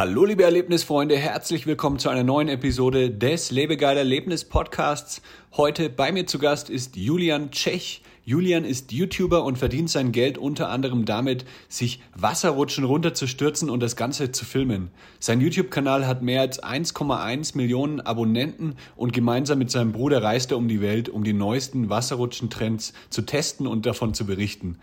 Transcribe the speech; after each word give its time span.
Hallo 0.00 0.24
liebe 0.24 0.44
Erlebnisfreunde, 0.44 1.18
herzlich 1.18 1.66
willkommen 1.66 1.98
zu 1.98 2.08
einer 2.08 2.24
neuen 2.24 2.48
Episode 2.48 3.10
des 3.10 3.50
Lebegeil 3.50 3.98
Erlebnis 3.98 4.46
Podcasts. 4.46 5.20
Heute 5.58 5.90
bei 5.90 6.10
mir 6.10 6.26
zu 6.26 6.38
Gast 6.38 6.70
ist 6.70 6.96
Julian 6.96 7.50
Tschech. 7.50 8.00
Julian 8.24 8.64
ist 8.64 8.92
YouTuber 8.92 9.44
und 9.44 9.58
verdient 9.58 9.90
sein 9.90 10.10
Geld 10.10 10.38
unter 10.38 10.70
anderem 10.70 11.04
damit, 11.04 11.44
sich 11.68 12.00
Wasserrutschen 12.14 12.84
runterzustürzen 12.84 13.68
und 13.68 13.80
das 13.80 13.94
Ganze 13.94 14.32
zu 14.32 14.46
filmen. 14.46 14.90
Sein 15.18 15.42
YouTube-Kanal 15.42 16.06
hat 16.06 16.22
mehr 16.22 16.40
als 16.40 16.62
1,1 16.62 17.54
Millionen 17.58 18.00
Abonnenten 18.00 18.76
und 18.96 19.12
gemeinsam 19.12 19.58
mit 19.58 19.70
seinem 19.70 19.92
Bruder 19.92 20.22
reist 20.22 20.50
er 20.50 20.56
um 20.56 20.66
die 20.66 20.80
Welt, 20.80 21.10
um 21.10 21.24
die 21.24 21.34
neuesten 21.34 21.90
Wasserrutschentrends 21.90 22.94
zu 23.10 23.20
testen 23.20 23.66
und 23.66 23.84
davon 23.84 24.14
zu 24.14 24.24
berichten. 24.24 24.78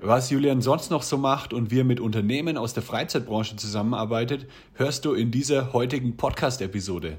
Was 0.00 0.28
Julian 0.30 0.60
sonst 0.60 0.90
noch 0.90 1.02
so 1.02 1.16
macht 1.16 1.54
und 1.54 1.70
wie 1.70 1.80
er 1.80 1.84
mit 1.84 2.00
Unternehmen 2.00 2.58
aus 2.58 2.74
der 2.74 2.82
Freizeitbranche 2.82 3.56
zusammenarbeitet, 3.56 4.46
hörst 4.74 5.06
du 5.06 5.14
in 5.14 5.30
dieser 5.30 5.72
heutigen 5.72 6.16
Podcast-Episode. 6.18 7.18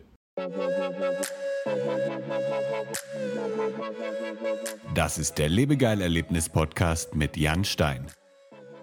Das 4.94 5.18
ist 5.18 5.40
der 5.40 5.49
Lebegeil-Erlebnis-Podcast 5.49 7.16
mit 7.16 7.35
Jan 7.35 7.66
Stein. 7.66 8.05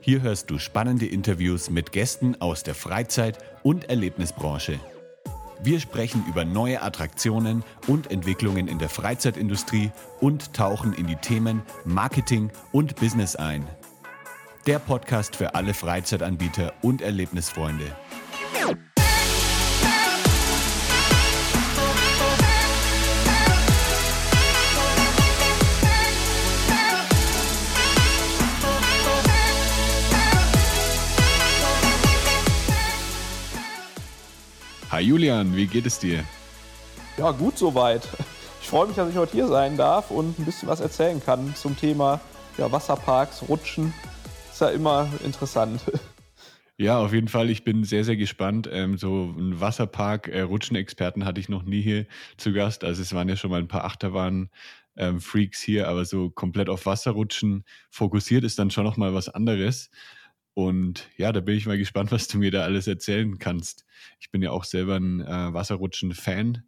Hier 0.01 0.23
hörst 0.23 0.51
du 0.51 0.59
spannende 0.59 1.07
Interviews 1.07 1.71
mit 1.71 1.93
Gästen 1.93 2.41
aus 2.41 2.65
der 2.65 2.75
Freizeit- 2.75 3.39
und 3.63 3.89
Erlebnisbranche. 3.89 4.81
Wir 5.63 5.79
sprechen 5.81 6.25
über 6.29 6.45
neue 6.45 6.83
Attraktionen 6.83 7.65
und 7.87 8.11
Entwicklungen 8.11 8.69
in 8.69 8.79
der 8.79 8.89
Freizeitindustrie 8.89 9.93
und 10.21 10.53
tauchen 10.53 10.93
in 10.93 11.07
die 11.07 11.17
Themen 11.17 11.63
Marketing 11.85 12.51
und 12.73 12.97
Business 12.97 13.37
ein. 13.37 13.67
Der 14.67 14.79
Podcast 14.79 15.37
für 15.37 15.55
alle 15.55 15.75
Freizeitanbieter 15.75 16.73
und 16.81 17.03
Erlebnisfreunde. 17.03 17.85
Hi 34.91 35.03
Julian, 35.03 35.55
wie 35.55 35.67
geht 35.67 35.85
es 35.85 35.99
dir? 35.99 36.25
Ja, 37.19 37.33
gut 37.33 37.59
soweit. 37.59 38.09
Ich 38.63 38.69
freue 38.69 38.87
mich, 38.87 38.97
dass 38.97 39.11
ich 39.11 39.17
heute 39.17 39.33
hier 39.33 39.47
sein 39.47 39.77
darf 39.77 40.11
und 40.11 40.39
ein 40.39 40.47
bisschen 40.47 40.71
was 40.71 40.81
erzählen 40.81 41.23
kann 41.23 41.55
zum 41.55 41.77
Thema 41.77 42.19
ja, 42.57 42.73
Wasserparks, 42.73 43.43
Rutschen 43.47 43.93
ist 44.55 44.61
ja 44.61 44.69
immer 44.69 45.09
interessant. 45.25 45.81
Ja, 46.77 46.99
auf 46.99 47.13
jeden 47.13 47.29
Fall. 47.29 47.51
Ich 47.51 47.65
bin 47.65 47.85
sehr, 47.85 48.05
sehr 48.05 48.17
gespannt. 48.17 48.69
Ähm, 48.71 48.99
so 48.99 49.35
ein 49.37 49.61
Wasserpark, 49.61 50.29
äh, 50.29 50.43
Rutschenexperten 50.43 51.25
hatte 51.25 51.41
ich 51.41 51.49
noch 51.49 51.65
nie 51.65 51.81
hier 51.81 52.07
zu 52.37 52.53
Gast. 52.53 52.85
Also 52.85 53.03
es 53.03 53.13
waren 53.15 53.29
ja 53.29 53.37
schon 53.37 53.51
mal 53.51 53.61
ein 53.61 53.69
paar 53.69 53.85
Achterbahn-Freaks 53.85 55.63
ähm, 55.63 55.65
hier, 55.65 55.89
aber 55.89 56.05
so 56.05 56.31
komplett 56.31 56.69
auf 56.69 56.87
Wasserrutschen 56.87 57.65
fokussiert 57.91 58.45
ist 58.45 58.59
dann 58.59 58.71
schon 58.71 58.85
noch 58.85 58.97
mal 58.97 59.13
was 59.13 59.29
anderes. 59.29 59.91
Und 60.55 61.09
ja, 61.17 61.33
da 61.33 61.41
bin 61.41 61.57
ich 61.57 61.67
mal 61.67 61.79
gespannt, 61.79 62.13
was 62.13 62.29
du 62.29 62.39
mir 62.39 62.53
da 62.53 62.63
alles 62.63 62.87
erzählen 62.87 63.39
kannst. 63.39 63.85
Ich 64.21 64.31
bin 64.31 64.41
ja 64.41 64.51
auch 64.51 64.65
selber 64.65 64.97
ein 64.97 65.21
äh, 65.21 65.53
Wasserrutschen-Fan. 65.53 66.63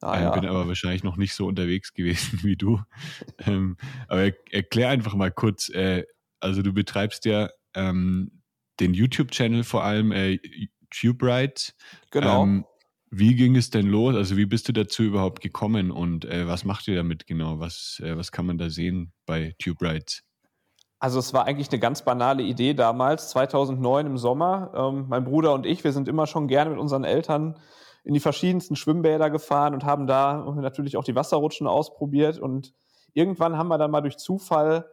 Ah, 0.00 0.16
ähm, 0.16 0.22
ja. 0.22 0.30
Bin 0.30 0.46
aber 0.46 0.66
wahrscheinlich 0.66 1.04
noch 1.04 1.16
nicht 1.16 1.34
so 1.34 1.46
unterwegs 1.46 1.92
gewesen 1.94 2.40
wie 2.42 2.56
du. 2.56 2.82
ähm, 3.38 3.76
aber 4.08 4.24
er, 4.24 4.34
erklär 4.50 4.88
einfach 4.88 5.14
mal 5.14 5.30
kurz, 5.30 5.68
äh, 5.68 6.04
also 6.40 6.62
du 6.62 6.72
betreibst 6.72 7.24
ja 7.24 7.50
ähm, 7.74 8.42
den 8.80 8.94
YouTube-Channel 8.94 9.64
vor 9.64 9.84
allem, 9.84 10.12
äh, 10.12 10.38
TubeRight. 10.90 11.74
Genau. 12.10 12.42
Ähm, 12.42 12.64
wie 13.10 13.34
ging 13.34 13.56
es 13.56 13.70
denn 13.70 13.86
los? 13.86 14.14
Also 14.14 14.36
wie 14.36 14.46
bist 14.46 14.68
du 14.68 14.72
dazu 14.72 15.02
überhaupt 15.02 15.40
gekommen 15.40 15.90
und 15.90 16.24
äh, 16.24 16.46
was 16.46 16.64
macht 16.64 16.86
ihr 16.88 16.96
damit 16.96 17.26
genau? 17.26 17.58
Was, 17.58 18.00
äh, 18.04 18.16
was 18.16 18.30
kann 18.30 18.46
man 18.46 18.56
da 18.56 18.70
sehen 18.70 19.12
bei 19.26 19.54
TubeRights? 19.58 20.22
Also 21.00 21.18
es 21.18 21.32
war 21.32 21.46
eigentlich 21.46 21.70
eine 21.70 21.80
ganz 21.80 22.04
banale 22.04 22.42
Idee 22.42 22.74
damals, 22.74 23.30
2009 23.30 24.06
im 24.06 24.18
Sommer. 24.18 24.72
Ähm, 24.76 25.06
mein 25.08 25.24
Bruder 25.24 25.54
und 25.54 25.66
ich, 25.66 25.82
wir 25.82 25.92
sind 25.92 26.08
immer 26.08 26.26
schon 26.26 26.46
gerne 26.46 26.70
mit 26.70 26.78
unseren 26.78 27.04
Eltern 27.04 27.58
in 28.04 28.14
die 28.14 28.20
verschiedensten 28.20 28.76
Schwimmbäder 28.76 29.30
gefahren 29.30 29.74
und 29.74 29.84
haben 29.84 30.06
da 30.06 30.44
natürlich 30.60 30.96
auch 30.96 31.04
die 31.04 31.14
Wasserrutschen 31.14 31.66
ausprobiert. 31.66 32.38
Und 32.38 32.74
irgendwann 33.12 33.56
haben 33.56 33.68
wir 33.68 33.78
dann 33.78 33.90
mal 33.90 34.02
durch 34.02 34.18
Zufall 34.18 34.88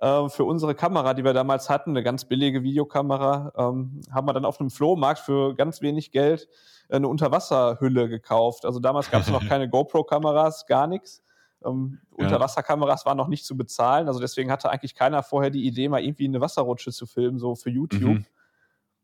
äh, 0.00 0.28
für 0.28 0.44
unsere 0.44 0.74
Kamera, 0.74 1.14
die 1.14 1.24
wir 1.24 1.32
damals 1.32 1.68
hatten, 1.68 1.90
eine 1.90 2.02
ganz 2.02 2.24
billige 2.24 2.62
Videokamera, 2.62 3.52
ähm, 3.56 4.00
haben 4.10 4.26
wir 4.26 4.32
dann 4.32 4.44
auf 4.44 4.60
einem 4.60 4.70
Flohmarkt 4.70 5.20
für 5.20 5.54
ganz 5.54 5.82
wenig 5.82 6.10
Geld 6.12 6.48
eine 6.88 7.08
Unterwasserhülle 7.08 8.08
gekauft. 8.08 8.64
Also 8.64 8.80
damals 8.80 9.10
gab 9.10 9.22
es 9.22 9.30
noch 9.30 9.44
keine 9.48 9.68
GoPro-Kameras, 9.68 10.66
gar 10.66 10.86
nichts. 10.86 11.22
Ähm, 11.64 12.00
ja. 12.18 12.24
Unterwasserkameras 12.24 13.06
waren 13.06 13.16
noch 13.16 13.28
nicht 13.28 13.44
zu 13.44 13.56
bezahlen. 13.56 14.08
Also 14.08 14.20
deswegen 14.20 14.50
hatte 14.50 14.70
eigentlich 14.70 14.94
keiner 14.94 15.22
vorher 15.22 15.50
die 15.50 15.66
Idee, 15.66 15.88
mal 15.88 16.02
irgendwie 16.02 16.26
eine 16.26 16.40
Wasserrutsche 16.40 16.92
zu 16.92 17.06
filmen, 17.06 17.38
so 17.38 17.54
für 17.54 17.70
YouTube. 17.70 18.02
Mhm. 18.02 18.26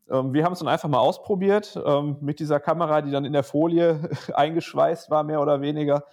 Ähm, 0.09 0.33
wir 0.33 0.43
haben 0.43 0.53
es 0.53 0.59
dann 0.59 0.67
einfach 0.67 0.89
mal 0.89 0.99
ausprobiert 0.99 1.79
ähm, 1.85 2.17
mit 2.21 2.39
dieser 2.39 2.59
Kamera, 2.59 3.01
die 3.01 3.11
dann 3.11 3.25
in 3.25 3.33
der 3.33 3.43
Folie 3.43 4.09
eingeschweißt 4.33 5.09
war, 5.09 5.23
mehr 5.23 5.41
oder 5.41 5.61
weniger 5.61 6.03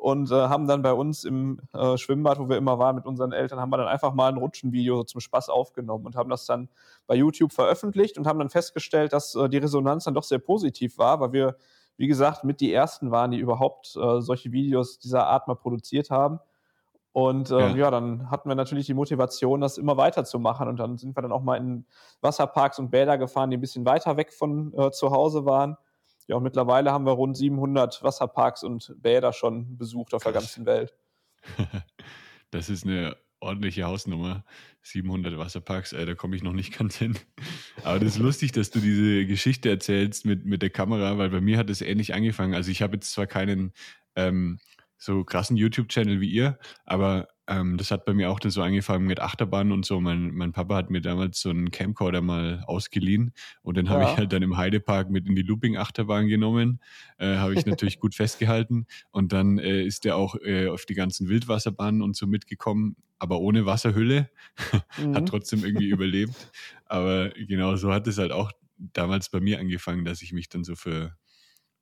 und 0.00 0.30
äh, 0.30 0.34
haben 0.34 0.66
dann 0.66 0.80
bei 0.80 0.94
uns 0.94 1.24
im 1.24 1.60
äh, 1.74 1.98
Schwimmbad, 1.98 2.38
wo 2.38 2.48
wir 2.48 2.56
immer 2.56 2.78
waren 2.78 2.96
mit 2.96 3.04
unseren 3.04 3.32
Eltern, 3.32 3.60
haben 3.60 3.70
wir 3.70 3.76
dann 3.76 3.86
einfach 3.86 4.14
mal 4.14 4.28
ein 4.28 4.38
Rutschenvideo 4.38 4.96
so 4.96 5.02
zum 5.04 5.20
Spaß 5.20 5.50
aufgenommen 5.50 6.06
und 6.06 6.16
haben 6.16 6.30
das 6.30 6.46
dann 6.46 6.70
bei 7.06 7.14
YouTube 7.14 7.52
veröffentlicht 7.52 8.16
und 8.16 8.26
haben 8.26 8.38
dann 8.38 8.48
festgestellt, 8.48 9.12
dass 9.12 9.34
äh, 9.34 9.50
die 9.50 9.58
Resonanz 9.58 10.04
dann 10.04 10.14
doch 10.14 10.22
sehr 10.22 10.38
positiv 10.38 10.96
war, 10.96 11.20
weil 11.20 11.32
wir, 11.32 11.56
wie 11.98 12.06
gesagt, 12.06 12.44
mit 12.44 12.62
die 12.62 12.72
ersten 12.72 13.10
waren, 13.10 13.30
die 13.30 13.38
überhaupt 13.38 13.94
äh, 13.94 14.22
solche 14.22 14.52
Videos 14.52 14.98
dieser 14.98 15.26
Art 15.26 15.48
mal 15.48 15.54
produziert 15.54 16.10
haben. 16.10 16.40
Und 17.12 17.50
äh, 17.50 17.58
ja. 17.58 17.76
ja. 17.76 17.90
dann 17.90 18.30
hatten 18.30 18.48
wir 18.48 18.54
natürlich 18.54 18.86
die 18.86 18.94
Motivation, 18.94 19.60
das 19.60 19.76
immer 19.76 19.98
weiterzumachen. 19.98 20.66
Und 20.66 20.78
dann 20.78 20.96
sind 20.96 21.14
wir 21.14 21.20
dann 21.20 21.32
auch 21.32 21.42
mal 21.42 21.56
in 21.56 21.84
Wasserparks 22.22 22.78
und 22.78 22.90
Bäder 22.90 23.18
gefahren, 23.18 23.50
die 23.50 23.58
ein 23.58 23.60
bisschen 23.60 23.84
weiter 23.84 24.16
weg 24.16 24.32
von 24.32 24.72
äh, 24.78 24.92
zu 24.92 25.10
Hause 25.10 25.44
waren 25.44 25.76
ja, 26.30 26.36
und 26.36 26.44
mittlerweile 26.44 26.92
haben 26.92 27.06
wir 27.06 27.12
rund 27.12 27.36
700 27.36 28.04
Wasserparks 28.04 28.62
und 28.62 28.94
Bäder 29.02 29.32
schon 29.32 29.76
besucht 29.76 30.14
auf 30.14 30.22
Krass. 30.22 30.32
der 30.32 30.40
ganzen 30.40 30.66
Welt. 30.66 30.94
Das 32.52 32.68
ist 32.68 32.84
eine 32.84 33.16
ordentliche 33.38 33.84
Hausnummer. 33.84 34.44
700 34.82 35.38
Wasserparks, 35.38 35.92
äh, 35.92 36.04
da 36.04 36.16
komme 36.16 36.34
ich 36.34 36.42
noch 36.42 36.52
nicht 36.52 36.76
ganz 36.76 36.96
hin. 36.96 37.16
Aber 37.84 38.00
das 38.00 38.14
ist 38.14 38.18
lustig, 38.18 38.50
dass 38.50 38.70
du 38.70 38.80
diese 38.80 39.24
Geschichte 39.24 39.70
erzählst 39.70 40.26
mit, 40.26 40.46
mit 40.46 40.60
der 40.60 40.70
Kamera, 40.70 41.16
weil 41.16 41.30
bei 41.30 41.40
mir 41.40 41.58
hat 41.58 41.70
es 41.70 41.80
ähnlich 41.80 42.12
angefangen. 42.12 42.54
Also 42.54 42.72
ich 42.72 42.82
habe 42.82 42.96
jetzt 42.96 43.12
zwar 43.12 43.28
keinen 43.28 43.72
ähm, 44.16 44.58
so 44.98 45.22
krassen 45.22 45.56
YouTube-Channel 45.56 46.20
wie 46.20 46.28
ihr, 46.28 46.58
aber 46.84 47.28
ähm, 47.50 47.76
das 47.76 47.90
hat 47.90 48.04
bei 48.04 48.14
mir 48.14 48.30
auch 48.30 48.38
dann 48.38 48.52
so 48.52 48.62
angefangen 48.62 49.06
mit 49.06 49.18
Achterbahn 49.18 49.72
und 49.72 49.84
so. 49.84 50.00
Mein, 50.00 50.30
mein 50.30 50.52
Papa 50.52 50.76
hat 50.76 50.88
mir 50.88 51.00
damals 51.00 51.40
so 51.40 51.50
einen 51.50 51.72
Camcorder 51.72 52.22
mal 52.22 52.62
ausgeliehen 52.66 53.32
und 53.62 53.76
den 53.76 53.86
ja. 53.86 53.92
habe 53.92 54.04
ich 54.04 54.16
halt 54.16 54.32
dann 54.32 54.42
im 54.42 54.56
Heidepark 54.56 55.10
mit 55.10 55.26
in 55.26 55.34
die 55.34 55.42
Looping-Achterbahn 55.42 56.28
genommen. 56.28 56.80
Äh, 57.18 57.36
habe 57.36 57.54
ich 57.54 57.66
natürlich 57.66 57.98
gut 57.98 58.14
festgehalten 58.14 58.86
und 59.10 59.32
dann 59.32 59.58
äh, 59.58 59.82
ist 59.82 60.04
der 60.04 60.14
auch 60.14 60.36
äh, 60.36 60.68
auf 60.68 60.86
die 60.86 60.94
ganzen 60.94 61.28
Wildwasserbahnen 61.28 62.02
und 62.02 62.14
so 62.14 62.28
mitgekommen, 62.28 62.94
aber 63.18 63.40
ohne 63.40 63.66
Wasserhülle. 63.66 64.30
mhm. 64.98 65.16
Hat 65.16 65.26
trotzdem 65.26 65.64
irgendwie 65.64 65.88
überlebt. 65.90 66.52
Aber 66.84 67.30
genau 67.30 67.74
so 67.74 67.92
hat 67.92 68.06
es 68.06 68.18
halt 68.18 68.30
auch 68.30 68.52
damals 68.78 69.28
bei 69.28 69.40
mir 69.40 69.58
angefangen, 69.58 70.04
dass 70.04 70.22
ich 70.22 70.32
mich 70.32 70.48
dann 70.48 70.62
so 70.62 70.76
für 70.76 71.16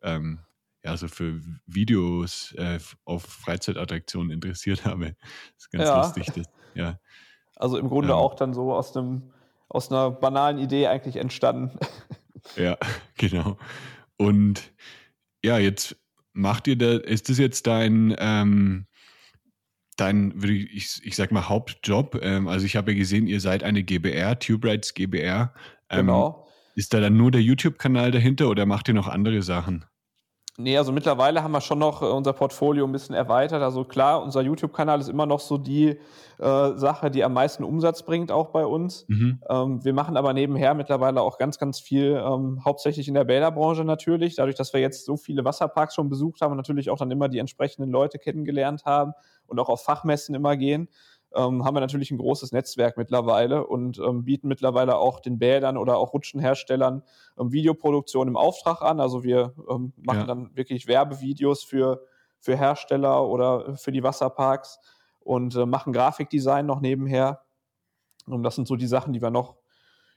ähm, 0.00 0.40
ja, 0.88 0.96
so 0.96 1.06
für 1.06 1.40
Videos 1.66 2.52
äh, 2.56 2.78
auf 3.04 3.22
Freizeitattraktionen 3.22 4.30
interessiert 4.30 4.84
habe. 4.84 5.16
Das 5.54 5.64
ist 5.64 5.70
ganz 5.70 5.84
ja. 5.84 5.98
lustig. 5.98 6.26
Das, 6.34 6.46
ja. 6.74 6.98
Also 7.56 7.76
im 7.76 7.88
Grunde 7.88 8.10
ähm, 8.10 8.14
auch 8.14 8.34
dann 8.34 8.54
so 8.54 8.72
aus, 8.72 8.92
dem, 8.92 9.30
aus 9.68 9.90
einer 9.92 10.10
banalen 10.10 10.58
Idee 10.58 10.86
eigentlich 10.88 11.16
entstanden. 11.16 11.78
Ja, 12.56 12.78
genau. 13.18 13.58
Und 14.16 14.72
ja, 15.44 15.58
jetzt 15.58 15.96
macht 16.32 16.66
ihr 16.66 16.78
da, 16.78 16.96
ist 16.96 17.28
das 17.28 17.36
jetzt 17.36 17.66
dein, 17.66 18.14
ähm, 18.16 18.86
dein, 19.96 20.40
würde 20.40 20.54
ich, 20.54 21.00
ich 21.04 21.14
sag 21.14 21.30
mal, 21.30 21.48
Hauptjob? 21.48 22.18
Ähm, 22.22 22.48
also 22.48 22.64
ich 22.64 22.76
habe 22.76 22.92
ja 22.92 22.96
gesehen, 22.96 23.26
ihr 23.26 23.40
seid 23.40 23.64
eine 23.64 23.82
GBR, 23.82 24.38
Tube 24.38 24.64
Rights 24.64 24.94
GBR. 24.94 25.52
Ähm, 25.90 26.06
genau. 26.06 26.48
Ist 26.74 26.94
da 26.94 27.00
dann 27.00 27.18
nur 27.18 27.32
der 27.32 27.42
YouTube-Kanal 27.42 28.12
dahinter 28.12 28.48
oder 28.48 28.64
macht 28.64 28.88
ihr 28.88 28.94
noch 28.94 29.08
andere 29.08 29.42
Sachen? 29.42 29.84
Nee, 30.60 30.76
also 30.76 30.90
mittlerweile 30.90 31.44
haben 31.44 31.52
wir 31.52 31.60
schon 31.60 31.78
noch 31.78 32.02
äh, 32.02 32.06
unser 32.06 32.32
Portfolio 32.32 32.84
ein 32.84 32.90
bisschen 32.90 33.14
erweitert. 33.14 33.62
Also 33.62 33.84
klar, 33.84 34.20
unser 34.20 34.40
YouTube-Kanal 34.40 34.98
ist 34.98 35.08
immer 35.08 35.24
noch 35.24 35.38
so 35.38 35.56
die 35.56 36.00
äh, 36.38 36.72
Sache, 36.74 37.12
die 37.12 37.22
am 37.22 37.32
meisten 37.32 37.62
Umsatz 37.62 38.02
bringt, 38.02 38.32
auch 38.32 38.48
bei 38.48 38.66
uns. 38.66 39.04
Mhm. 39.06 39.40
Ähm, 39.48 39.84
wir 39.84 39.92
machen 39.92 40.16
aber 40.16 40.32
nebenher 40.32 40.74
mittlerweile 40.74 41.22
auch 41.22 41.38
ganz, 41.38 41.60
ganz 41.60 41.78
viel, 41.78 42.20
ähm, 42.20 42.60
hauptsächlich 42.64 43.06
in 43.06 43.14
der 43.14 43.22
Bäderbranche 43.22 43.84
natürlich. 43.84 44.34
Dadurch, 44.34 44.56
dass 44.56 44.72
wir 44.72 44.80
jetzt 44.80 45.04
so 45.04 45.16
viele 45.16 45.44
Wasserparks 45.44 45.94
schon 45.94 46.08
besucht 46.08 46.40
haben 46.40 46.50
und 46.50 46.56
natürlich 46.56 46.90
auch 46.90 46.98
dann 46.98 47.12
immer 47.12 47.28
die 47.28 47.38
entsprechenden 47.38 47.92
Leute 47.92 48.18
kennengelernt 48.18 48.84
haben 48.84 49.12
und 49.46 49.60
auch 49.60 49.68
auf 49.68 49.84
Fachmessen 49.84 50.34
immer 50.34 50.56
gehen, 50.56 50.88
ähm, 51.38 51.64
haben 51.64 51.76
wir 51.76 51.80
natürlich 51.80 52.10
ein 52.10 52.18
großes 52.18 52.50
Netzwerk 52.50 52.96
mittlerweile 52.96 53.66
und 53.66 53.98
ähm, 53.98 54.24
bieten 54.24 54.48
mittlerweile 54.48 54.96
auch 54.96 55.20
den 55.20 55.38
Bädern 55.38 55.76
oder 55.76 55.96
auch 55.96 56.12
Rutschenherstellern 56.12 57.02
ähm, 57.38 57.52
Videoproduktion 57.52 58.26
im 58.26 58.36
Auftrag 58.36 58.82
an. 58.82 58.98
Also 58.98 59.22
wir 59.22 59.54
ähm, 59.70 59.92
machen 59.96 60.20
ja. 60.20 60.26
dann 60.26 60.56
wirklich 60.56 60.88
Werbevideos 60.88 61.62
für, 61.62 62.02
für 62.40 62.56
Hersteller 62.56 63.24
oder 63.26 63.76
für 63.76 63.92
die 63.92 64.02
Wasserparks 64.02 64.80
und 65.20 65.54
äh, 65.54 65.64
machen 65.64 65.92
Grafikdesign 65.92 66.66
noch 66.66 66.80
nebenher. 66.80 67.42
Und 68.26 68.42
das 68.42 68.56
sind 68.56 68.66
so 68.66 68.74
die 68.74 68.88
Sachen, 68.88 69.12
die 69.12 69.22
wir 69.22 69.30
noch 69.30 69.56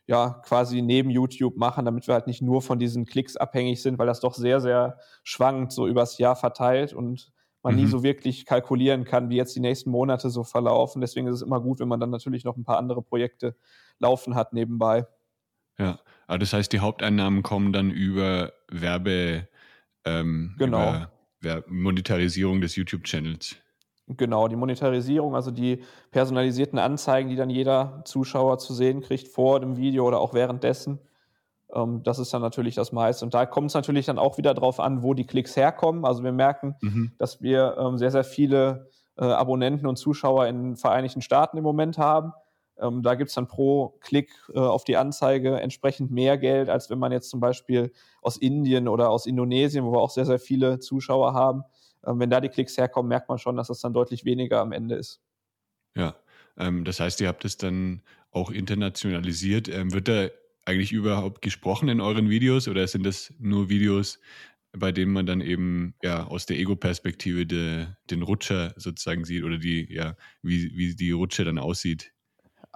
ja 0.08 0.42
quasi 0.44 0.82
neben 0.82 1.12
YouTube 1.12 1.56
machen, 1.56 1.86
damit 1.86 2.08
wir 2.08 2.16
halt 2.16 2.26
nicht 2.26 2.42
nur 2.42 2.64
von 2.64 2.80
diesen 2.80 3.06
Klicks 3.06 3.38
abhängig 3.38 3.84
sind, 3.84 4.00
weil 4.00 4.08
das 4.08 4.20
doch 4.20 4.34
sehr, 4.34 4.60
sehr 4.60 4.98
schwankt, 5.24 5.72
so 5.72 5.88
übers 5.88 6.18
Jahr 6.18 6.36
verteilt 6.36 6.94
und 6.94 7.32
man 7.64 7.76
mhm. 7.76 7.82
nie 7.82 7.88
so 7.88 8.04
wirklich 8.04 8.46
kalkulieren 8.46 9.04
kann, 9.04 9.30
wie 9.30 9.38
jetzt 9.38 9.56
die 9.56 9.60
nächsten 9.60 9.92
Monate 9.92 10.30
so 10.30 10.44
verlaufen. 10.44 11.02
Deswegen 11.02 11.28
ist 11.28 11.36
es 11.36 11.42
immer 11.42 11.62
gut, 11.62 11.80
wenn 11.80 11.88
man 11.88 12.00
dann 12.00 12.10
natürlich 12.10 12.44
noch 12.44 12.58
ein 12.58 12.64
paar 12.64 12.78
andere 12.78 13.02
Projekte 13.02 13.56
laufen 14.00 14.36
hat 14.36 14.54
nebenbei. 14.54 15.06
Ja, 15.78 16.00
aber 16.28 16.40
das 16.40 16.54
heißt, 16.54 16.72
die 16.74 16.80
Haupteinnahmen 16.80 17.44
kommen 17.44 17.74
dann 17.74 17.92
über 17.92 18.54
Werbe, 18.70 19.48
ähm, 20.06 20.56
genau. 20.58 21.08
über 21.40 21.64
Monetarisierung 21.68 22.62
des 22.62 22.76
YouTube-Channels. 22.76 23.56
Genau, 24.08 24.48
die 24.48 24.56
Monetarisierung, 24.56 25.36
also 25.36 25.52
die 25.52 25.84
personalisierten 26.12 26.80
Anzeigen, 26.80 27.30
die 27.30 27.36
dann 27.36 27.50
jeder 27.50 28.02
Zuschauer 28.06 28.58
zu 28.58 28.74
sehen 28.74 29.02
kriegt 29.02 29.28
vor 29.28 29.60
dem 29.60 29.78
Video 29.78 30.08
oder 30.08 30.20
auch 30.20 30.34
währenddessen. 30.34 31.00
Ähm, 31.74 32.04
das 32.04 32.20
ist 32.20 32.34
dann 32.34 32.42
natürlich 32.42 32.76
das 32.76 32.92
meiste. 32.92 33.26
Und 33.26 33.34
da 33.34 33.46
kommt 33.46 33.70
es 33.70 33.74
natürlich 33.74 34.06
dann 34.06 34.20
auch 34.20 34.38
wieder 34.38 34.54
darauf 34.54 34.80
an, 34.80 35.04
wo 35.04 35.14
die 35.14 35.26
Klicks 35.26 35.56
herkommen. 35.56 36.06
Also 36.06 36.24
wir 36.24 36.32
merken, 36.32 36.76
mhm. 36.82 37.12
dass 37.18 37.42
wir 37.42 37.78
ähm, 37.80 37.98
sehr, 37.98 38.12
sehr 38.12 38.24
viele 38.24 38.90
äh, 39.18 39.26
Abonnenten 39.26 39.88
und 39.88 39.98
Zuschauer 39.98 40.48
in 40.48 40.64
den 40.64 40.76
Vereinigten 40.76 41.22
Staaten 41.22 41.58
im 41.58 41.64
Moment 41.64 41.98
haben. 41.98 42.34
Ähm, 42.80 43.04
da 43.04 43.16
gibt 43.16 43.30
es 43.30 43.36
dann 43.36 43.48
pro 43.48 43.98
Klick 44.02 44.32
äh, 44.54 44.60
auf 44.60 44.84
die 44.84 44.98
Anzeige 44.98 45.60
entsprechend 45.60 46.12
mehr 46.12 46.38
Geld, 46.38 46.70
als 46.70 46.90
wenn 46.90 47.00
man 47.00 47.12
jetzt 47.12 47.30
zum 47.30 47.40
Beispiel 47.40 47.92
aus 48.22 48.38
Indien 48.38 48.88
oder 48.88 49.10
aus 49.10 49.26
Indonesien, 49.26 49.86
wo 49.86 49.92
wir 49.92 50.00
auch 50.00 50.10
sehr, 50.10 50.26
sehr 50.26 50.40
viele 50.40 50.80
Zuschauer 50.80 51.34
haben, 51.34 51.64
ähm, 52.06 52.20
wenn 52.20 52.30
da 52.30 52.42
die 52.42 52.50
Klicks 52.50 52.78
herkommen, 52.78 53.10
merkt 53.10 53.30
man 53.30 53.38
schon, 53.38 53.56
dass 53.56 53.68
das 53.68 53.80
dann 53.80 53.94
deutlich 53.94 54.26
weniger 54.26 54.62
am 54.62 54.72
Ende 54.72 54.96
ist. 54.96 55.22
Ja, 55.96 56.16
ähm, 56.58 56.84
das 56.84 57.00
heißt, 57.00 57.22
ihr 57.22 57.28
habt 57.28 57.46
es 57.46 57.58
dann 57.58 58.02
auch 58.32 58.50
internationalisiert. 58.50 59.68
Ähm, 59.68 59.94
wird 59.94 60.08
da 60.08 60.28
eigentlich 60.66 60.92
überhaupt 60.92 61.42
gesprochen 61.42 61.90
in 61.90 62.02
euren 62.02 62.30
Videos 62.30 62.68
oder 62.68 62.88
sind 62.88 63.06
das 63.06 63.34
nur 63.40 63.70
Videos, 63.70 64.20
bei 64.74 64.92
denen 64.92 65.12
man 65.12 65.26
dann 65.26 65.42
eben 65.42 65.96
ja 66.02 66.26
aus 66.28 66.46
der 66.46 66.58
Ego-Perspektive 66.58 67.46
de, 67.46 67.88
den 68.10 68.22
Rutscher 68.22 68.74
sozusagen 68.78 69.26
sieht 69.26 69.44
oder 69.44 69.58
die, 69.58 69.92
ja, 69.94 70.16
wie, 70.42 70.72
wie 70.76 70.96
die 70.96 71.12
Rutsche 71.12 71.44
dann 71.44 71.58
aussieht? 71.58 72.14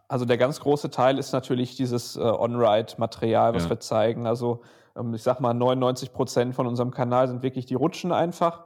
Also 0.07 0.25
der 0.25 0.37
ganz 0.37 0.59
große 0.59 0.91
Teil 0.91 1.17
ist 1.17 1.31
natürlich 1.31 1.75
dieses 1.75 2.15
äh, 2.15 2.19
On-Ride-Material, 2.19 3.53
was 3.55 3.63
ja. 3.63 3.69
wir 3.71 3.79
zeigen. 3.79 4.27
Also 4.27 4.61
ähm, 4.95 5.13
ich 5.13 5.23
sag 5.23 5.39
mal, 5.39 5.53
99 5.53 6.13
Prozent 6.13 6.55
von 6.55 6.67
unserem 6.67 6.91
Kanal 6.91 7.27
sind 7.27 7.43
wirklich 7.43 7.65
die 7.65 7.75
Rutschen 7.75 8.11
einfach. 8.11 8.65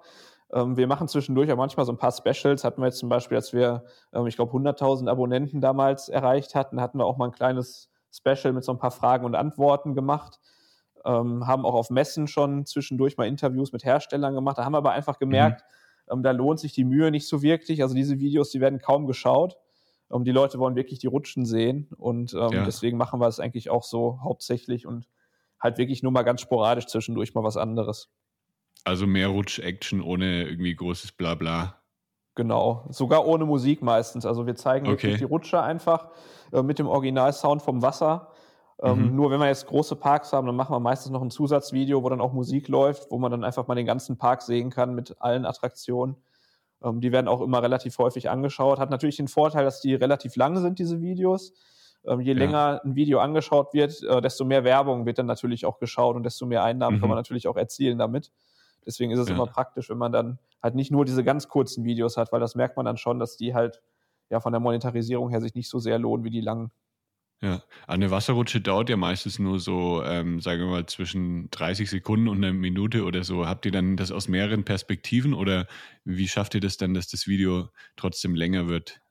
Ähm, 0.51 0.77
wir 0.77 0.87
machen 0.87 1.07
zwischendurch 1.07 1.51
auch 1.51 1.57
manchmal 1.57 1.85
so 1.85 1.91
ein 1.91 1.97
paar 1.97 2.11
Specials. 2.11 2.63
Hatten 2.63 2.81
wir 2.81 2.87
jetzt 2.87 2.99
zum 2.99 3.09
Beispiel, 3.09 3.37
als 3.37 3.53
wir, 3.53 3.83
ähm, 4.13 4.27
ich 4.27 4.35
glaube, 4.35 4.51
100.000 4.51 5.09
Abonnenten 5.09 5.61
damals 5.61 6.09
erreicht 6.09 6.55
hatten, 6.55 6.81
hatten 6.81 6.97
wir 6.97 7.05
auch 7.05 7.17
mal 7.17 7.25
ein 7.25 7.31
kleines 7.31 7.88
Special 8.11 8.53
mit 8.53 8.63
so 8.63 8.71
ein 8.71 8.79
paar 8.79 8.91
Fragen 8.91 9.25
und 9.25 9.35
Antworten 9.35 9.95
gemacht. 9.95 10.39
Ähm, 11.05 11.47
haben 11.47 11.65
auch 11.65 11.75
auf 11.75 11.89
Messen 11.89 12.27
schon 12.27 12.65
zwischendurch 12.65 13.17
mal 13.17 13.27
Interviews 13.27 13.71
mit 13.71 13.85
Herstellern 13.85 14.33
gemacht. 14.33 14.57
Da 14.57 14.65
haben 14.65 14.73
wir 14.73 14.79
aber 14.79 14.91
einfach 14.91 15.17
gemerkt, 15.17 15.63
mhm. 16.07 16.13
ähm, 16.13 16.23
da 16.23 16.31
lohnt 16.31 16.59
sich 16.59 16.73
die 16.73 16.83
Mühe 16.83 17.09
nicht 17.11 17.27
so 17.27 17.41
wirklich. 17.41 17.81
Also 17.81 17.95
diese 17.95 18.19
Videos, 18.19 18.49
die 18.49 18.59
werden 18.59 18.79
kaum 18.79 19.07
geschaut. 19.07 19.57
Ähm, 20.11 20.23
die 20.23 20.31
Leute 20.31 20.59
wollen 20.59 20.75
wirklich 20.75 20.99
die 20.99 21.07
Rutschen 21.07 21.45
sehen 21.45 21.87
und 21.97 22.33
ähm, 22.33 22.49
ja. 22.51 22.65
deswegen 22.65 22.97
machen 22.97 23.19
wir 23.21 23.27
es 23.27 23.39
eigentlich 23.39 23.69
auch 23.69 23.83
so 23.83 24.19
hauptsächlich 24.23 24.85
und 24.85 25.07
halt 25.59 25.77
wirklich 25.77 26.03
nur 26.03 26.11
mal 26.11 26.23
ganz 26.23 26.41
sporadisch 26.41 26.87
zwischendurch 26.87 27.33
mal 27.33 27.43
was 27.43 27.57
anderes. 27.57 28.09
Also 28.85 29.07
mehr 29.07 29.27
Rutsch-Action 29.27 30.01
ohne 30.01 30.47
irgendwie 30.47 30.73
großes 30.73 31.11
Blabla. 31.11 31.78
Genau, 32.39 32.85
sogar 32.89 33.27
ohne 33.27 33.43
Musik 33.43 33.81
meistens. 33.81 34.25
Also 34.25 34.47
wir 34.47 34.55
zeigen 34.55 34.85
okay. 34.85 34.93
wirklich 34.93 35.17
die 35.17 35.25
Rutsche 35.25 35.61
einfach 35.61 36.07
äh, 36.53 36.63
mit 36.63 36.79
dem 36.79 36.87
Originalsound 36.87 37.61
vom 37.61 37.81
Wasser. 37.81 38.29
Ähm, 38.81 39.09
mhm. 39.09 39.15
Nur 39.17 39.29
wenn 39.29 39.41
wir 39.41 39.47
jetzt 39.47 39.67
große 39.67 39.97
Parks 39.97 40.31
haben, 40.31 40.47
dann 40.47 40.55
machen 40.55 40.73
wir 40.73 40.79
meistens 40.79 41.11
noch 41.11 41.21
ein 41.21 41.31
Zusatzvideo, 41.31 42.01
wo 42.01 42.07
dann 42.07 42.21
auch 42.21 42.31
Musik 42.31 42.69
läuft, 42.69 43.11
wo 43.11 43.17
man 43.17 43.29
dann 43.29 43.43
einfach 43.43 43.67
mal 43.67 43.75
den 43.75 43.85
ganzen 43.85 44.17
Park 44.17 44.41
sehen 44.41 44.69
kann 44.69 44.95
mit 44.95 45.17
allen 45.19 45.45
Attraktionen. 45.45 46.15
Ähm, 46.81 47.01
die 47.01 47.11
werden 47.11 47.27
auch 47.27 47.41
immer 47.41 47.61
relativ 47.61 47.97
häufig 47.97 48.29
angeschaut. 48.29 48.79
Hat 48.79 48.89
natürlich 48.89 49.17
den 49.17 49.27
Vorteil, 49.27 49.65
dass 49.65 49.81
die 49.81 49.93
relativ 49.93 50.37
lang 50.37 50.55
sind, 50.59 50.79
diese 50.79 51.01
Videos. 51.01 51.51
Ähm, 52.07 52.21
je 52.21 52.31
ja. 52.31 52.39
länger 52.39 52.79
ein 52.85 52.95
Video 52.95 53.19
angeschaut 53.19 53.73
wird, 53.73 54.01
äh, 54.01 54.21
desto 54.21 54.45
mehr 54.45 54.63
Werbung 54.63 55.05
wird 55.05 55.19
dann 55.19 55.25
natürlich 55.25 55.65
auch 55.65 55.77
geschaut 55.77 56.15
und 56.15 56.23
desto 56.23 56.45
mehr 56.45 56.63
Einnahmen 56.63 56.95
mhm. 56.95 57.01
kann 57.01 57.09
man 57.09 57.17
natürlich 57.17 57.49
auch 57.49 57.57
erzielen 57.57 57.97
damit. 57.97 58.31
Deswegen 58.89 59.11
ist 59.11 59.19
es 59.19 59.29
ja. 59.29 59.35
immer 59.35 59.45
praktisch, 59.45 59.87
wenn 59.91 59.99
man 59.99 60.11
dann 60.11 60.39
halt 60.63 60.73
nicht 60.73 60.89
nur 60.89 61.05
diese 61.05 61.23
ganz 61.23 61.47
kurzen 61.47 61.83
Videos 61.83 62.17
hat, 62.17 62.31
weil 62.31 62.39
das 62.39 62.55
merkt 62.55 62.75
man 62.75 62.87
dann 62.87 62.97
schon, 62.97 63.19
dass 63.19 63.37
die 63.37 63.53
halt 63.53 63.83
ja 64.31 64.39
von 64.39 64.51
der 64.51 64.59
Monetarisierung 64.59 65.29
her 65.29 65.41
sich 65.41 65.53
nicht 65.53 65.69
so 65.69 65.77
sehr 65.77 65.99
lohnen 65.99 66.25
wie 66.25 66.31
die 66.31 66.41
langen. 66.41 66.71
Ja, 67.39 67.61
eine 67.85 68.09
Wasserrutsche 68.09 68.61
dauert 68.61 68.89
ja 68.89 68.97
meistens 68.97 69.37
nur 69.37 69.59
so, 69.59 70.03
ähm, 70.03 70.41
sagen 70.41 70.61
wir 70.61 70.69
mal, 70.69 70.85
zwischen 70.87 71.51
30 71.51 71.87
Sekunden 71.87 72.27
und 72.27 72.43
einer 72.43 72.51
Minute 72.51 73.03
oder 73.03 73.23
so. 73.23 73.45
Habt 73.45 73.67
ihr 73.67 73.71
dann 73.71 73.95
das 73.95 74.11
aus 74.11 74.27
mehreren 74.27 74.65
Perspektiven 74.65 75.35
oder 75.35 75.67
wie 76.03 76.27
schafft 76.27 76.55
ihr 76.55 76.61
das 76.61 76.77
dann, 76.77 76.95
dass 76.95 77.09
das 77.09 77.27
Video 77.27 77.69
trotzdem 77.95 78.33
länger 78.33 78.67
wird? 78.69 79.01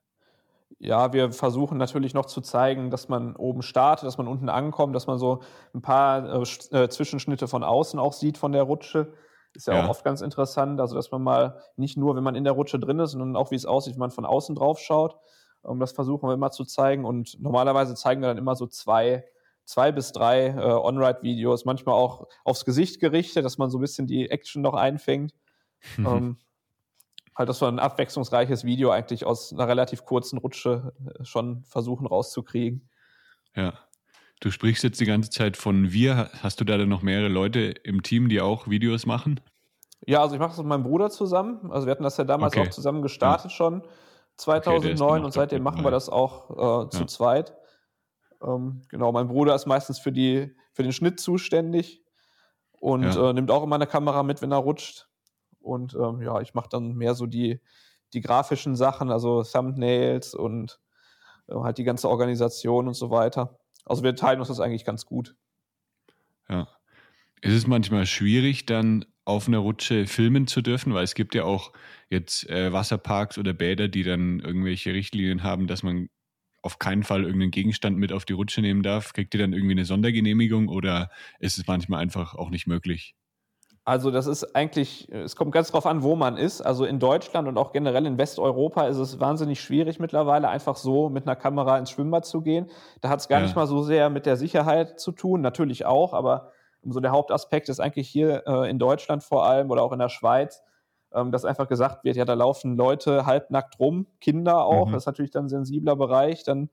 Ja, 0.80 1.12
wir 1.12 1.32
versuchen 1.32 1.78
natürlich 1.78 2.14
noch 2.14 2.26
zu 2.26 2.40
zeigen, 2.40 2.90
dass 2.90 3.08
man 3.08 3.34
oben 3.34 3.62
startet, 3.62 4.06
dass 4.06 4.18
man 4.18 4.28
unten 4.28 4.48
ankommt, 4.48 4.94
dass 4.94 5.06
man 5.06 5.18
so 5.18 5.40
ein 5.72 5.82
paar 5.82 6.42
äh, 6.42 6.42
äh 6.76 6.88
Zwischenschnitte 6.88 7.48
von 7.48 7.64
außen 7.64 7.98
auch 7.98 8.12
sieht 8.12 8.38
von 8.38 8.52
der 8.52 8.64
Rutsche. 8.64 9.14
Ist 9.54 9.66
ja, 9.66 9.74
ja, 9.74 9.84
auch 9.84 9.90
oft 9.90 10.04
ganz 10.04 10.20
interessant, 10.20 10.80
also 10.80 10.94
dass 10.94 11.10
man 11.10 11.22
mal 11.22 11.60
nicht 11.76 11.96
nur, 11.96 12.14
wenn 12.16 12.22
man 12.22 12.34
in 12.34 12.44
der 12.44 12.52
Rutsche 12.52 12.78
drin 12.78 12.98
ist, 13.00 13.12
sondern 13.12 13.34
auch, 13.36 13.50
wie 13.50 13.56
es 13.56 13.66
aussieht, 13.66 13.94
wenn 13.94 14.00
man 14.00 14.10
von 14.10 14.26
außen 14.26 14.54
drauf 14.54 14.78
schaut. 14.78 15.18
Um, 15.62 15.80
das 15.80 15.92
versuchen 15.92 16.28
wir 16.28 16.34
immer 16.34 16.50
zu 16.50 16.64
zeigen. 16.64 17.04
Und 17.04 17.40
normalerweise 17.40 17.94
zeigen 17.94 18.20
wir 18.20 18.28
dann 18.28 18.38
immer 18.38 18.54
so 18.54 18.66
zwei, 18.66 19.24
zwei 19.64 19.90
bis 19.90 20.12
drei 20.12 20.48
äh, 20.48 20.60
On-Ride-Videos, 20.60 21.64
manchmal 21.64 21.96
auch 21.96 22.28
aufs 22.44 22.64
Gesicht 22.64 23.00
gerichtet, 23.00 23.44
dass 23.44 23.58
man 23.58 23.68
so 23.68 23.78
ein 23.78 23.80
bisschen 23.80 24.06
die 24.06 24.30
Action 24.30 24.62
noch 24.62 24.74
einfängt. 24.74 25.34
Mhm. 25.96 26.06
Um, 26.06 26.38
halt, 27.34 27.48
dass 27.48 27.60
wir 27.60 27.68
ein 27.68 27.78
abwechslungsreiches 27.78 28.64
Video 28.64 28.90
eigentlich 28.90 29.24
aus 29.24 29.52
einer 29.52 29.68
relativ 29.68 30.04
kurzen 30.04 30.38
Rutsche 30.38 30.92
äh, 31.06 31.24
schon 31.24 31.62
versuchen 31.64 32.06
rauszukriegen. 32.06 32.88
Ja. 33.54 33.74
Du 34.40 34.50
sprichst 34.50 34.84
jetzt 34.84 35.00
die 35.00 35.04
ganze 35.04 35.30
Zeit 35.30 35.56
von 35.56 35.92
wir. 35.92 36.30
Hast 36.42 36.60
du 36.60 36.64
da 36.64 36.76
dann 36.76 36.88
noch 36.88 37.02
mehrere 37.02 37.28
Leute 37.28 37.60
im 37.60 38.02
Team, 38.02 38.28
die 38.28 38.40
auch 38.40 38.68
Videos 38.68 39.04
machen? 39.04 39.40
Ja, 40.06 40.20
also 40.20 40.34
ich 40.34 40.40
mache 40.40 40.50
das 40.50 40.58
mit 40.58 40.66
meinem 40.66 40.84
Bruder 40.84 41.10
zusammen. 41.10 41.70
Also 41.72 41.86
wir 41.86 41.90
hatten 41.90 42.04
das 42.04 42.16
ja 42.16 42.24
damals 42.24 42.54
okay. 42.54 42.66
auch 42.66 42.70
zusammen 42.70 43.02
gestartet 43.02 43.50
ja. 43.50 43.56
schon, 43.56 43.82
2009 44.36 45.10
okay, 45.10 45.24
und 45.24 45.32
seitdem 45.32 45.62
machen 45.62 45.82
wir 45.82 45.90
das 45.90 46.08
auch 46.08 46.86
äh, 46.86 46.90
zu 46.90 47.00
ja. 47.00 47.06
zweit. 47.08 47.54
Ähm, 48.40 48.82
genau, 48.88 49.10
mein 49.10 49.26
Bruder 49.26 49.54
ist 49.54 49.66
meistens 49.66 49.98
für, 49.98 50.12
die, 50.12 50.54
für 50.72 50.84
den 50.84 50.92
Schnitt 50.92 51.18
zuständig 51.18 52.04
und 52.80 53.02
ja. 53.02 53.30
äh, 53.30 53.32
nimmt 53.32 53.50
auch 53.50 53.64
immer 53.64 53.74
eine 53.74 53.88
Kamera 53.88 54.22
mit, 54.22 54.40
wenn 54.40 54.52
er 54.52 54.58
rutscht. 54.58 55.08
Und 55.60 55.94
ähm, 55.94 56.22
ja, 56.22 56.40
ich 56.40 56.54
mache 56.54 56.68
dann 56.70 56.94
mehr 56.94 57.14
so 57.14 57.26
die, 57.26 57.60
die 58.12 58.20
grafischen 58.20 58.76
Sachen, 58.76 59.10
also 59.10 59.42
Thumbnails 59.42 60.34
und 60.34 60.80
äh, 61.48 61.54
halt 61.56 61.78
die 61.78 61.84
ganze 61.84 62.08
Organisation 62.08 62.86
und 62.86 62.94
so 62.94 63.10
weiter. 63.10 63.58
Also 63.88 64.02
wir 64.02 64.14
teilen 64.14 64.38
uns 64.38 64.48
das 64.48 64.60
eigentlich 64.60 64.84
ganz 64.84 65.06
gut. 65.06 65.34
Ja. 66.48 66.68
Ist 67.40 67.54
es 67.54 67.66
manchmal 67.66 68.06
schwierig, 68.06 68.66
dann 68.66 69.04
auf 69.24 69.46
einer 69.46 69.58
Rutsche 69.58 70.06
filmen 70.06 70.46
zu 70.46 70.62
dürfen, 70.62 70.94
weil 70.94 71.04
es 71.04 71.14
gibt 71.14 71.34
ja 71.34 71.44
auch 71.44 71.72
jetzt 72.08 72.48
äh, 72.48 72.72
Wasserparks 72.72 73.38
oder 73.38 73.52
Bäder, 73.52 73.88
die 73.88 74.02
dann 74.02 74.40
irgendwelche 74.40 74.92
Richtlinien 74.92 75.42
haben, 75.42 75.66
dass 75.66 75.82
man 75.82 76.08
auf 76.62 76.78
keinen 76.78 77.04
Fall 77.04 77.24
irgendeinen 77.24 77.50
Gegenstand 77.50 77.98
mit 77.98 78.12
auf 78.12 78.24
die 78.24 78.32
Rutsche 78.32 78.60
nehmen 78.60 78.82
darf. 78.82 79.12
Kriegt 79.12 79.34
ihr 79.34 79.40
dann 79.40 79.52
irgendwie 79.52 79.72
eine 79.72 79.84
Sondergenehmigung 79.84 80.68
oder 80.68 81.10
ist 81.38 81.58
es 81.58 81.66
manchmal 81.66 82.00
einfach 82.00 82.34
auch 82.34 82.50
nicht 82.50 82.66
möglich? 82.66 83.14
Also 83.88 84.10
das 84.10 84.26
ist 84.26 84.54
eigentlich, 84.54 85.10
es 85.10 85.34
kommt 85.34 85.50
ganz 85.50 85.70
drauf 85.70 85.86
an, 85.86 86.02
wo 86.02 86.14
man 86.14 86.36
ist. 86.36 86.60
Also 86.60 86.84
in 86.84 86.98
Deutschland 86.98 87.48
und 87.48 87.56
auch 87.56 87.72
generell 87.72 88.04
in 88.04 88.18
Westeuropa 88.18 88.86
ist 88.86 88.98
es 88.98 89.18
wahnsinnig 89.18 89.62
schwierig 89.62 89.98
mittlerweile 89.98 90.50
einfach 90.50 90.76
so 90.76 91.08
mit 91.08 91.26
einer 91.26 91.36
Kamera 91.36 91.78
ins 91.78 91.92
Schwimmbad 91.92 92.26
zu 92.26 92.42
gehen. 92.42 92.66
Da 93.00 93.08
hat 93.08 93.20
es 93.20 93.28
gar 93.28 93.38
ja. 93.38 93.46
nicht 93.46 93.56
mal 93.56 93.66
so 93.66 93.82
sehr 93.82 94.10
mit 94.10 94.26
der 94.26 94.36
Sicherheit 94.36 95.00
zu 95.00 95.10
tun, 95.10 95.40
natürlich 95.40 95.86
auch, 95.86 96.12
aber 96.12 96.52
so 96.82 97.00
der 97.00 97.12
Hauptaspekt 97.12 97.70
ist 97.70 97.80
eigentlich 97.80 98.10
hier 98.10 98.42
äh, 98.46 98.68
in 98.68 98.78
Deutschland 98.78 99.24
vor 99.24 99.46
allem 99.46 99.70
oder 99.70 99.82
auch 99.82 99.92
in 99.92 100.00
der 100.00 100.10
Schweiz, 100.10 100.62
ähm, 101.14 101.32
dass 101.32 101.46
einfach 101.46 101.66
gesagt 101.66 102.04
wird, 102.04 102.16
ja, 102.16 102.26
da 102.26 102.34
laufen 102.34 102.76
Leute 102.76 103.24
halbnackt 103.24 103.80
rum, 103.80 104.06
Kinder 104.20 104.66
auch, 104.66 104.88
mhm. 104.88 104.92
das 104.92 105.04
ist 105.04 105.06
natürlich 105.06 105.30
dann 105.30 105.46
ein 105.46 105.48
sensibler 105.48 105.96
Bereich, 105.96 106.44
dann 106.44 106.68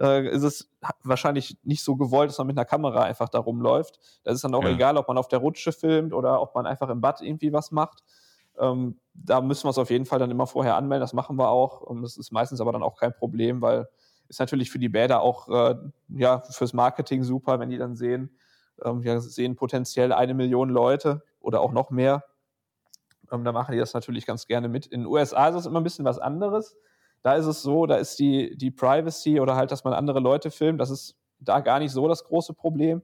äh, 0.00 0.28
ist 0.28 0.42
es 0.42 0.70
wahrscheinlich 1.02 1.58
nicht 1.62 1.84
so 1.84 1.96
gewollt, 1.96 2.30
dass 2.30 2.38
man 2.38 2.46
mit 2.46 2.56
einer 2.56 2.64
Kamera 2.64 3.02
einfach 3.02 3.28
da 3.28 3.38
rumläuft. 3.38 4.00
Das 4.24 4.34
ist 4.34 4.44
dann 4.44 4.54
auch 4.54 4.64
ja. 4.64 4.70
egal, 4.70 4.96
ob 4.96 5.08
man 5.08 5.18
auf 5.18 5.28
der 5.28 5.40
Rutsche 5.40 5.72
filmt 5.72 6.12
oder 6.12 6.40
ob 6.40 6.54
man 6.54 6.66
einfach 6.66 6.88
im 6.88 7.00
Bad 7.00 7.20
irgendwie 7.20 7.52
was 7.52 7.70
macht. 7.70 8.02
Ähm, 8.58 8.98
da 9.14 9.40
müssen 9.40 9.64
wir 9.64 9.70
es 9.70 9.78
auf 9.78 9.90
jeden 9.90 10.06
Fall 10.06 10.18
dann 10.18 10.30
immer 10.30 10.46
vorher 10.46 10.76
anmelden. 10.76 11.02
Das 11.02 11.12
machen 11.12 11.36
wir 11.36 11.48
auch. 11.48 11.80
Und 11.80 12.02
das 12.02 12.16
ist 12.16 12.32
meistens 12.32 12.60
aber 12.60 12.72
dann 12.72 12.82
auch 12.82 12.96
kein 12.96 13.14
Problem, 13.14 13.60
weil 13.62 13.88
ist 14.28 14.38
natürlich 14.38 14.70
für 14.70 14.78
die 14.78 14.88
Bäder 14.88 15.22
auch 15.22 15.48
äh, 15.48 15.74
ja 16.08 16.40
fürs 16.40 16.72
Marketing 16.72 17.24
super, 17.24 17.58
wenn 17.58 17.68
die 17.68 17.78
dann 17.78 17.96
sehen, 17.96 18.30
ähm, 18.82 19.02
wir 19.02 19.20
sehen 19.20 19.56
potenziell 19.56 20.12
eine 20.12 20.34
Million 20.34 20.70
Leute 20.70 21.22
oder 21.40 21.60
auch 21.60 21.72
noch 21.72 21.90
mehr. 21.90 22.24
Ähm, 23.30 23.44
da 23.44 23.52
machen 23.52 23.72
die 23.72 23.78
das 23.78 23.92
natürlich 23.92 24.26
ganz 24.26 24.46
gerne 24.46 24.68
mit. 24.68 24.86
In 24.86 25.00
den 25.00 25.06
USA 25.06 25.48
ist 25.48 25.56
es 25.56 25.66
immer 25.66 25.80
ein 25.80 25.84
bisschen 25.84 26.04
was 26.04 26.18
anderes. 26.18 26.76
Da 27.22 27.34
ist 27.34 27.46
es 27.46 27.62
so, 27.62 27.86
da 27.86 27.96
ist 27.96 28.18
die, 28.18 28.56
die 28.56 28.70
Privacy 28.70 29.40
oder 29.40 29.56
halt, 29.56 29.70
dass 29.70 29.84
man 29.84 29.92
andere 29.92 30.20
Leute 30.20 30.50
filmt, 30.50 30.80
das 30.80 30.90
ist 30.90 31.16
da 31.38 31.60
gar 31.60 31.78
nicht 31.78 31.92
so 31.92 32.08
das 32.08 32.24
große 32.24 32.54
Problem. 32.54 33.02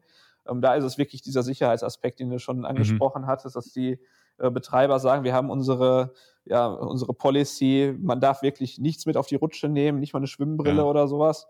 Ähm, 0.49 0.61
da 0.61 0.75
ist 0.75 0.85
es 0.85 0.99
wirklich 0.99 1.23
dieser 1.23 1.43
Sicherheitsaspekt, 1.43 2.21
den 2.21 2.31
du 2.31 2.39
schon 2.39 2.59
mhm. 2.59 2.65
angesprochen 2.65 3.23
mhm. 3.23 3.27
hattest, 3.27 3.57
dass 3.57 3.73
die 3.73 3.99
äh, 4.39 4.51
Betreiber 4.51 4.99
sagen, 4.99 5.25
wir 5.25 5.35
haben 5.35 5.51
unsere, 5.51 6.13
ja, 6.45 6.67
unsere 6.67 7.15
Policy, 7.15 7.95
man 7.99 8.21
darf 8.21 8.43
wirklich 8.43 8.79
nichts 8.79 9.07
mit 9.07 9.17
auf 9.17 9.27
die 9.27 9.37
Rutsche 9.37 9.69
nehmen, 9.69 9.99
nicht 10.01 10.13
mal 10.13 10.21
eine 10.21 10.27
Schwimmbrille 10.27 10.83
ja. 10.83 10.85
oder 10.85 11.09
sowas. 11.09 11.47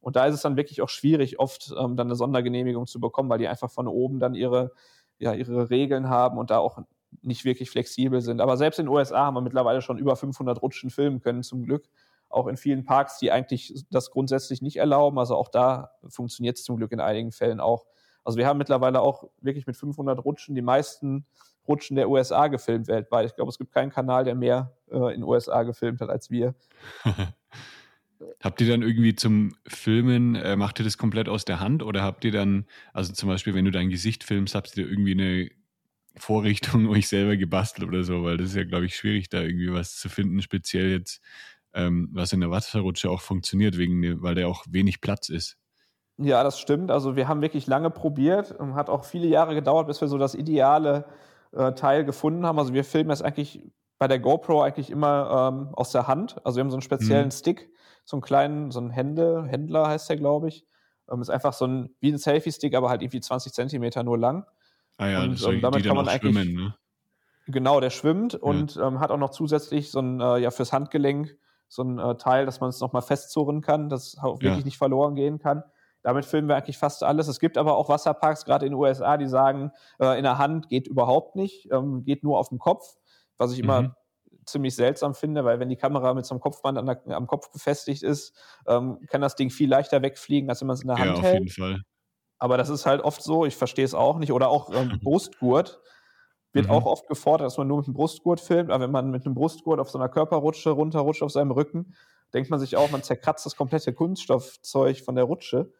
Und 0.00 0.16
da 0.16 0.26
ist 0.26 0.34
es 0.34 0.42
dann 0.42 0.56
wirklich 0.56 0.82
auch 0.82 0.88
schwierig, 0.88 1.40
oft 1.40 1.74
ähm, 1.76 1.96
dann 1.96 2.06
eine 2.06 2.14
Sondergenehmigung 2.14 2.86
zu 2.86 3.00
bekommen, 3.00 3.28
weil 3.28 3.38
die 3.38 3.48
einfach 3.48 3.70
von 3.70 3.88
oben 3.88 4.20
dann 4.20 4.34
ihre, 4.34 4.72
ja, 5.18 5.32
ihre 5.32 5.70
Regeln 5.70 6.08
haben 6.08 6.38
und 6.38 6.50
da 6.50 6.58
auch 6.58 6.78
nicht 7.22 7.44
wirklich 7.44 7.70
flexibel 7.70 8.20
sind. 8.20 8.40
Aber 8.40 8.56
selbst 8.56 8.78
in 8.78 8.86
den 8.86 8.94
USA 8.94 9.26
haben 9.26 9.34
wir 9.34 9.40
mittlerweile 9.40 9.82
schon 9.82 9.98
über 9.98 10.14
500 10.14 10.62
Rutschen 10.62 10.90
filmen 10.90 11.20
können, 11.20 11.42
zum 11.42 11.62
Glück. 11.62 11.88
Auch 12.28 12.46
in 12.46 12.56
vielen 12.56 12.84
Parks, 12.84 13.18
die 13.18 13.30
eigentlich 13.30 13.84
das 13.90 14.10
grundsätzlich 14.10 14.62
nicht 14.62 14.76
erlauben. 14.76 15.18
Also 15.18 15.36
auch 15.36 15.48
da 15.48 15.92
funktioniert 16.08 16.58
es 16.58 16.64
zum 16.64 16.76
Glück 16.76 16.92
in 16.92 17.00
einigen 17.00 17.32
Fällen 17.32 17.60
auch. 17.60 17.86
Also 18.24 18.38
wir 18.38 18.46
haben 18.46 18.58
mittlerweile 18.58 19.00
auch 19.00 19.30
wirklich 19.40 19.66
mit 19.66 19.76
500 19.76 20.24
Rutschen 20.24 20.54
die 20.54 20.62
meisten 20.62 21.26
Rutschen 21.68 21.96
der 21.96 22.08
USA 22.08 22.48
gefilmt 22.48 22.88
weltweit. 22.88 23.26
Ich 23.26 23.34
glaube, 23.34 23.50
es 23.50 23.58
gibt 23.58 23.72
keinen 23.72 23.90
Kanal, 23.90 24.24
der 24.24 24.34
mehr 24.34 24.76
äh, 24.90 25.14
in 25.14 25.22
USA 25.22 25.62
gefilmt 25.62 26.00
hat 26.00 26.10
als 26.10 26.30
wir. 26.30 26.54
habt 28.40 28.60
ihr 28.60 28.68
dann 28.68 28.82
irgendwie 28.82 29.14
zum 29.14 29.54
Filmen, 29.66 30.34
äh, 30.34 30.56
macht 30.56 30.80
ihr 30.80 30.84
das 30.84 30.98
komplett 30.98 31.28
aus 31.28 31.44
der 31.44 31.60
Hand 31.60 31.82
oder 31.82 32.02
habt 32.02 32.24
ihr 32.24 32.32
dann, 32.32 32.66
also 32.92 33.12
zum 33.12 33.28
Beispiel, 33.28 33.54
wenn 33.54 33.64
du 33.64 33.70
dein 33.70 33.90
Gesicht 33.90 34.24
filmst, 34.24 34.54
habt 34.54 34.76
ihr 34.76 34.88
irgendwie 34.88 35.12
eine 35.12 35.50
Vorrichtung 36.16 36.88
euch 36.88 37.08
selber 37.08 37.36
gebastelt 37.36 37.86
oder 37.88 38.04
so? 38.04 38.24
Weil 38.24 38.36
das 38.36 38.50
ist 38.50 38.56
ja, 38.56 38.64
glaube 38.64 38.86
ich, 38.86 38.96
schwierig, 38.96 39.28
da 39.28 39.42
irgendwie 39.42 39.72
was 39.72 39.96
zu 39.96 40.08
finden, 40.08 40.40
speziell 40.42 40.90
jetzt, 40.90 41.20
ähm, 41.76 42.08
was 42.12 42.32
in 42.32 42.40
der 42.40 42.50
Wasserrutsche 42.50 43.10
auch 43.10 43.20
funktioniert, 43.20 43.78
wegen, 43.78 44.22
weil 44.22 44.34
der 44.34 44.48
auch 44.48 44.64
wenig 44.68 45.00
Platz 45.00 45.28
ist. 45.28 45.56
Ja, 46.18 46.42
das 46.42 46.58
stimmt. 46.58 46.90
Also 46.90 47.14
wir 47.14 47.28
haben 47.28 47.42
wirklich 47.42 47.66
lange 47.66 47.90
probiert 47.90 48.50
und 48.50 48.74
hat 48.74 48.88
auch 48.88 49.04
viele 49.04 49.26
Jahre 49.26 49.54
gedauert, 49.54 49.86
bis 49.86 50.00
wir 50.00 50.08
so 50.08 50.16
das 50.16 50.34
ideale 50.34 51.04
äh, 51.52 51.72
Teil 51.72 52.04
gefunden 52.04 52.46
haben. 52.46 52.58
Also 52.58 52.72
wir 52.72 52.84
filmen 52.84 53.10
das 53.10 53.20
eigentlich 53.20 53.62
bei 53.98 54.08
der 54.08 54.18
GoPro 54.18 54.62
eigentlich 54.62 54.90
immer 54.90 55.52
ähm, 55.52 55.74
aus 55.74 55.92
der 55.92 56.08
Hand. 56.08 56.36
Also 56.44 56.56
wir 56.56 56.64
haben 56.64 56.70
so 56.70 56.76
einen 56.76 56.82
speziellen 56.82 57.26
mhm. 57.26 57.32
Stick, 57.32 57.70
so 58.04 58.16
einen 58.16 58.22
kleinen, 58.22 58.70
so 58.70 58.80
einen 58.80 58.90
Hände, 58.90 59.44
Händler 59.46 59.88
heißt 59.88 60.08
der, 60.08 60.16
glaube 60.16 60.48
ich. 60.48 60.66
Ähm, 61.10 61.20
ist 61.20 61.30
einfach 61.30 61.52
so 61.52 61.66
ein, 61.66 61.90
wie 62.00 62.10
ein 62.10 62.18
Selfie-Stick, 62.18 62.74
aber 62.74 62.88
halt 62.88 63.02
irgendwie 63.02 63.20
20 63.20 63.52
Zentimeter 63.52 64.02
nur 64.02 64.18
lang. 64.18 64.46
Ah 64.96 65.08
ja, 65.08 65.22
und, 65.22 65.42
ähm, 65.46 65.60
damit 65.60 65.84
kann 65.84 65.96
man 65.96 66.08
eigentlich, 66.08 66.34
schwimmen, 66.34 66.54
ne? 66.54 66.74
Genau, 67.48 67.80
der 67.80 67.90
schwimmt 67.90 68.32
ja. 68.32 68.38
und 68.40 68.76
ähm, 68.76 68.98
hat 69.00 69.10
auch 69.10 69.18
noch 69.18 69.30
zusätzlich 69.30 69.90
so 69.90 70.00
ein, 70.00 70.20
äh, 70.20 70.38
ja, 70.38 70.50
fürs 70.50 70.72
Handgelenk 70.72 71.36
so 71.68 71.82
ein 71.82 71.98
äh, 71.98 72.16
Teil, 72.16 72.46
dass 72.46 72.60
man 72.60 72.70
es 72.70 72.80
nochmal 72.80 73.02
festzurren 73.02 73.60
kann, 73.60 73.88
dass 73.88 74.16
auch 74.18 74.36
wirklich 74.36 74.58
ja. 74.58 74.64
nicht 74.64 74.78
verloren 74.78 75.14
gehen 75.14 75.38
kann. 75.38 75.62
Damit 76.02 76.24
filmen 76.24 76.48
wir 76.48 76.56
eigentlich 76.56 76.78
fast 76.78 77.02
alles. 77.02 77.26
Es 77.26 77.40
gibt 77.40 77.58
aber 77.58 77.76
auch 77.76 77.88
Wasserparks, 77.88 78.44
gerade 78.44 78.64
in 78.64 78.72
den 78.72 78.78
USA, 78.78 79.16
die 79.16 79.26
sagen, 79.26 79.72
äh, 79.98 80.16
in 80.16 80.22
der 80.22 80.38
Hand 80.38 80.68
geht 80.68 80.86
überhaupt 80.86 81.34
nicht, 81.34 81.68
ähm, 81.72 82.04
geht 82.04 82.22
nur 82.22 82.38
auf 82.38 82.50
dem 82.50 82.58
Kopf, 82.58 82.96
was 83.38 83.52
ich 83.52 83.58
immer 83.58 83.82
mhm. 83.82 83.94
ziemlich 84.44 84.76
seltsam 84.76 85.14
finde, 85.14 85.44
weil 85.44 85.58
wenn 85.58 85.68
die 85.68 85.76
Kamera 85.76 86.14
mit 86.14 86.24
so 86.24 86.34
einem 86.34 86.40
Kopfband 86.40 86.78
der, 86.78 87.16
am 87.16 87.26
Kopf 87.26 87.50
befestigt 87.50 88.04
ist, 88.04 88.38
ähm, 88.68 89.00
kann 89.08 89.20
das 89.20 89.34
Ding 89.34 89.50
viel 89.50 89.68
leichter 89.68 90.00
wegfliegen, 90.02 90.48
als 90.48 90.60
wenn 90.60 90.68
man 90.68 90.74
es 90.74 90.82
in 90.82 90.88
der 90.88 90.98
Hand 90.98 91.10
ja, 91.10 91.14
auf 91.14 91.22
hält. 91.22 91.40
Jeden 91.40 91.50
Fall. 91.50 91.82
Aber 92.38 92.56
das 92.58 92.68
ist 92.68 92.86
halt 92.86 93.00
oft 93.00 93.22
so, 93.22 93.44
ich 93.44 93.56
verstehe 93.56 93.84
es 93.84 93.94
auch 93.94 94.18
nicht. 94.18 94.32
Oder 94.32 94.48
auch 94.48 94.70
ähm, 94.72 95.00
Brustgurt 95.02 95.80
wird 96.56 96.66
mhm. 96.66 96.72
auch 96.72 96.86
oft 96.86 97.06
gefordert, 97.06 97.46
dass 97.46 97.58
man 97.58 97.68
nur 97.68 97.76
mit 97.78 97.86
dem 97.86 97.94
Brustgurt 97.94 98.40
filmt. 98.40 98.70
Aber 98.70 98.82
wenn 98.82 98.90
man 98.90 99.10
mit 99.10 99.24
einem 99.24 99.34
Brustgurt 99.34 99.78
auf 99.78 99.90
so 99.90 99.98
einer 99.98 100.08
Körperrutsche 100.08 100.70
runterrutscht 100.70 101.22
auf 101.22 101.30
seinem 101.30 101.52
Rücken, 101.52 101.94
denkt 102.34 102.50
man 102.50 102.58
sich 102.58 102.76
auch, 102.76 102.90
man 102.90 103.02
zerkratzt 103.02 103.46
das 103.46 103.56
komplette 103.56 103.92
Kunststoffzeug 103.92 105.00
von 105.00 105.14
der 105.14 105.24
Rutsche. 105.24 105.72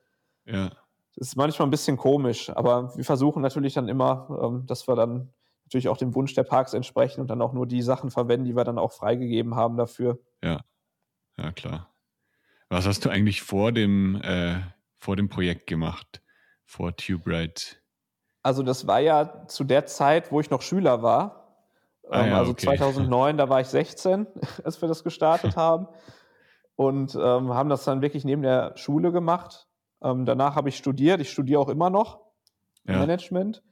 Ja. 0.44 0.70
Das 1.16 1.28
ist 1.28 1.36
manchmal 1.36 1.66
ein 1.66 1.70
bisschen 1.70 1.96
komisch, 1.96 2.50
aber 2.50 2.94
wir 2.96 3.04
versuchen 3.04 3.42
natürlich 3.42 3.74
dann 3.74 3.88
immer, 3.88 4.28
ähm, 4.42 4.66
dass 4.66 4.86
wir 4.86 4.94
dann 4.94 5.32
natürlich 5.64 5.88
auch 5.88 5.96
dem 5.96 6.14
Wunsch 6.14 6.34
der 6.34 6.44
Parks 6.44 6.74
entsprechen 6.74 7.20
und 7.20 7.28
dann 7.28 7.42
auch 7.42 7.52
nur 7.52 7.66
die 7.66 7.82
Sachen 7.82 8.10
verwenden, 8.10 8.44
die 8.44 8.54
wir 8.54 8.64
dann 8.64 8.78
auch 8.78 8.92
freigegeben 8.92 9.56
haben 9.56 9.76
dafür. 9.76 10.20
Ja, 10.44 10.60
ja 11.38 11.52
klar. 11.52 11.90
Was 12.68 12.86
hast 12.86 13.04
du 13.04 13.08
eigentlich 13.08 13.42
vor 13.42 13.72
dem, 13.72 14.20
äh, 14.22 14.60
vor 14.98 15.16
dem 15.16 15.28
Projekt 15.28 15.66
gemacht, 15.66 16.22
vor 16.64 16.94
TubeRight? 16.94 17.82
Also 18.46 18.62
das 18.62 18.86
war 18.86 19.00
ja 19.00 19.44
zu 19.48 19.64
der 19.64 19.86
Zeit, 19.86 20.30
wo 20.30 20.38
ich 20.38 20.50
noch 20.50 20.62
Schüler 20.62 21.02
war. 21.02 21.48
Ah, 22.08 22.22
ähm, 22.22 22.30
ja, 22.30 22.38
also 22.38 22.52
okay. 22.52 22.66
2009, 22.66 23.36
da 23.38 23.48
war 23.48 23.60
ich 23.60 23.66
16, 23.66 24.24
als 24.64 24.80
wir 24.80 24.86
das 24.86 25.02
gestartet 25.02 25.56
haben. 25.56 25.88
Und 26.76 27.16
ähm, 27.16 27.52
haben 27.54 27.68
das 27.68 27.82
dann 27.82 28.02
wirklich 28.02 28.24
neben 28.24 28.42
der 28.42 28.76
Schule 28.76 29.10
gemacht. 29.10 29.66
Ähm, 30.00 30.26
danach 30.26 30.54
habe 30.54 30.68
ich 30.68 30.76
studiert. 30.76 31.20
Ich 31.20 31.32
studiere 31.32 31.60
auch 31.60 31.68
immer 31.68 31.90
noch 31.90 32.20
ja. 32.86 33.00
Management. 33.00 33.64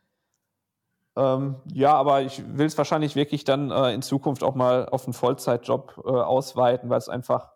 Ähm, 1.15 1.55
ja, 1.73 1.95
aber 1.95 2.23
ich 2.23 2.43
will 2.45 2.67
es 2.67 2.77
wahrscheinlich 2.77 3.15
wirklich 3.15 3.45
dann 3.45 3.71
äh, 3.71 3.95
in 3.95 4.03
Zukunft 4.03 4.43
auch 4.43 4.57
mal 4.57 4.89
auf 4.89 5.05
einen 5.05 5.13
Vollzeitjob 5.13 6.03
äh, 6.05 6.11
ausweiten, 6.11 6.91
weil 6.91 6.99
es 6.99 7.09
einfach, 7.09 7.53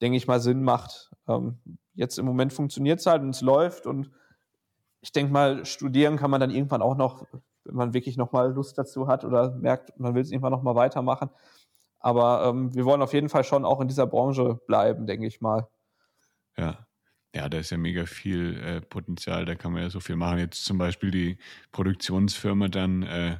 denke 0.00 0.16
ich 0.16 0.28
mal, 0.28 0.38
Sinn 0.38 0.62
macht. 0.62 1.10
Ähm, 1.26 1.58
jetzt 1.94 2.16
im 2.16 2.26
Moment 2.26 2.52
funktioniert 2.52 3.00
es 3.00 3.06
halt 3.06 3.22
und 3.22 3.30
es 3.30 3.40
läuft 3.40 3.86
und 3.86 4.12
ich 5.00 5.12
denke 5.12 5.32
mal, 5.32 5.64
studieren 5.64 6.16
kann 6.16 6.30
man 6.30 6.40
dann 6.40 6.50
irgendwann 6.50 6.82
auch 6.82 6.96
noch, 6.96 7.26
wenn 7.64 7.74
man 7.74 7.94
wirklich 7.94 8.16
noch 8.16 8.32
mal 8.32 8.52
Lust 8.52 8.76
dazu 8.78 9.08
hat 9.08 9.24
oder 9.24 9.54
merkt, 9.56 9.98
man 9.98 10.14
will 10.14 10.22
es 10.22 10.30
irgendwann 10.30 10.52
noch 10.52 10.62
mal 10.62 10.74
weitermachen. 10.74 11.30
Aber 11.98 12.46
ähm, 12.46 12.74
wir 12.74 12.84
wollen 12.84 13.02
auf 13.02 13.12
jeden 13.12 13.28
Fall 13.28 13.44
schon 13.44 13.64
auch 13.64 13.80
in 13.80 13.88
dieser 13.88 14.06
Branche 14.06 14.58
bleiben, 14.66 15.06
denke 15.06 15.26
ich 15.26 15.40
mal. 15.40 15.68
Ja. 16.56 16.86
Ja, 17.32 17.48
da 17.48 17.58
ist 17.58 17.70
ja 17.70 17.78
mega 17.78 18.06
viel 18.06 18.60
äh, 18.60 18.80
Potenzial, 18.80 19.44
da 19.44 19.54
kann 19.54 19.72
man 19.72 19.82
ja 19.82 19.90
so 19.90 20.00
viel 20.00 20.16
machen. 20.16 20.38
Jetzt 20.38 20.64
zum 20.64 20.78
Beispiel 20.78 21.12
die 21.12 21.38
Produktionsfirma 21.70 22.66
dann, 22.66 23.04
äh, 23.04 23.38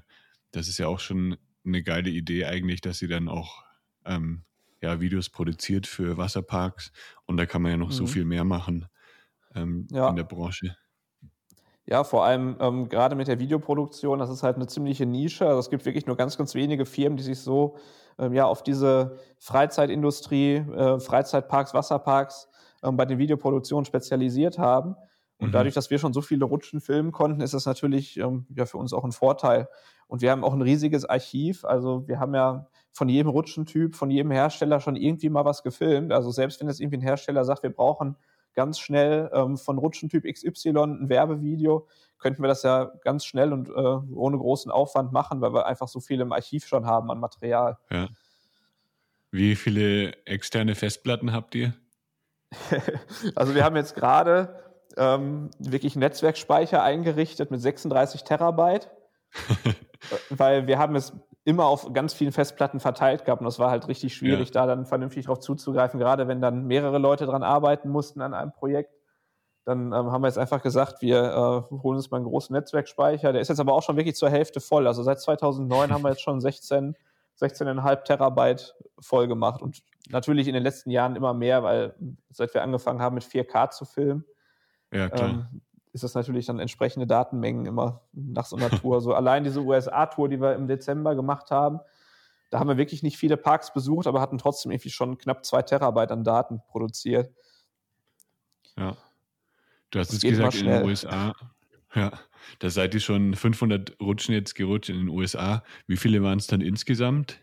das 0.52 0.68
ist 0.68 0.78
ja 0.78 0.86
auch 0.86 1.00
schon 1.00 1.36
eine 1.64 1.82
geile 1.82 2.08
Idee 2.08 2.44
eigentlich, 2.44 2.82
dass 2.82 2.98
sie 2.98 3.08
dann 3.08 3.28
auch 3.28 3.64
ähm, 4.04 4.44
ja, 4.80 5.00
Videos 5.00 5.28
produziert 5.28 5.88
für 5.88 6.16
Wasserparks 6.16 6.92
und 7.26 7.36
da 7.36 7.46
kann 7.46 7.62
man 7.62 7.72
ja 7.72 7.76
noch 7.76 7.88
mhm. 7.88 7.94
so 7.94 8.06
viel 8.06 8.24
mehr 8.24 8.44
machen 8.44 8.86
ähm, 9.56 9.88
ja. 9.90 10.08
in 10.08 10.16
der 10.16 10.24
Branche. 10.24 10.76
Ja, 11.87 12.04
vor 12.04 12.25
allem 12.25 12.56
ähm, 12.60 12.88
gerade 12.88 13.16
mit 13.16 13.26
der 13.26 13.40
Videoproduktion, 13.40 14.18
das 14.18 14.30
ist 14.30 14.42
halt 14.42 14.56
eine 14.56 14.66
ziemliche 14.66 15.06
Nische. 15.06 15.46
Also 15.46 15.58
es 15.58 15.70
gibt 15.70 15.84
wirklich 15.84 16.06
nur 16.06 16.16
ganz, 16.16 16.37
ganz 16.37 16.54
wenige 16.54 16.87
Firmen, 16.87 17.16
die 17.16 17.22
sich 17.22 17.40
so 17.40 17.76
ähm, 18.18 18.32
ja, 18.34 18.46
auf 18.46 18.62
diese 18.62 19.16
Freizeitindustrie, 19.38 20.56
äh, 20.56 21.00
Freizeitparks, 21.00 21.75
Wasserparks 21.75 22.49
ähm, 22.82 22.96
bei 22.96 23.06
den 23.06 23.18
Videoproduktionen 23.18 23.84
spezialisiert 23.84 24.58
haben. 24.58 24.94
Und 25.38 25.49
mhm. 25.49 25.52
dadurch, 25.52 25.75
dass 25.75 25.90
wir 25.90 25.99
schon 25.99 26.12
so 26.12 26.20
viele 26.20 26.44
Rutschen 26.44 26.80
filmen 26.80 27.12
konnten, 27.12 27.40
ist 27.40 27.54
das 27.54 27.64
natürlich 27.64 28.18
ähm, 28.18 28.46
ja 28.54 28.66
für 28.66 28.76
uns 28.76 28.92
auch 28.92 29.04
ein 29.04 29.12
Vorteil. 29.12 29.68
Und 30.06 30.22
wir 30.22 30.30
haben 30.30 30.44
auch 30.44 30.52
ein 30.52 30.62
riesiges 30.62 31.04
Archiv. 31.06 31.64
Also 31.64 32.06
wir 32.06 32.20
haben 32.20 32.34
ja 32.34 32.66
von 32.92 33.08
jedem 33.08 33.30
Rutschentyp, 33.30 33.96
von 33.96 34.10
jedem 34.10 34.30
Hersteller 34.32 34.80
schon 34.80 34.96
irgendwie 34.96 35.30
mal 35.30 35.44
was 35.44 35.62
gefilmt. 35.62 36.12
Also 36.12 36.30
selbst 36.30 36.60
wenn 36.60 36.68
jetzt 36.68 36.80
irgendwie 36.80 36.99
ein 36.99 37.02
Hersteller 37.02 37.44
sagt, 37.44 37.62
wir 37.62 37.72
brauchen 37.72 38.16
ganz 38.54 38.78
schnell 38.78 39.30
ähm, 39.33 39.57
von 39.57 39.78
Rutschentyp 39.78 40.25
XY 40.25 40.71
ein 40.71 41.09
Werbevideo, 41.09 41.87
könnten 42.19 42.42
wir 42.42 42.49
das 42.49 42.62
ja 42.62 42.92
ganz 43.02 43.25
schnell 43.25 43.52
und 43.52 43.69
äh, 43.69 43.73
ohne 43.73 44.38
großen 44.38 44.71
Aufwand 44.71 45.12
machen, 45.12 45.40
weil 45.40 45.54
wir 45.54 45.66
einfach 45.66 45.88
so 45.88 46.00
viel 46.00 46.21
im 46.21 46.33
Archiv 46.33 46.66
schon 46.66 46.87
haben 46.87 47.11
an 47.11 47.19
Material. 47.19 47.78
Ja. 47.90 48.09
Wie 49.30 49.57
viele 49.57 50.12
externe 50.26 50.75
Festplatten 50.75 51.33
habt 51.33 51.54
ihr? 51.54 51.75
also 53.37 53.54
wir 53.54 53.64
haben 53.64 53.76
jetzt 53.76 53.95
gerade 53.95 54.61
ähm, 54.97 55.50
wirklich 55.59 55.97
Netzwerkspeicher 55.97 56.83
eingerichtet 56.83 57.50
mit 57.50 57.61
36 57.61 58.25
Terabyte, 58.25 58.90
weil 60.30 60.66
wir 60.66 60.78
haben 60.78 60.97
es 60.97 61.12
immer 61.44 61.66
auf 61.66 61.92
ganz 61.92 62.12
vielen 62.12 62.32
Festplatten 62.32 62.80
verteilt 62.80 63.25
gehabt 63.25 63.40
und 63.40 63.47
das 63.47 63.59
war 63.59 63.70
halt 63.70 63.88
richtig 63.88 64.14
schwierig, 64.14 64.49
ja. 64.49 64.52
da 64.52 64.66
dann 64.66 64.87
vernünftig 64.87 65.26
drauf 65.26 65.40
zuzugreifen, 65.40 65.99
gerade 65.99 66.28
wenn 66.28 66.40
dann 66.40 66.66
mehrere 66.66 66.99
Leute 66.99 67.26
dran 67.26 67.42
arbeiten 67.42 67.88
mussten 67.88 68.20
an 68.20 68.35
einem 68.35 68.52
Projekt. 68.52 68.94
Dann 69.64 69.92
ähm, 69.92 70.11
haben 70.11 70.23
wir 70.23 70.28
jetzt 70.28 70.38
einfach 70.38 70.62
gesagt, 70.62 71.02
wir 71.02 71.23
äh, 71.70 71.75
holen 71.76 71.97
uns 71.97 72.11
mal 72.11 72.16
einen 72.16 72.26
großen 72.26 72.54
Netzwerkspeicher. 72.54 73.32
Der 73.32 73.42
ist 73.42 73.49
jetzt 73.49 73.61
aber 73.61 73.75
auch 73.75 73.82
schon 73.82 73.97
wirklich 73.97 74.16
zur 74.16 74.30
Hälfte 74.30 74.61
voll. 74.61 74.87
Also 74.87 75.02
seit 75.02 75.20
2009 75.20 75.92
haben 75.92 76.02
wir 76.02 76.11
jetzt 76.11 76.23
schon 76.23 76.40
16 76.40 76.97
16,5 77.40 78.04
Terabyte 78.04 78.75
voll 79.00 79.26
gemacht 79.26 79.62
und 79.62 79.82
natürlich 80.11 80.47
in 80.47 80.54
den 80.54 80.62
letzten 80.62 80.90
Jahren 80.90 81.16
immer 81.16 81.32
mehr, 81.35 81.62
weil 81.62 81.94
seit 82.30 82.52
wir 82.54 82.62
angefangen 82.62 83.00
haben 83.00 83.14
mit 83.14 83.25
4K 83.25 83.70
zu 83.70 83.85
filmen, 83.85 84.25
ja, 84.92 85.11
ähm, 85.12 85.62
ist 85.92 86.04
das 86.04 86.14
natürlich 86.14 86.47
dann 86.47 86.59
entsprechende 86.59 87.06
Datenmengen 87.06 87.66
immer 87.66 88.02
nach 88.12 88.47
so 88.47 88.56
einer 88.56 88.70
Tour. 88.70 89.00
so 89.00 89.14
allein 89.14 89.44
diese 89.44 89.61
USA-Tour, 89.61 90.28
die 90.28 90.40
wir 90.40 90.54
im 90.54 90.68
Dezember 90.68 91.14
gemacht 91.14 91.50
haben, 91.50 91.80
Da 92.50 92.59
haben 92.59 92.68
wir 92.68 92.76
wirklich 92.76 93.04
nicht 93.04 93.16
viele 93.16 93.37
Parks 93.37 93.73
besucht, 93.73 94.09
aber 94.09 94.20
hatten 94.20 94.38
trotzdem 94.38 94.73
irgendwie 94.73 94.90
schon 94.90 95.18
knapp 95.18 95.44
zwei 95.44 95.62
Terabyte 95.62 96.11
an 96.11 96.25
Daten 96.25 96.61
produziert. 96.66 97.32
Ja. 98.76 98.97
Du 99.90 99.99
hast 99.99 100.12
es 100.12 100.20
gesagt, 100.20 100.56
in 100.56 100.66
den 100.66 100.85
USA. 100.85 101.32
Ja, 101.94 102.12
da 102.61 102.70
seid 102.70 102.94
ihr 102.94 103.00
schon 103.00 103.35
500 103.35 104.00
Rutschen 104.00 104.35
jetzt 104.35 104.54
gerutscht 104.54 104.90
in 104.90 104.99
den 104.99 105.09
USA. 105.09 105.62
Wie 105.87 105.97
viele 105.97 106.23
waren 106.23 106.38
es 106.38 106.47
dann 106.47 106.61
insgesamt? 106.61 107.40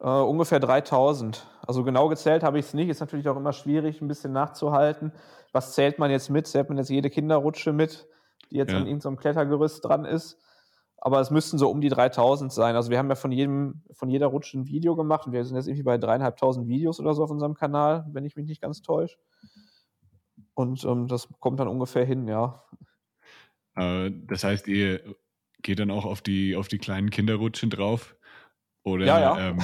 Uh, 0.00 0.24
ungefähr 0.24 0.60
3000. 0.60 1.46
Also 1.70 1.84
genau 1.84 2.08
gezählt 2.08 2.42
habe 2.42 2.58
ich 2.58 2.66
es 2.66 2.74
nicht. 2.74 2.88
Ist 2.88 2.98
natürlich 2.98 3.28
auch 3.28 3.36
immer 3.36 3.52
schwierig, 3.52 4.00
ein 4.00 4.08
bisschen 4.08 4.32
nachzuhalten. 4.32 5.12
Was 5.52 5.72
zählt 5.76 6.00
man 6.00 6.10
jetzt 6.10 6.28
mit? 6.28 6.48
Zählt 6.48 6.68
man 6.68 6.78
jetzt 6.78 6.90
jede 6.90 7.10
Kinderrutsche 7.10 7.72
mit, 7.72 8.08
die 8.50 8.56
jetzt 8.56 8.72
ja. 8.72 8.78
an 8.78 8.88
irgendeinem 8.88 9.16
Klettergerüst 9.16 9.84
dran 9.84 10.04
ist? 10.04 10.36
Aber 10.96 11.20
es 11.20 11.30
müssten 11.30 11.58
so 11.58 11.70
um 11.70 11.80
die 11.80 11.88
3000 11.88 12.52
sein. 12.52 12.74
Also 12.74 12.90
wir 12.90 12.98
haben 12.98 13.08
ja 13.08 13.14
von 13.14 13.30
jedem, 13.30 13.84
von 13.92 14.10
jeder 14.10 14.26
Rutsche 14.26 14.58
ein 14.58 14.66
Video 14.66 14.96
gemacht 14.96 15.30
wir 15.30 15.44
sind 15.44 15.54
jetzt 15.54 15.68
irgendwie 15.68 15.84
bei 15.84 15.96
dreieinhalbtausend 15.96 16.66
Videos 16.66 16.98
oder 16.98 17.14
so 17.14 17.22
auf 17.22 17.30
unserem 17.30 17.54
Kanal, 17.54 18.04
wenn 18.10 18.24
ich 18.24 18.34
mich 18.34 18.46
nicht 18.46 18.60
ganz 18.60 18.82
täusche. 18.82 19.16
Und 20.54 20.82
ähm, 20.82 21.06
das 21.06 21.28
kommt 21.38 21.60
dann 21.60 21.68
ungefähr 21.68 22.04
hin, 22.04 22.26
ja. 22.26 22.64
Äh, 23.76 24.10
das 24.26 24.42
heißt, 24.42 24.66
ihr 24.66 25.14
geht 25.62 25.78
dann 25.78 25.92
auch 25.92 26.04
auf 26.04 26.20
die, 26.20 26.56
auf 26.56 26.66
die 26.66 26.78
kleinen 26.78 27.10
Kinderrutschen 27.10 27.70
drauf? 27.70 28.16
Oder, 28.82 29.06
ja, 29.06 29.20
ja. 29.20 29.38
Ähm, 29.38 29.58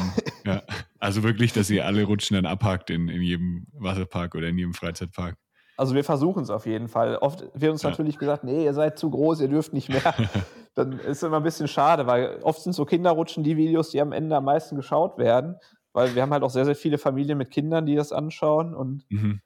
ja. 0.45 0.63
Also 0.99 1.23
wirklich, 1.23 1.53
dass 1.53 1.71
ihr 1.71 1.87
alle 1.87 2.05
Rutschen 2.05 2.35
dann 2.35 2.47
abhakt 2.47 2.91
in, 2.91 3.09
in 3.09 3.23
jedem 3.23 3.67
Wasserpark 3.73 4.35
oder 4.35 4.49
in 4.49 4.59
jedem 4.59 4.75
Freizeitpark. 4.75 5.37
Also 5.79 5.95
wir 5.95 6.05
versuchen 6.05 6.43
es 6.43 6.51
auf 6.51 6.67
jeden 6.67 6.89
Fall. 6.89 7.17
Oft 7.17 7.45
wird 7.55 7.73
uns 7.73 7.83
ja. 7.83 7.91
natürlich 7.91 8.19
gesagt, 8.19 8.45
nee, 8.45 8.65
ihr 8.65 8.73
seid 8.73 8.99
zu 8.99 9.11
groß, 9.11 9.41
ihr 9.41 9.49
dürft 9.49 9.73
nicht 9.73 9.89
mehr. 9.89 10.15
Dann 10.75 10.93
ist 10.93 11.19
es 11.19 11.23
immer 11.23 11.39
ein 11.39 11.43
bisschen 11.43 11.69
schade, 11.69 12.07
weil 12.07 12.39
oft 12.43 12.63
sind 12.63 12.73
so 12.73 12.85
Kinderrutschen 12.85 13.45
die 13.45 13.57
Videos, 13.57 13.91
die 13.91 14.01
am 14.01 14.13
Ende 14.13 14.37
am 14.37 14.45
meisten 14.45 14.77
geschaut 14.77 15.19
werden. 15.19 15.57
Weil 15.93 16.15
wir 16.15 16.23
haben 16.23 16.33
halt 16.33 16.43
auch 16.43 16.51
sehr, 16.51 16.67
sehr 16.67 16.77
viele 16.77 16.99
Familien 16.99 17.39
mit 17.39 17.51
Kindern, 17.51 17.87
die 17.87 17.95
das 17.95 18.13
anschauen 18.13 18.75
und 18.75 19.07
mhm. 19.11 19.41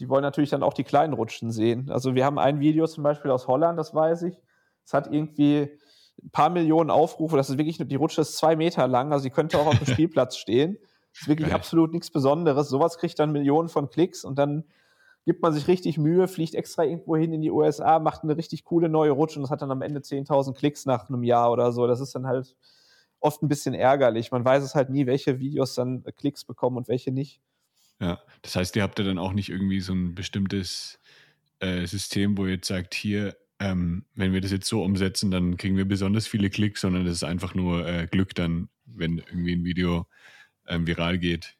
die 0.00 0.08
wollen 0.08 0.22
natürlich 0.22 0.50
dann 0.50 0.64
auch 0.64 0.74
die 0.74 0.82
kleinen 0.82 1.12
Rutschen 1.12 1.52
sehen. 1.52 1.90
Also 1.90 2.16
wir 2.16 2.24
haben 2.24 2.38
ein 2.38 2.58
Video 2.58 2.86
zum 2.88 3.04
Beispiel 3.04 3.30
aus 3.30 3.46
Holland, 3.46 3.78
das 3.78 3.94
weiß 3.94 4.22
ich. 4.22 4.36
Es 4.84 4.94
hat 4.94 5.12
irgendwie 5.12 5.78
ein 6.22 6.30
paar 6.30 6.50
Millionen 6.50 6.90
Aufrufe. 6.90 7.36
Das 7.36 7.50
ist 7.50 7.58
wirklich, 7.58 7.78
die 7.78 7.94
Rutsche 7.96 8.22
ist 8.22 8.36
zwei 8.36 8.56
Meter 8.56 8.88
lang, 8.88 9.12
also 9.12 9.22
sie 9.22 9.30
könnte 9.30 9.58
auch 9.58 9.66
auf 9.66 9.78
dem 9.78 9.86
Spielplatz 9.92 10.36
stehen. 10.36 10.78
Das 11.12 11.22
ist 11.22 11.28
wirklich 11.28 11.48
Geil. 11.48 11.56
absolut 11.56 11.92
nichts 11.92 12.10
Besonderes. 12.10 12.68
Sowas 12.68 12.98
kriegt 12.98 13.18
dann 13.18 13.32
Millionen 13.32 13.68
von 13.68 13.90
Klicks 13.90 14.24
und 14.24 14.38
dann 14.38 14.64
gibt 15.24 15.42
man 15.42 15.52
sich 15.52 15.68
richtig 15.68 15.98
Mühe, 15.98 16.26
fliegt 16.26 16.54
extra 16.54 16.84
irgendwo 16.84 17.16
hin 17.16 17.32
in 17.32 17.42
die 17.42 17.50
USA, 17.50 17.98
macht 17.98 18.24
eine 18.24 18.36
richtig 18.36 18.64
coole 18.64 18.88
neue 18.88 19.12
Rutsche 19.12 19.38
und 19.38 19.42
das 19.42 19.50
hat 19.50 19.62
dann 19.62 19.70
am 19.70 19.82
Ende 19.82 20.00
10.000 20.00 20.54
Klicks 20.54 20.86
nach 20.86 21.08
einem 21.08 21.22
Jahr 21.22 21.52
oder 21.52 21.70
so. 21.72 21.86
Das 21.86 22.00
ist 22.00 22.14
dann 22.14 22.26
halt 22.26 22.56
oft 23.20 23.42
ein 23.42 23.48
bisschen 23.48 23.74
ärgerlich. 23.74 24.32
Man 24.32 24.44
weiß 24.44 24.64
es 24.64 24.74
halt 24.74 24.90
nie, 24.90 25.06
welche 25.06 25.38
Videos 25.38 25.74
dann 25.74 26.02
Klicks 26.16 26.44
bekommen 26.44 26.76
und 26.76 26.88
welche 26.88 27.12
nicht. 27.12 27.40
Ja, 28.00 28.20
das 28.42 28.56
heißt, 28.56 28.74
ihr 28.74 28.82
habt 28.82 28.98
ja 28.98 29.04
dann 29.04 29.18
auch 29.18 29.32
nicht 29.32 29.48
irgendwie 29.48 29.80
so 29.80 29.92
ein 29.92 30.14
bestimmtes 30.14 30.98
äh, 31.60 31.86
System, 31.86 32.36
wo 32.36 32.46
ihr 32.46 32.54
jetzt 32.54 32.66
sagt, 32.66 32.94
hier, 32.94 33.36
ähm, 33.62 34.04
wenn 34.16 34.32
wir 34.32 34.40
das 34.40 34.50
jetzt 34.50 34.66
so 34.66 34.82
umsetzen, 34.82 35.30
dann 35.30 35.56
kriegen 35.56 35.76
wir 35.76 35.84
besonders 35.86 36.26
viele 36.26 36.50
Klicks, 36.50 36.80
sondern 36.80 37.04
das 37.04 37.14
ist 37.14 37.24
einfach 37.24 37.54
nur 37.54 37.86
äh, 37.86 38.08
Glück 38.08 38.34
dann, 38.34 38.68
wenn 38.84 39.18
irgendwie 39.18 39.54
ein 39.54 39.64
Video 39.64 40.06
ähm, 40.66 40.86
viral 40.86 41.18
geht. 41.18 41.54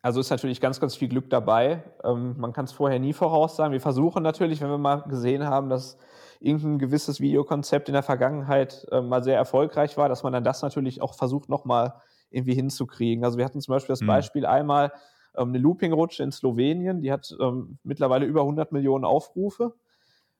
Also 0.00 0.20
ist 0.20 0.30
natürlich 0.30 0.62
ganz, 0.62 0.80
ganz 0.80 0.96
viel 0.96 1.08
Glück 1.08 1.28
dabei. 1.28 1.84
Ähm, 2.04 2.36
man 2.38 2.54
kann 2.54 2.64
es 2.64 2.72
vorher 2.72 2.98
nie 2.98 3.12
voraussagen. 3.12 3.72
Wir 3.72 3.82
versuchen 3.82 4.22
natürlich, 4.22 4.62
wenn 4.62 4.70
wir 4.70 4.78
mal 4.78 5.02
gesehen 5.02 5.44
haben, 5.44 5.68
dass 5.68 5.98
irgendein 6.40 6.78
gewisses 6.78 7.20
Videokonzept 7.20 7.90
in 7.90 7.92
der 7.92 8.02
Vergangenheit 8.02 8.86
äh, 8.90 9.02
mal 9.02 9.22
sehr 9.22 9.36
erfolgreich 9.36 9.98
war, 9.98 10.08
dass 10.08 10.22
man 10.22 10.32
dann 10.32 10.42
das 10.42 10.62
natürlich 10.62 11.02
auch 11.02 11.14
versucht, 11.14 11.50
nochmal 11.50 11.96
irgendwie 12.30 12.54
hinzukriegen. 12.54 13.24
Also 13.26 13.36
wir 13.36 13.44
hatten 13.44 13.60
zum 13.60 13.74
Beispiel 13.74 13.92
das 13.92 14.00
mhm. 14.00 14.06
Beispiel 14.06 14.46
einmal 14.46 14.90
ähm, 15.36 15.50
eine 15.50 15.58
Looping-Rutsche 15.58 16.22
in 16.22 16.32
Slowenien, 16.32 17.02
die 17.02 17.12
hat 17.12 17.36
ähm, 17.38 17.78
mittlerweile 17.82 18.24
über 18.24 18.40
100 18.40 18.72
Millionen 18.72 19.04
Aufrufe. 19.04 19.74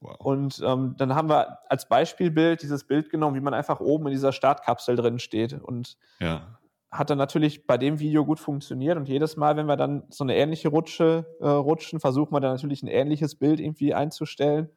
Wow. 0.01 0.17
Und 0.19 0.63
ähm, 0.65 0.95
dann 0.97 1.15
haben 1.15 1.29
wir 1.29 1.59
als 1.69 1.89
Beispielbild 1.89 2.63
dieses 2.63 2.85
Bild 2.85 3.11
genommen, 3.11 3.37
wie 3.37 3.41
man 3.41 3.55
einfach 3.55 3.81
oben 3.81 4.07
in 4.07 4.13
dieser 4.13 4.33
Startkapsel 4.33 4.97
drin 4.97 5.19
steht. 5.19 5.53
Und 5.53 5.99
ja. 6.21 6.59
hat 6.91 7.11
dann 7.11 7.19
natürlich 7.19 7.67
bei 7.67 7.77
dem 7.77 7.99
Video 8.01 8.25
gut 8.25 8.41
funktioniert. 8.41 8.97
Und 8.97 9.09
jedes 9.09 9.37
Mal, 9.37 9.57
wenn 9.57 9.67
wir 9.67 9.77
dann 9.77 10.05
so 10.09 10.25
eine 10.25 10.37
ähnliche 10.37 10.69
Rutsche 10.69 11.27
äh, 11.41 11.49
rutschen, 11.49 12.01
versuchen 12.01 12.33
wir 12.33 12.41
dann 12.41 12.55
natürlich 12.55 12.83
ein 12.83 12.89
ähnliches 12.89 13.35
Bild 13.35 13.61
irgendwie 13.61 13.93
einzustellen. 13.93 14.71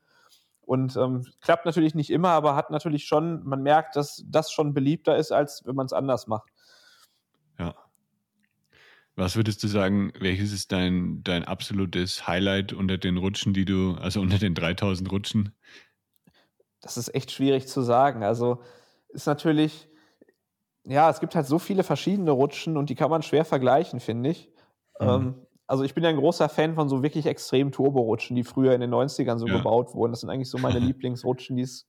Und 0.65 0.95
ähm, 0.95 1.25
klappt 1.41 1.65
natürlich 1.65 1.93
nicht 1.93 2.09
immer, 2.09 2.29
aber 2.29 2.55
hat 2.55 2.69
natürlich 2.69 3.05
schon, 3.05 3.43
man 3.43 3.63
merkt, 3.63 3.95
dass 3.95 4.23
das 4.27 4.51
schon 4.51 4.73
beliebter 4.73 5.17
ist, 5.17 5.31
als 5.31 5.63
wenn 5.65 5.75
man 5.75 5.85
es 5.85 5.93
anders 5.93 6.27
macht. 6.27 6.52
Was 9.15 9.35
würdest 9.35 9.63
du 9.63 9.67
sagen, 9.67 10.11
welches 10.19 10.51
ist 10.51 10.71
dein, 10.71 11.23
dein 11.23 11.43
absolutes 11.43 12.27
Highlight 12.27 12.73
unter 12.73 12.97
den 12.97 13.17
Rutschen, 13.17 13.53
die 13.53 13.65
du, 13.65 13.93
also 13.93 14.21
unter 14.21 14.39
den 14.39 14.55
3000 14.55 15.11
Rutschen? 15.11 15.55
Das 16.81 16.97
ist 16.97 17.13
echt 17.13 17.31
schwierig 17.31 17.67
zu 17.67 17.81
sagen. 17.81 18.23
Also 18.23 18.61
ist 19.09 19.27
natürlich, 19.27 19.87
ja, 20.83 21.09
es 21.09 21.19
gibt 21.19 21.35
halt 21.35 21.45
so 21.45 21.59
viele 21.59 21.83
verschiedene 21.83 22.31
Rutschen 22.31 22.75
und 22.75 22.89
die 22.89 22.95
kann 22.95 23.11
man 23.11 23.21
schwer 23.21 23.45
vergleichen, 23.45 23.99
finde 23.99 24.31
ich. 24.31 24.49
Mhm. 24.99 25.07
Ähm, 25.07 25.35
also 25.67 25.83
ich 25.83 25.93
bin 25.93 26.03
ja 26.03 26.09
ein 26.09 26.17
großer 26.17 26.49
Fan 26.49 26.73
von 26.73 26.89
so 26.89 27.03
wirklich 27.03 27.27
extremen 27.27 27.71
Turborutschen, 27.71 28.35
die 28.35 28.43
früher 28.43 28.73
in 28.73 28.81
den 28.81 28.93
90ern 28.93 29.37
so 29.37 29.47
ja. 29.47 29.57
gebaut 29.57 29.93
wurden. 29.93 30.11
Das 30.11 30.21
sind 30.21 30.31
eigentlich 30.31 30.49
so 30.49 30.57
meine 30.57 30.79
Lieblingsrutschen, 30.79 31.55
die 31.55 31.63
es 31.63 31.87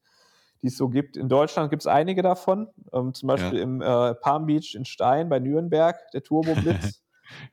die 0.64 0.68
es 0.68 0.78
so 0.78 0.88
gibt. 0.88 1.18
In 1.18 1.28
Deutschland 1.28 1.68
gibt 1.68 1.82
es 1.82 1.86
einige 1.86 2.22
davon, 2.22 2.68
ähm, 2.94 3.12
zum 3.12 3.26
Beispiel 3.26 3.58
ja. 3.58 3.64
im 3.64 3.82
äh, 3.82 4.14
Palm 4.14 4.46
Beach 4.46 4.74
in 4.74 4.86
Stein 4.86 5.28
bei 5.28 5.38
Nürnberg, 5.38 6.10
der 6.12 6.22
Turbo 6.22 6.54
Blitz. 6.54 7.02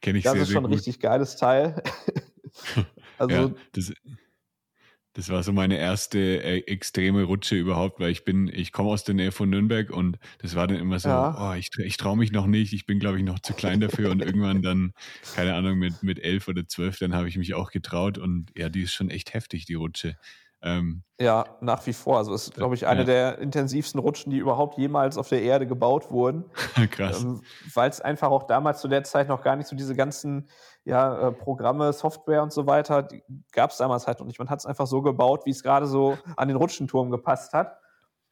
Kenne 0.02 0.20
ich 0.20 0.24
das 0.24 0.34
sehr, 0.34 0.42
ist 0.44 0.52
schon 0.52 0.66
ein 0.66 0.74
richtig 0.74 1.00
geiles 1.00 1.36
Teil. 1.36 1.82
also 3.18 3.36
ja, 3.36 3.52
das, 3.74 3.94
das, 5.14 5.30
war 5.30 5.44
so 5.44 5.54
meine 5.54 5.78
erste 5.78 6.20
äh, 6.20 6.60
extreme 6.68 7.24
Rutsche 7.24 7.56
überhaupt, 7.56 8.00
weil 8.00 8.12
ich 8.12 8.26
bin, 8.26 8.50
ich 8.54 8.72
komme 8.72 8.90
aus 8.90 9.04
der 9.04 9.16
Nähe 9.16 9.32
von 9.32 9.50
Nürnberg 9.50 9.90
und 9.90 10.18
das 10.40 10.56
war 10.56 10.68
dann 10.68 10.78
immer 10.78 11.00
so, 11.00 11.10
ja. 11.10 11.52
oh, 11.52 11.56
ich, 11.56 11.70
ich 11.78 11.98
traue 11.98 12.18
mich 12.18 12.32
noch 12.32 12.48
nicht, 12.48 12.74
ich 12.74 12.86
bin, 12.86 13.00
glaube 13.00 13.18
ich, 13.18 13.24
noch 13.24 13.40
zu 13.40 13.54
klein 13.54 13.80
dafür 13.80 14.12
und 14.12 14.22
irgendwann 14.22 14.62
dann, 14.62 14.94
keine 15.36 15.56
Ahnung, 15.56 15.80
mit, 15.80 16.04
mit 16.04 16.20
elf 16.20 16.48
oder 16.48 16.68
zwölf, 16.68 17.00
dann 17.00 17.14
habe 17.14 17.28
ich 17.28 17.38
mich 17.38 17.54
auch 17.54 17.72
getraut 17.72 18.18
und 18.18 18.52
ja, 18.58 18.70
die 18.70 18.84
ist 18.84 18.94
schon 18.94 19.10
echt 19.10 19.34
heftig, 19.34 19.66
die 19.66 19.76
Rutsche. 19.76 20.18
Ähm, 20.63 21.04
ja, 21.19 21.45
nach 21.60 21.86
wie 21.88 21.93
vor. 21.93 22.17
Also 22.17 22.34
es 22.34 22.47
ist, 22.47 22.54
glaube 22.54 22.76
ich, 22.76 22.86
eine 22.88 23.02
ja. 23.02 23.06
der 23.06 23.38
intensivsten 23.39 24.00
Rutschen, 24.00 24.32
die 24.32 24.38
überhaupt 24.38 24.78
jemals 24.78 25.17
auf 25.17 25.30
der 25.30 25.41
Erde 25.41 25.65
gebaut 25.65 26.12
wurden. 26.12 26.45
Krass. 26.91 27.24
Ähm, 27.24 27.41
Weil 27.74 27.89
es 27.89 28.02
einfach 28.02 28.30
auch 28.30 28.43
damals 28.43 28.82
zu 28.82 28.88
der 28.88 29.04
Zeit 29.04 29.28
noch 29.28 29.41
gar 29.41 29.56
nicht 29.56 29.67
so 29.67 29.76
diese 29.76 29.95
ganzen 29.95 30.50
ja, 30.84 31.30
äh, 31.30 31.32
Programme, 31.32 31.93
Software 31.93 32.43
und 32.43 32.52
so 32.52 32.67
weiter, 32.67 33.08
gab 33.52 33.71
es 33.71 33.78
damals 33.78 34.08
halt 34.08 34.19
noch 34.19 34.28
nicht. 34.28 34.39
Man 34.39 34.50
hat 34.50 34.60
es 34.60 34.65
einfach 34.65 34.88
so 34.88 35.02
gebaut, 35.02 35.45
wie 35.45 35.52
es 35.52 35.63
gerade 35.63 35.88
so 35.88 36.17
an 36.38 36.47
den 36.47 36.58
Rutschenturm 36.58 37.12
gepasst 37.12 37.54
hat. 37.54 37.78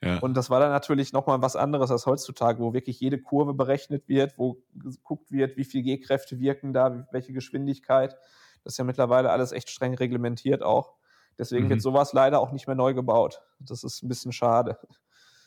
Ja. 0.04 0.20
Und 0.20 0.36
das 0.36 0.50
war 0.50 0.60
dann 0.60 0.72
natürlich 0.72 1.12
nochmal 1.12 1.42
was 1.42 1.56
anderes 1.56 1.92
als 1.92 2.06
heutzutage, 2.06 2.60
wo 2.60 2.74
wirklich 2.74 3.00
jede 3.00 3.20
Kurve 3.22 3.54
berechnet 3.54 4.08
wird, 4.08 4.38
wo 4.38 4.64
geguckt 4.74 5.32
wird, 5.32 5.58
wie 5.58 5.66
viel 5.66 5.84
G-Kräfte 5.84 6.40
wirken 6.40 6.74
da, 6.74 7.08
welche 7.12 7.34
Geschwindigkeit. 7.34 8.16
Das 8.64 8.74
ist 8.74 8.78
ja 8.78 8.84
mittlerweile 8.84 9.30
alles 9.32 9.52
echt 9.52 9.70
streng 9.70 9.96
reglementiert 9.96 10.64
auch. 10.64 10.94
Deswegen 11.40 11.66
mhm. 11.66 11.70
wird 11.70 11.82
sowas 11.82 12.14
leider 12.14 12.40
auch 12.40 12.52
nicht 12.52 12.68
mehr 12.68 12.76
neu 12.76 12.94
gebaut. 12.94 13.42
Das 13.60 13.84
ist 13.84 14.04
ein 14.04 14.10
bisschen 14.10 14.34
schade. 14.34 14.78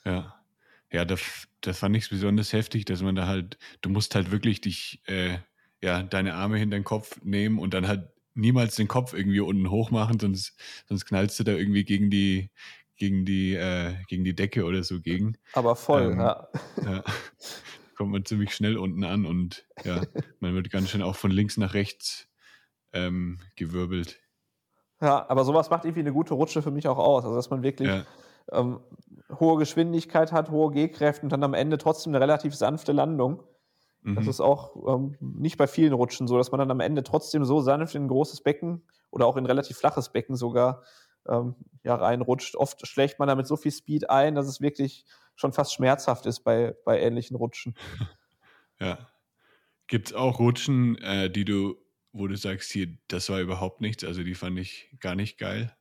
Ja. 0.05 0.35
Ja, 0.91 1.05
das, 1.05 1.21
das 1.61 1.79
fand 1.79 1.97
ich 1.97 2.11
besonders 2.11 2.53
heftig, 2.53 2.85
dass 2.85 3.03
man 3.03 3.15
da 3.15 3.27
halt, 3.27 3.57
du 3.81 3.89
musst 3.89 4.15
halt 4.15 4.31
wirklich 4.31 4.61
dich, 4.61 5.03
äh, 5.07 5.39
ja, 5.81 6.03
deine 6.03 6.35
Arme 6.35 6.59
hinter 6.59 6.77
den 6.77 6.85
Kopf 6.85 7.19
nehmen 7.23 7.59
und 7.59 7.73
dann 7.73 7.89
halt 7.89 8.09
niemals 8.35 8.77
den 8.77 8.89
Kopf 8.89 9.15
irgendwie 9.15 9.41
unten 9.41 9.71
hoch 9.71 9.91
machen, 9.91 10.19
sonst, 10.19 10.55
sonst 10.89 11.07
knallst 11.07 11.39
du 11.41 11.45
da 11.45 11.53
irgendwie 11.53 11.85
gegen 11.85 12.11
die, 12.11 12.51
gegen 12.97 13.25
die, 13.25 13.55
äh, 13.55 13.95
gegen 14.09 14.25
die 14.25 14.35
Decke 14.35 14.65
oder 14.65 14.83
so 14.83 15.01
gegen. 15.01 15.37
Aber 15.55 15.77
voll, 15.77 16.13
ähm, 16.13 16.21
ja. 16.21 16.49
ja. 16.85 17.05
Kommt 17.97 18.13
man 18.13 18.25
ziemlich 18.25 18.55
schnell 18.55 18.77
unten 18.77 19.05
an 19.05 19.27
und 19.27 19.67
ja, 19.85 20.03
man 20.41 20.55
wird 20.55 20.71
ganz 20.71 20.91
schön 20.91 21.03
auch 21.03 21.17
von 21.17 21.31
links 21.31 21.57
nach 21.57 21.75
rechts 21.75 22.29
ähm, 22.93 23.39
gewirbelt. 23.57 24.22
Ja, 25.03 25.29
aber 25.29 25.45
sowas 25.45 25.69
macht 25.69 25.85
irgendwie 25.85 26.01
eine 26.01 26.13
gute 26.13 26.35
Rutsche 26.35 26.63
für 26.63 26.71
mich 26.71 26.87
auch 26.87 26.97
aus. 26.97 27.25
Also, 27.25 27.35
dass 27.35 27.51
man 27.51 27.65
wirklich 27.65 27.89
ja. 27.89 28.05
ähm, 28.53 28.79
hohe 29.41 29.59
Geschwindigkeit 29.59 30.31
hat, 30.31 30.51
hohe 30.51 30.71
G-Kräfte 30.71 31.27
und 31.27 31.33
dann 31.33 31.43
am 31.43 31.55
Ende 31.55 31.77
trotzdem 31.77 32.13
eine 32.13 32.21
relativ 32.21 32.55
sanfte 32.55 32.93
Landung. 32.93 33.43
Mhm. 34.03 34.15
Das 34.15 34.29
ist 34.29 34.41
auch 34.41 34.95
ähm, 34.95 35.17
nicht 35.21 35.59
bei 35.59 35.67
vielen 35.67 35.93
Rutschen 35.93 36.29
so, 36.29 36.39
dass 36.39 36.53
man 36.53 36.61
dann 36.61 36.71
am 36.71 36.79
Ende 36.79 37.03
trotzdem 37.03 37.45
so 37.45 37.61
sanft 37.61 37.97
in 37.97 38.05
ein 38.05 38.09
großes 38.09 38.43
Becken 38.43 38.87
oder 39.11 39.27
auch 39.27 39.37
in 39.37 39.43
ein 39.43 39.47
relativ 39.47 39.77
flaches 39.77 40.11
Becken 40.11 40.37
sogar 40.37 40.83
ähm, 41.29 41.57
ja, 41.83 41.97
reinrutscht. 41.97 42.55
Oft 42.55 42.87
schlägt 42.87 43.19
man 43.19 43.27
damit 43.27 43.49
so 43.49 43.57
viel 43.57 43.73
Speed 43.73 44.09
ein, 44.09 44.37
dass 44.37 44.47
es 44.47 44.61
wirklich 44.61 45.05
schon 45.35 45.53
fast 45.53 45.75
schmerzhaft 45.75 46.27
ist 46.27 46.41
bei, 46.41 46.77
bei 46.85 47.01
ähnlichen 47.01 47.37
Rutschen. 47.37 47.75
Ja. 48.81 48.99
Gibt 49.87 50.09
es 50.09 50.15
auch 50.15 50.41
Rutschen, 50.41 50.99
äh, 50.99 51.31
die 51.31 51.45
du 51.45 51.77
wo 52.13 52.27
du 52.27 52.37
sagst, 52.37 52.71
hier, 52.71 52.89
das 53.09 53.29
war 53.31 53.41
überhaupt 53.41 53.81
nichts, 53.81 54.05
also 54.05 54.23
die 54.23 54.35
fand 54.35 54.59
ich 54.59 54.95
gar 55.01 55.15
nicht 55.15 55.39
geil? 55.39 55.75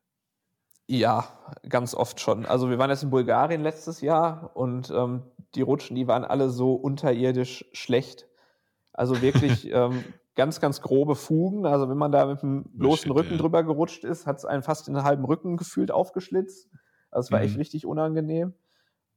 Ja, 0.87 1.25
ganz 1.69 1.95
oft 1.95 2.19
schon. 2.19 2.45
Also 2.45 2.69
wir 2.69 2.77
waren 2.77 2.89
jetzt 2.89 3.03
in 3.03 3.11
Bulgarien 3.11 3.61
letztes 3.61 4.01
Jahr 4.01 4.51
und 4.55 4.91
ähm, 4.91 5.23
die 5.55 5.61
Rutschen, 5.61 5.95
die 5.95 6.07
waren 6.07 6.25
alle 6.25 6.49
so 6.49 6.73
unterirdisch 6.73 7.65
schlecht. 7.71 8.27
Also 8.91 9.21
wirklich 9.21 9.69
ähm, 9.71 10.03
ganz, 10.35 10.59
ganz 10.59 10.81
grobe 10.81 11.15
Fugen. 11.15 11.65
Also 11.65 11.87
wenn 11.87 11.97
man 11.97 12.11
da 12.11 12.25
mit 12.25 12.41
dem 12.41 12.65
bloßen 12.73 13.07
Shit, 13.07 13.15
Rücken 13.15 13.31
ja. 13.33 13.37
drüber 13.37 13.63
gerutscht 13.63 14.03
ist, 14.03 14.27
hat 14.27 14.37
es 14.37 14.45
einen 14.45 14.63
fast 14.63 14.87
in 14.87 14.93
den 14.93 15.03
halben 15.03 15.23
Rücken 15.23 15.55
gefühlt 15.55 15.91
aufgeschlitzt. 15.91 16.69
Also 17.09 17.27
es 17.27 17.31
war 17.31 17.39
mhm. 17.39 17.45
echt 17.45 17.57
richtig 17.57 17.85
unangenehm. 17.85 18.53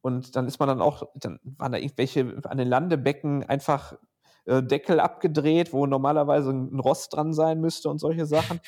Und 0.00 0.36
dann 0.36 0.46
ist 0.46 0.58
man 0.58 0.68
dann 0.68 0.82
auch, 0.82 1.08
dann 1.14 1.40
waren 1.42 1.72
da 1.72 1.78
irgendwelche 1.78 2.40
an 2.44 2.58
den 2.58 2.68
Landebecken 2.68 3.42
einfach 3.42 3.96
äh, 4.46 4.62
Deckel 4.62 5.00
abgedreht, 5.00 5.72
wo 5.72 5.86
normalerweise 5.86 6.50
ein 6.50 6.78
Rost 6.78 7.14
dran 7.14 7.32
sein 7.32 7.60
müsste 7.60 7.88
und 7.88 7.98
solche 7.98 8.26
Sachen. 8.26 8.60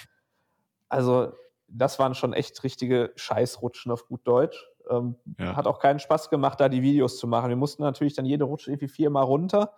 Also 0.88 1.32
das 1.68 1.98
waren 1.98 2.14
schon 2.14 2.32
echt 2.32 2.62
richtige 2.64 3.12
Scheißrutschen 3.16 3.92
auf 3.92 4.06
gut 4.06 4.20
Deutsch. 4.24 4.64
Ähm, 4.88 5.16
ja. 5.38 5.56
Hat 5.56 5.66
auch 5.66 5.78
keinen 5.78 5.98
Spaß 5.98 6.30
gemacht, 6.30 6.60
da 6.60 6.68
die 6.68 6.82
Videos 6.82 7.18
zu 7.18 7.26
machen. 7.26 7.48
Wir 7.48 7.56
mussten 7.56 7.82
natürlich 7.82 8.14
dann 8.14 8.24
jede 8.24 8.44
Rutsche 8.44 8.70
irgendwie 8.70 8.88
viermal 8.88 9.24
runter. 9.24 9.72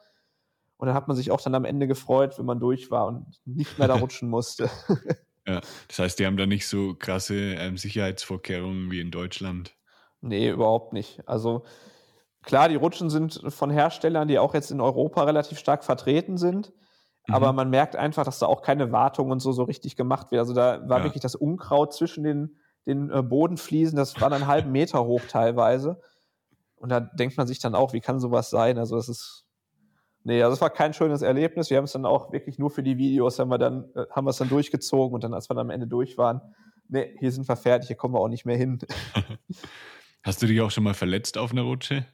Und 0.76 0.86
dann 0.86 0.94
hat 0.94 1.08
man 1.08 1.16
sich 1.16 1.30
auch 1.30 1.40
dann 1.40 1.54
am 1.54 1.64
Ende 1.64 1.88
gefreut, 1.88 2.38
wenn 2.38 2.46
man 2.46 2.60
durch 2.60 2.90
war 2.90 3.06
und 3.06 3.26
nicht 3.44 3.78
mehr 3.78 3.88
da 3.88 3.94
rutschen 3.98 4.28
musste. 4.28 4.70
ja, 5.46 5.60
das 5.88 5.98
heißt, 5.98 6.18
die 6.18 6.26
haben 6.26 6.36
da 6.36 6.46
nicht 6.46 6.68
so 6.68 6.94
krasse 6.94 7.34
ähm, 7.54 7.76
Sicherheitsvorkehrungen 7.76 8.90
wie 8.90 9.00
in 9.00 9.10
Deutschland. 9.10 9.74
Nee, 10.20 10.50
überhaupt 10.50 10.92
nicht. 10.92 11.26
Also 11.26 11.64
klar, 12.42 12.68
die 12.68 12.76
Rutschen 12.76 13.10
sind 13.10 13.40
von 13.48 13.70
Herstellern, 13.70 14.28
die 14.28 14.38
auch 14.38 14.54
jetzt 14.54 14.70
in 14.70 14.80
Europa 14.80 15.22
relativ 15.24 15.58
stark 15.58 15.84
vertreten 15.84 16.36
sind. 16.36 16.72
Mhm. 17.26 17.34
Aber 17.34 17.52
man 17.52 17.70
merkt 17.70 17.96
einfach, 17.96 18.24
dass 18.24 18.38
da 18.38 18.46
auch 18.46 18.62
keine 18.62 18.90
Wartung 18.92 19.30
und 19.30 19.40
so 19.40 19.52
so 19.52 19.64
richtig 19.64 19.96
gemacht 19.96 20.30
wird. 20.30 20.40
Also 20.40 20.54
da 20.54 20.88
war 20.88 20.98
ja. 20.98 21.04
wirklich 21.04 21.22
das 21.22 21.34
Unkraut 21.34 21.92
zwischen 21.92 22.24
den, 22.24 22.56
den 22.86 23.10
äh, 23.10 23.22
Bodenfliesen, 23.22 23.96
das 23.96 24.20
war 24.20 24.30
dann 24.30 24.42
einen 24.42 24.50
halben 24.50 24.72
Meter 24.72 25.04
hoch 25.04 25.22
teilweise. 25.28 26.00
Und 26.76 26.90
da 26.90 27.00
denkt 27.00 27.36
man 27.36 27.46
sich 27.46 27.58
dann 27.58 27.74
auch, 27.74 27.92
wie 27.92 28.00
kann 28.00 28.20
sowas 28.20 28.50
sein? 28.50 28.78
Also 28.78 28.96
das 28.96 29.08
ist, 29.08 29.44
nee, 30.22 30.42
also 30.42 30.54
es 30.54 30.60
war 30.60 30.70
kein 30.70 30.94
schönes 30.94 31.22
Erlebnis. 31.22 31.70
Wir 31.70 31.76
haben 31.76 31.84
es 31.84 31.92
dann 31.92 32.06
auch 32.06 32.32
wirklich 32.32 32.58
nur 32.58 32.70
für 32.70 32.82
die 32.82 32.98
Videos, 32.98 33.38
haben 33.38 33.50
wir 33.50 33.58
dann, 33.58 33.84
äh, 33.94 34.06
haben 34.10 34.26
wir 34.26 34.30
es 34.30 34.38
dann 34.38 34.48
durchgezogen 34.48 35.14
und 35.14 35.24
dann, 35.24 35.34
als 35.34 35.50
wir 35.50 35.54
dann 35.54 35.66
am 35.66 35.70
Ende 35.70 35.86
durch 35.86 36.16
waren, 36.16 36.40
nee, 36.88 37.14
hier 37.18 37.32
sind 37.32 37.48
wir 37.48 37.56
fertig, 37.56 37.88
hier 37.88 37.96
kommen 37.96 38.14
wir 38.14 38.20
auch 38.20 38.28
nicht 38.28 38.46
mehr 38.46 38.56
hin. 38.56 38.78
Hast 40.22 40.42
du 40.42 40.46
dich 40.46 40.60
auch 40.60 40.70
schon 40.70 40.84
mal 40.84 40.94
verletzt 40.94 41.38
auf 41.38 41.52
einer 41.52 41.62
Rutsche? 41.62 42.06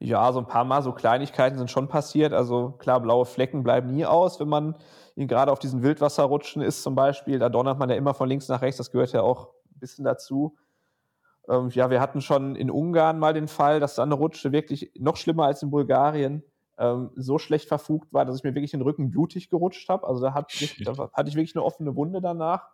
Ja, 0.00 0.32
so 0.32 0.38
ein 0.38 0.46
paar 0.46 0.64
Mal 0.64 0.82
so 0.82 0.92
Kleinigkeiten 0.92 1.58
sind 1.58 1.70
schon 1.70 1.88
passiert. 1.88 2.32
Also 2.32 2.70
klar, 2.78 3.00
blaue 3.00 3.26
Flecken 3.26 3.64
bleiben 3.64 3.92
nie 3.92 4.06
aus, 4.06 4.38
wenn 4.38 4.48
man 4.48 4.76
gerade 5.16 5.50
auf 5.50 5.58
diesen 5.58 5.82
Wildwasserrutschen 5.82 6.62
ist 6.62 6.82
zum 6.82 6.94
Beispiel. 6.94 7.38
Da 7.40 7.48
donnert 7.48 7.78
man 7.78 7.90
ja 7.90 7.96
immer 7.96 8.14
von 8.14 8.28
links 8.28 8.48
nach 8.48 8.62
rechts. 8.62 8.78
Das 8.78 8.92
gehört 8.92 9.12
ja 9.12 9.22
auch 9.22 9.48
ein 9.74 9.80
bisschen 9.80 10.04
dazu. 10.04 10.56
Ähm, 11.48 11.70
ja, 11.70 11.90
wir 11.90 12.00
hatten 12.00 12.20
schon 12.20 12.54
in 12.54 12.70
Ungarn 12.70 13.18
mal 13.18 13.34
den 13.34 13.48
Fall, 13.48 13.80
dass 13.80 13.96
da 13.96 14.04
eine 14.04 14.14
Rutsche 14.14 14.52
wirklich 14.52 14.92
noch 14.98 15.16
schlimmer 15.16 15.46
als 15.46 15.62
in 15.62 15.70
Bulgarien 15.70 16.44
ähm, 16.78 17.10
so 17.16 17.38
schlecht 17.38 17.66
verfugt 17.66 18.12
war, 18.12 18.24
dass 18.24 18.36
ich 18.36 18.44
mir 18.44 18.54
wirklich 18.54 18.70
den 18.70 18.82
Rücken 18.82 19.10
blutig 19.10 19.50
gerutscht 19.50 19.88
habe. 19.88 20.06
Also 20.06 20.20
da, 20.20 20.34
hat, 20.34 20.52
da 20.84 21.10
hatte 21.12 21.28
ich 21.28 21.34
wirklich 21.34 21.56
eine 21.56 21.64
offene 21.64 21.96
Wunde 21.96 22.20
danach. 22.20 22.68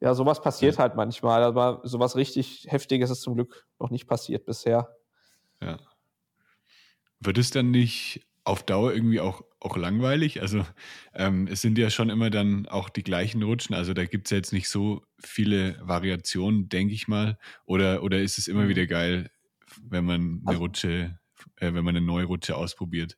Ja, 0.00 0.14
sowas 0.14 0.42
passiert 0.42 0.78
halt 0.78 0.94
manchmal, 0.94 1.42
aber 1.42 1.80
sowas 1.82 2.14
richtig 2.14 2.66
Heftiges 2.68 3.10
ist 3.10 3.22
zum 3.22 3.34
Glück 3.34 3.66
noch 3.78 3.90
nicht 3.90 4.06
passiert 4.06 4.44
bisher. 4.44 4.94
Ja. 5.60 5.78
Wird 7.24 7.38
es 7.38 7.50
dann 7.50 7.70
nicht 7.70 8.20
auf 8.44 8.62
Dauer 8.64 8.92
irgendwie 8.92 9.20
auch, 9.20 9.42
auch 9.60 9.76
langweilig? 9.76 10.42
Also 10.42 10.64
ähm, 11.14 11.46
es 11.50 11.62
sind 11.62 11.78
ja 11.78 11.90
schon 11.90 12.10
immer 12.10 12.30
dann 12.30 12.66
auch 12.66 12.88
die 12.88 13.02
gleichen 13.02 13.42
Rutschen. 13.42 13.74
Also 13.74 13.94
da 13.94 14.04
gibt 14.04 14.26
es 14.26 14.30
ja 14.30 14.36
jetzt 14.36 14.52
nicht 14.52 14.68
so 14.68 15.02
viele 15.22 15.78
Variationen, 15.82 16.68
denke 16.68 16.94
ich 16.94 17.08
mal. 17.08 17.38
Oder, 17.64 18.02
oder 18.02 18.20
ist 18.20 18.38
es 18.38 18.46
immer 18.46 18.64
mhm. 18.64 18.68
wieder 18.68 18.86
geil, 18.86 19.30
wenn 19.82 20.04
man 20.04 20.40
eine 20.40 20.42
also, 20.46 20.60
Rutsche, 20.60 21.18
äh, 21.56 21.72
wenn 21.72 21.84
man 21.84 21.96
eine 21.96 22.04
neue 22.04 22.26
Rutsche 22.26 22.56
ausprobiert? 22.56 23.16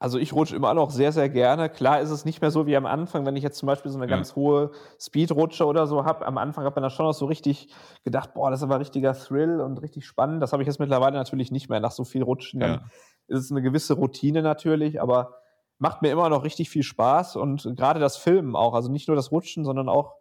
Also 0.00 0.18
ich 0.18 0.32
rutsche 0.32 0.54
immer 0.54 0.74
noch 0.74 0.90
sehr, 0.90 1.10
sehr 1.10 1.28
gerne. 1.28 1.68
Klar 1.68 2.00
ist 2.00 2.10
es 2.10 2.24
nicht 2.24 2.40
mehr 2.40 2.52
so 2.52 2.66
wie 2.66 2.76
am 2.76 2.86
Anfang, 2.86 3.26
wenn 3.26 3.34
ich 3.34 3.42
jetzt 3.42 3.58
zum 3.58 3.66
Beispiel 3.66 3.90
so 3.90 3.98
eine 3.98 4.08
ja. 4.08 4.16
ganz 4.16 4.36
hohe 4.36 4.70
Speedrutsche 5.00 5.66
oder 5.66 5.88
so 5.88 6.04
habe. 6.04 6.24
Am 6.24 6.38
Anfang 6.38 6.64
hat 6.64 6.76
man 6.76 6.84
da 6.84 6.90
schon 6.90 7.06
noch 7.06 7.14
so 7.14 7.26
richtig 7.26 7.68
gedacht, 8.04 8.32
boah, 8.34 8.50
das 8.50 8.60
ist 8.60 8.64
aber 8.64 8.78
richtiger 8.78 9.12
Thrill 9.14 9.60
und 9.60 9.82
richtig 9.82 10.06
spannend. 10.06 10.40
Das 10.40 10.52
habe 10.52 10.62
ich 10.62 10.68
jetzt 10.68 10.78
mittlerweile 10.78 11.16
natürlich 11.16 11.50
nicht 11.50 11.68
mehr 11.68 11.80
nach 11.80 11.90
so 11.90 12.04
viel 12.04 12.22
Rutschen. 12.22 12.60
Dann 12.60 12.70
ja. 12.70 12.80
ist 13.26 13.44
es 13.44 13.50
eine 13.50 13.60
gewisse 13.60 13.94
Routine 13.94 14.42
natürlich, 14.42 15.02
aber 15.02 15.34
macht 15.78 16.02
mir 16.02 16.12
immer 16.12 16.28
noch 16.28 16.44
richtig 16.44 16.70
viel 16.70 16.84
Spaß 16.84 17.34
und 17.34 17.64
gerade 17.76 17.98
das 17.98 18.16
Filmen 18.16 18.54
auch. 18.54 18.74
Also 18.74 18.92
nicht 18.92 19.08
nur 19.08 19.16
das 19.16 19.32
Rutschen, 19.32 19.64
sondern 19.64 19.88
auch 19.88 20.14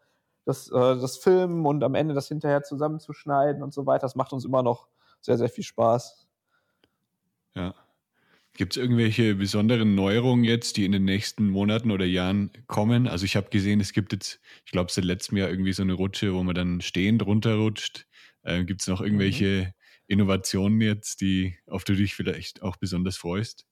das, 0.45 0.71
äh, 0.71 0.71
das 0.99 1.17
Filmen 1.17 1.67
und 1.67 1.83
am 1.83 1.93
Ende 1.93 2.15
das 2.15 2.27
hinterher 2.27 2.63
zusammenzuschneiden 2.63 3.61
und 3.61 3.75
so 3.75 3.85
weiter. 3.85 4.01
Das 4.01 4.15
macht 4.15 4.33
uns 4.33 4.43
immer 4.43 4.63
noch 4.63 4.87
sehr, 5.21 5.37
sehr 5.37 5.49
viel 5.49 5.63
Spaß. 5.63 6.27
Ja. 7.53 7.75
Gibt 8.57 8.73
es 8.75 8.81
irgendwelche 8.81 9.35
besonderen 9.35 9.93
Neuerungen 9.93 10.43
jetzt, 10.43 10.77
die 10.77 10.85
in 10.85 10.91
den 10.91 11.05
nächsten 11.05 11.47
Monaten 11.47 11.91
oder 11.91 12.05
Jahren 12.05 12.49
kommen? 12.65 13.07
Also 13.07 13.23
ich 13.23 13.35
habe 13.35 13.51
gesehen, 13.51 13.79
es 13.79 13.93
gibt 13.93 14.13
jetzt, 14.13 14.39
ich 14.65 14.71
glaube, 14.71 14.91
seit 14.91 15.05
letztem 15.05 15.37
Jahr 15.37 15.49
irgendwie 15.49 15.73
so 15.73 15.83
eine 15.83 15.93
Rutsche, 15.93 16.33
wo 16.33 16.41
man 16.41 16.55
dann 16.55 16.81
stehend 16.81 17.23
runterrutscht. 17.23 18.07
Äh, 18.41 18.63
gibt 18.63 18.81
es 18.81 18.87
noch 18.87 18.99
irgendwelche 18.99 19.67
mhm. 19.67 19.73
Innovationen 20.07 20.81
jetzt, 20.81 21.21
die, 21.21 21.55
auf 21.67 21.83
die 21.83 21.93
du 21.93 21.99
dich 21.99 22.15
vielleicht 22.15 22.63
auch 22.63 22.77
besonders 22.77 23.15
freust? 23.15 23.67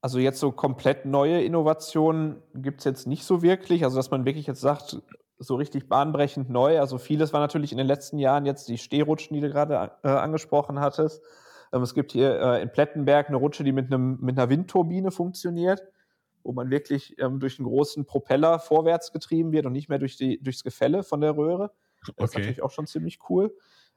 Also 0.00 0.20
jetzt 0.20 0.38
so 0.38 0.52
komplett 0.52 1.04
neue 1.04 1.42
Innovationen 1.42 2.36
gibt 2.54 2.78
es 2.78 2.84
jetzt 2.84 3.08
nicht 3.08 3.24
so 3.24 3.42
wirklich. 3.42 3.82
Also 3.82 3.96
dass 3.96 4.12
man 4.12 4.24
wirklich 4.24 4.46
jetzt 4.46 4.60
sagt, 4.60 5.02
so 5.40 5.56
richtig 5.56 5.88
bahnbrechend 5.88 6.50
neu. 6.50 6.78
Also 6.78 6.98
vieles 6.98 7.32
war 7.32 7.40
natürlich 7.40 7.72
in 7.72 7.78
den 7.78 7.88
letzten 7.88 8.18
Jahren 8.18 8.46
jetzt 8.46 8.68
die 8.68 8.78
Stehrutschen, 8.78 9.34
die 9.34 9.40
du 9.40 9.50
gerade 9.50 9.90
äh, 10.04 10.08
angesprochen 10.08 10.78
hattest. 10.78 11.20
Ähm, 11.72 11.82
es 11.82 11.94
gibt 11.94 12.12
hier 12.12 12.40
äh, 12.40 12.62
in 12.62 12.70
Plettenberg 12.70 13.28
eine 13.28 13.36
Rutsche, 13.36 13.64
die 13.64 13.72
mit, 13.72 13.86
einem, 13.92 14.18
mit 14.20 14.38
einer 14.38 14.48
Windturbine 14.48 15.10
funktioniert, 15.10 15.82
wo 16.42 16.52
man 16.52 16.70
wirklich 16.70 17.18
ähm, 17.18 17.40
durch 17.40 17.58
einen 17.58 17.68
großen 17.68 18.04
Propeller 18.04 18.58
vorwärts 18.58 19.12
getrieben 19.12 19.52
wird 19.52 19.66
und 19.66 19.72
nicht 19.72 19.88
mehr 19.88 19.98
durch 19.98 20.16
die, 20.16 20.42
durchs 20.42 20.64
Gefälle 20.64 21.02
von 21.02 21.20
der 21.20 21.36
Röhre. 21.36 21.72
Das 22.00 22.10
okay. 22.10 22.24
ist 22.24 22.34
natürlich 22.34 22.62
auch 22.62 22.70
schon 22.70 22.86
ziemlich 22.86 23.18
cool. 23.28 23.54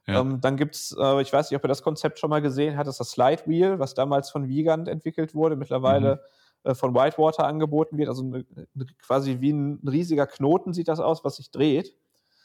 Ja. 0.07 0.21
Ähm, 0.21 0.41
dann 0.41 0.57
gibt 0.57 0.75
es, 0.75 0.95
äh, 0.99 1.21
ich 1.21 1.31
weiß 1.31 1.51
nicht, 1.51 1.57
ob 1.57 1.63
ihr 1.63 1.67
das 1.67 1.83
Konzept 1.83 2.19
schon 2.19 2.29
mal 2.29 2.41
gesehen 2.41 2.77
habt, 2.77 2.87
das 2.87 2.95
ist 2.95 2.99
das 2.99 3.11
Slide 3.11 3.43
Wheel, 3.45 3.79
was 3.79 3.93
damals 3.93 4.31
von 4.31 4.47
Wiegand 4.47 4.87
entwickelt 4.87 5.35
wurde, 5.35 5.55
mittlerweile 5.55 6.21
mhm. 6.63 6.71
äh, 6.71 6.75
von 6.75 6.95
Whitewater 6.95 7.45
angeboten 7.45 7.97
wird. 7.97 8.09
Also 8.09 8.23
eine, 8.23 8.45
eine, 8.55 8.85
quasi 8.99 9.37
wie 9.41 9.51
ein 9.51 9.79
riesiger 9.87 10.25
Knoten 10.25 10.73
sieht 10.73 10.87
das 10.87 10.99
aus, 10.99 11.23
was 11.23 11.35
sich 11.35 11.51
dreht. 11.51 11.95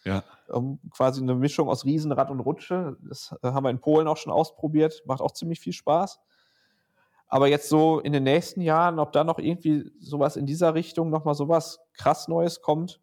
Ja. 0.06 0.22
Um, 0.48 0.78
quasi 0.90 1.20
eine 1.20 1.34
Mischung 1.34 1.68
aus 1.68 1.84
Riesenrad 1.84 2.30
und 2.30 2.38
Rutsche. 2.38 2.96
Das 3.08 3.34
äh, 3.42 3.48
haben 3.48 3.64
wir 3.64 3.70
in 3.70 3.80
Polen 3.80 4.06
auch 4.06 4.16
schon 4.16 4.32
ausprobiert. 4.32 5.02
Macht 5.04 5.20
auch 5.20 5.32
ziemlich 5.32 5.58
viel 5.58 5.72
Spaß. 5.72 6.20
Aber 7.26 7.48
jetzt 7.48 7.68
so 7.68 7.98
in 7.98 8.12
den 8.12 8.22
nächsten 8.22 8.60
Jahren, 8.60 9.00
ob 9.00 9.10
da 9.10 9.24
noch 9.24 9.40
irgendwie 9.40 9.90
sowas 9.98 10.36
in 10.36 10.46
dieser 10.46 10.74
Richtung, 10.74 11.10
nochmal 11.10 11.34
sowas 11.34 11.80
krass 11.94 12.28
Neues 12.28 12.62
kommt, 12.62 13.00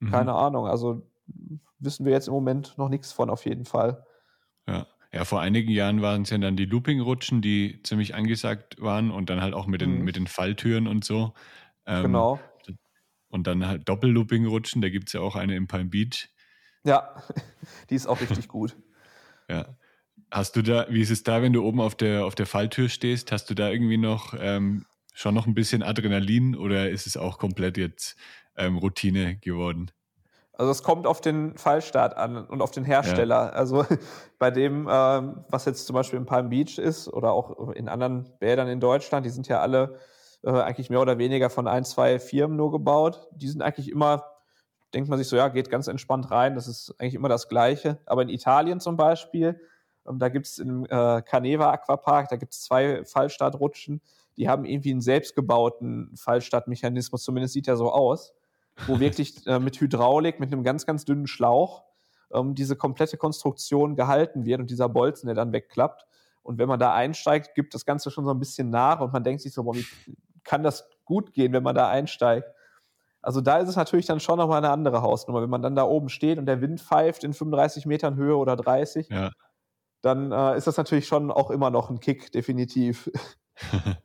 mhm. 0.00 0.10
keine 0.10 0.34
Ahnung. 0.34 0.66
Also 0.66 1.10
wissen 1.78 2.04
wir 2.04 2.12
jetzt 2.12 2.28
im 2.28 2.34
Moment 2.34 2.76
noch 2.76 2.90
nichts 2.90 3.12
von 3.12 3.30
auf 3.30 3.46
jeden 3.46 3.64
Fall. 3.64 4.04
Ja. 4.68 4.86
Ja, 5.14 5.26
vor 5.26 5.42
einigen 5.42 5.70
Jahren 5.70 6.00
waren 6.00 6.22
es 6.22 6.30
ja 6.30 6.38
dann 6.38 6.56
die 6.56 6.64
Looping-Rutschen, 6.64 7.42
die 7.42 7.80
ziemlich 7.82 8.14
angesagt 8.14 8.80
waren 8.80 9.10
und 9.10 9.28
dann 9.28 9.42
halt 9.42 9.52
auch 9.52 9.66
mit 9.66 9.82
den, 9.82 9.98
mhm. 9.98 10.04
mit 10.04 10.16
den 10.16 10.26
Falltüren 10.26 10.86
und 10.86 11.04
so. 11.04 11.34
Ähm, 11.84 12.04
genau. 12.04 12.40
Und 13.28 13.46
dann 13.46 13.66
halt 13.66 13.86
Doppel-Looping-Rutschen, 13.88 14.80
da 14.80 14.88
gibt 14.88 15.08
es 15.08 15.12
ja 15.12 15.20
auch 15.20 15.36
eine 15.36 15.54
in 15.54 15.66
Palm 15.66 15.90
Beach. 15.90 16.31
Ja, 16.84 17.14
die 17.90 17.94
ist 17.94 18.06
auch 18.06 18.20
richtig 18.20 18.48
gut. 18.48 18.76
Ja. 19.48 19.66
Hast 20.30 20.56
du 20.56 20.62
da, 20.62 20.86
wie 20.88 21.02
ist 21.02 21.10
es 21.10 21.24
da, 21.24 21.42
wenn 21.42 21.52
du 21.52 21.62
oben 21.62 21.80
auf 21.80 21.94
der, 21.94 22.24
auf 22.24 22.34
der 22.34 22.46
Falltür 22.46 22.88
stehst? 22.88 23.32
Hast 23.32 23.50
du 23.50 23.54
da 23.54 23.68
irgendwie 23.68 23.98
noch 23.98 24.34
ähm, 24.38 24.86
schon 25.12 25.34
noch 25.34 25.46
ein 25.46 25.52
bisschen 25.52 25.82
Adrenalin 25.82 26.56
oder 26.56 26.88
ist 26.88 27.06
es 27.06 27.18
auch 27.18 27.38
komplett 27.38 27.76
jetzt 27.76 28.16
ähm, 28.56 28.78
Routine 28.78 29.36
geworden? 29.36 29.90
Also 30.54 30.70
es 30.70 30.82
kommt 30.82 31.06
auf 31.06 31.20
den 31.20 31.56
Fallstart 31.56 32.16
an 32.16 32.46
und 32.46 32.62
auf 32.62 32.70
den 32.70 32.84
Hersteller. 32.84 33.46
Ja. 33.46 33.50
Also 33.50 33.84
bei 34.38 34.50
dem, 34.50 34.88
ähm, 34.90 35.44
was 35.48 35.64
jetzt 35.64 35.86
zum 35.86 35.94
Beispiel 35.94 36.18
in 36.18 36.24
Palm 36.24 36.50
Beach 36.50 36.78
ist 36.78 37.08
oder 37.08 37.32
auch 37.32 37.70
in 37.70 37.88
anderen 37.88 38.30
Bädern 38.38 38.68
in 38.68 38.80
Deutschland, 38.80 39.26
die 39.26 39.30
sind 39.30 39.48
ja 39.48 39.60
alle 39.60 39.98
äh, 40.44 40.50
eigentlich 40.50 40.90
mehr 40.90 41.00
oder 41.00 41.18
weniger 41.18 41.50
von 41.50 41.66
ein, 41.66 41.84
zwei 41.84 42.18
Firmen 42.18 42.56
nur 42.56 42.70
gebaut. 42.70 43.28
Die 43.34 43.48
sind 43.48 43.62
eigentlich 43.62 43.90
immer 43.90 44.24
denkt 44.94 45.08
man 45.08 45.18
sich 45.18 45.28
so, 45.28 45.36
ja, 45.36 45.48
geht 45.48 45.70
ganz 45.70 45.86
entspannt 45.86 46.30
rein, 46.30 46.54
das 46.54 46.68
ist 46.68 46.94
eigentlich 46.98 47.14
immer 47.14 47.28
das 47.28 47.48
Gleiche. 47.48 47.98
Aber 48.06 48.22
in 48.22 48.28
Italien 48.28 48.80
zum 48.80 48.96
Beispiel, 48.96 49.60
ähm, 50.08 50.18
da 50.18 50.28
gibt 50.28 50.46
es 50.46 50.58
im 50.58 50.84
äh, 50.84 51.22
Caneva 51.22 51.70
Aquapark, 51.70 52.28
da 52.28 52.36
gibt 52.36 52.52
es 52.52 52.62
zwei 52.62 53.04
Fallstartrutschen, 53.04 54.00
die 54.36 54.48
haben 54.48 54.64
irgendwie 54.64 54.92
einen 54.92 55.00
selbstgebauten 55.00 56.16
Fallstartmechanismus, 56.16 57.22
zumindest 57.22 57.54
sieht 57.54 57.68
er 57.68 57.76
so 57.76 57.92
aus, 57.92 58.34
wo 58.86 59.00
wirklich 59.00 59.46
äh, 59.46 59.58
mit 59.58 59.80
Hydraulik, 59.80 60.40
mit 60.40 60.52
einem 60.52 60.62
ganz, 60.62 60.86
ganz 60.86 61.04
dünnen 61.04 61.26
Schlauch 61.26 61.84
ähm, 62.32 62.54
diese 62.54 62.76
komplette 62.76 63.16
Konstruktion 63.16 63.96
gehalten 63.96 64.44
wird 64.44 64.60
und 64.60 64.70
dieser 64.70 64.88
Bolzen, 64.88 65.26
der 65.26 65.34
dann 65.34 65.52
wegklappt. 65.52 66.06
Und 66.42 66.58
wenn 66.58 66.68
man 66.68 66.80
da 66.80 66.92
einsteigt, 66.92 67.54
gibt 67.54 67.74
das 67.74 67.84
Ganze 67.84 68.10
schon 68.10 68.24
so 68.24 68.30
ein 68.32 68.38
bisschen 68.38 68.70
nach 68.70 69.00
und 69.00 69.12
man 69.12 69.22
denkt 69.22 69.42
sich 69.42 69.52
so, 69.52 69.62
boah, 69.62 69.74
wie 69.74 69.86
kann 70.42 70.62
das 70.62 70.88
gut 71.04 71.32
gehen, 71.32 71.52
wenn 71.52 71.62
man 71.62 71.74
da 71.74 71.88
einsteigt? 71.88 72.48
Also 73.22 73.40
da 73.40 73.58
ist 73.58 73.68
es 73.68 73.76
natürlich 73.76 74.06
dann 74.06 74.20
schon 74.20 74.38
nochmal 74.38 74.58
eine 74.58 74.70
andere 74.70 75.00
Hausnummer. 75.00 75.42
Wenn 75.42 75.50
man 75.50 75.62
dann 75.62 75.76
da 75.76 75.84
oben 75.84 76.08
steht 76.08 76.38
und 76.38 76.46
der 76.46 76.60
Wind 76.60 76.80
pfeift 76.80 77.22
in 77.24 77.32
35 77.32 77.86
Metern 77.86 78.16
Höhe 78.16 78.36
oder 78.36 78.56
30, 78.56 79.08
ja. 79.08 79.30
dann 80.02 80.32
äh, 80.32 80.56
ist 80.56 80.66
das 80.66 80.76
natürlich 80.76 81.06
schon 81.06 81.30
auch 81.30 81.50
immer 81.50 81.70
noch 81.70 81.88
ein 81.88 82.00
Kick, 82.00 82.32
definitiv. 82.32 83.10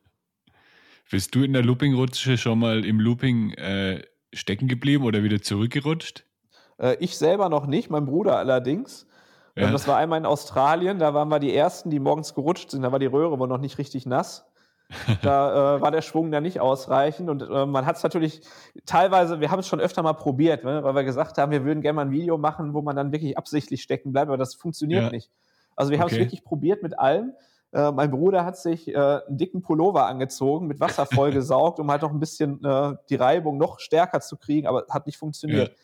Bist 1.10 1.34
du 1.34 1.44
in 1.44 1.54
der 1.54 1.64
Looping-Rutsche 1.64 2.38
schon 2.38 2.60
mal 2.60 2.86
im 2.86 3.00
Looping 3.00 3.54
äh, 3.54 4.04
stecken 4.34 4.68
geblieben 4.68 5.04
oder 5.04 5.24
wieder 5.24 5.42
zurückgerutscht? 5.42 6.26
Äh, 6.78 6.98
ich 7.00 7.18
selber 7.18 7.50
noch 7.50 7.66
nicht, 7.66 7.90
mein 7.90 8.06
Bruder 8.06 8.38
allerdings. 8.38 9.08
Ähm, 9.56 9.66
ja. 9.66 9.72
Das 9.72 9.88
war 9.88 9.98
einmal 9.98 10.20
in 10.20 10.26
Australien, 10.26 11.00
da 11.00 11.14
waren 11.14 11.30
wir 11.30 11.40
die 11.40 11.56
Ersten, 11.56 11.90
die 11.90 12.00
morgens 12.00 12.36
gerutscht 12.36 12.72
sind. 12.72 12.84
Da 12.84 12.92
war 12.92 13.00
die 13.00 13.08
Röhre 13.08 13.34
aber 13.34 13.48
noch 13.48 13.58
nicht 13.58 13.78
richtig 13.80 14.06
nass. 14.06 14.47
Da 15.22 15.76
äh, 15.76 15.82
war 15.82 15.92
der 15.92 16.02
Schwung 16.02 16.32
da 16.32 16.40
nicht 16.40 16.60
ausreichend 16.60 17.30
und 17.30 17.42
äh, 17.42 17.66
man 17.66 17.86
hat 17.86 17.98
es 17.98 18.04
natürlich 18.04 18.42
teilweise, 18.86 19.42
wir 19.42 19.52
haben 19.52 19.60
es 19.60 19.68
schon 19.68 19.82
öfter 19.82 20.02
mal 20.02 20.14
probiert, 20.14 20.64
ne, 20.64 20.84
weil 20.84 20.96
wir 20.96 21.04
gesagt 21.04 21.38
haben, 21.38 21.52
wir 21.52 21.66
würden 21.66 21.82
gerne 21.82 21.96
mal 21.98 22.06
ein 22.06 22.12
Video 22.12 22.38
machen, 22.38 22.74
wo 22.74 22.82
man 22.82 22.96
dann 22.96 23.12
wirklich 23.12 23.38
absichtlich 23.38 23.82
stecken 23.82 24.12
bleibt, 24.12 24.30
aber 24.30 24.38
das 24.38 24.56
funktioniert 24.56 25.04
ja. 25.04 25.10
nicht. 25.10 25.30
Also 25.76 25.92
wir 25.92 26.00
haben 26.00 26.08
es 26.08 26.18
wirklich 26.18 26.44
probiert 26.44 26.84
mit 26.84 26.98
allem. 26.98 27.34
Äh, 27.72 27.92
mein 27.92 28.12
Bruder 28.12 28.46
hat 28.46 28.58
sich 28.58 28.88
äh, 28.88 28.96
einen 28.96 29.38
dicken 29.38 29.62
Pullover 29.62 30.08
angezogen, 30.08 30.68
mit 30.68 30.80
Wasser 30.80 31.06
vollgesaugt, 31.12 31.80
um 31.80 31.92
halt 31.92 32.02
noch 32.02 32.12
ein 32.12 32.20
bisschen 32.20 32.64
äh, 32.64 32.96
die 33.10 33.16
Reibung 33.16 33.58
noch 33.58 33.80
stärker 33.80 34.22
zu 34.22 34.38
kriegen, 34.38 34.68
aber 34.68 34.86
hat 34.90 35.06
nicht 35.06 35.18
funktioniert. 35.18 35.70
Ja. 35.70 35.76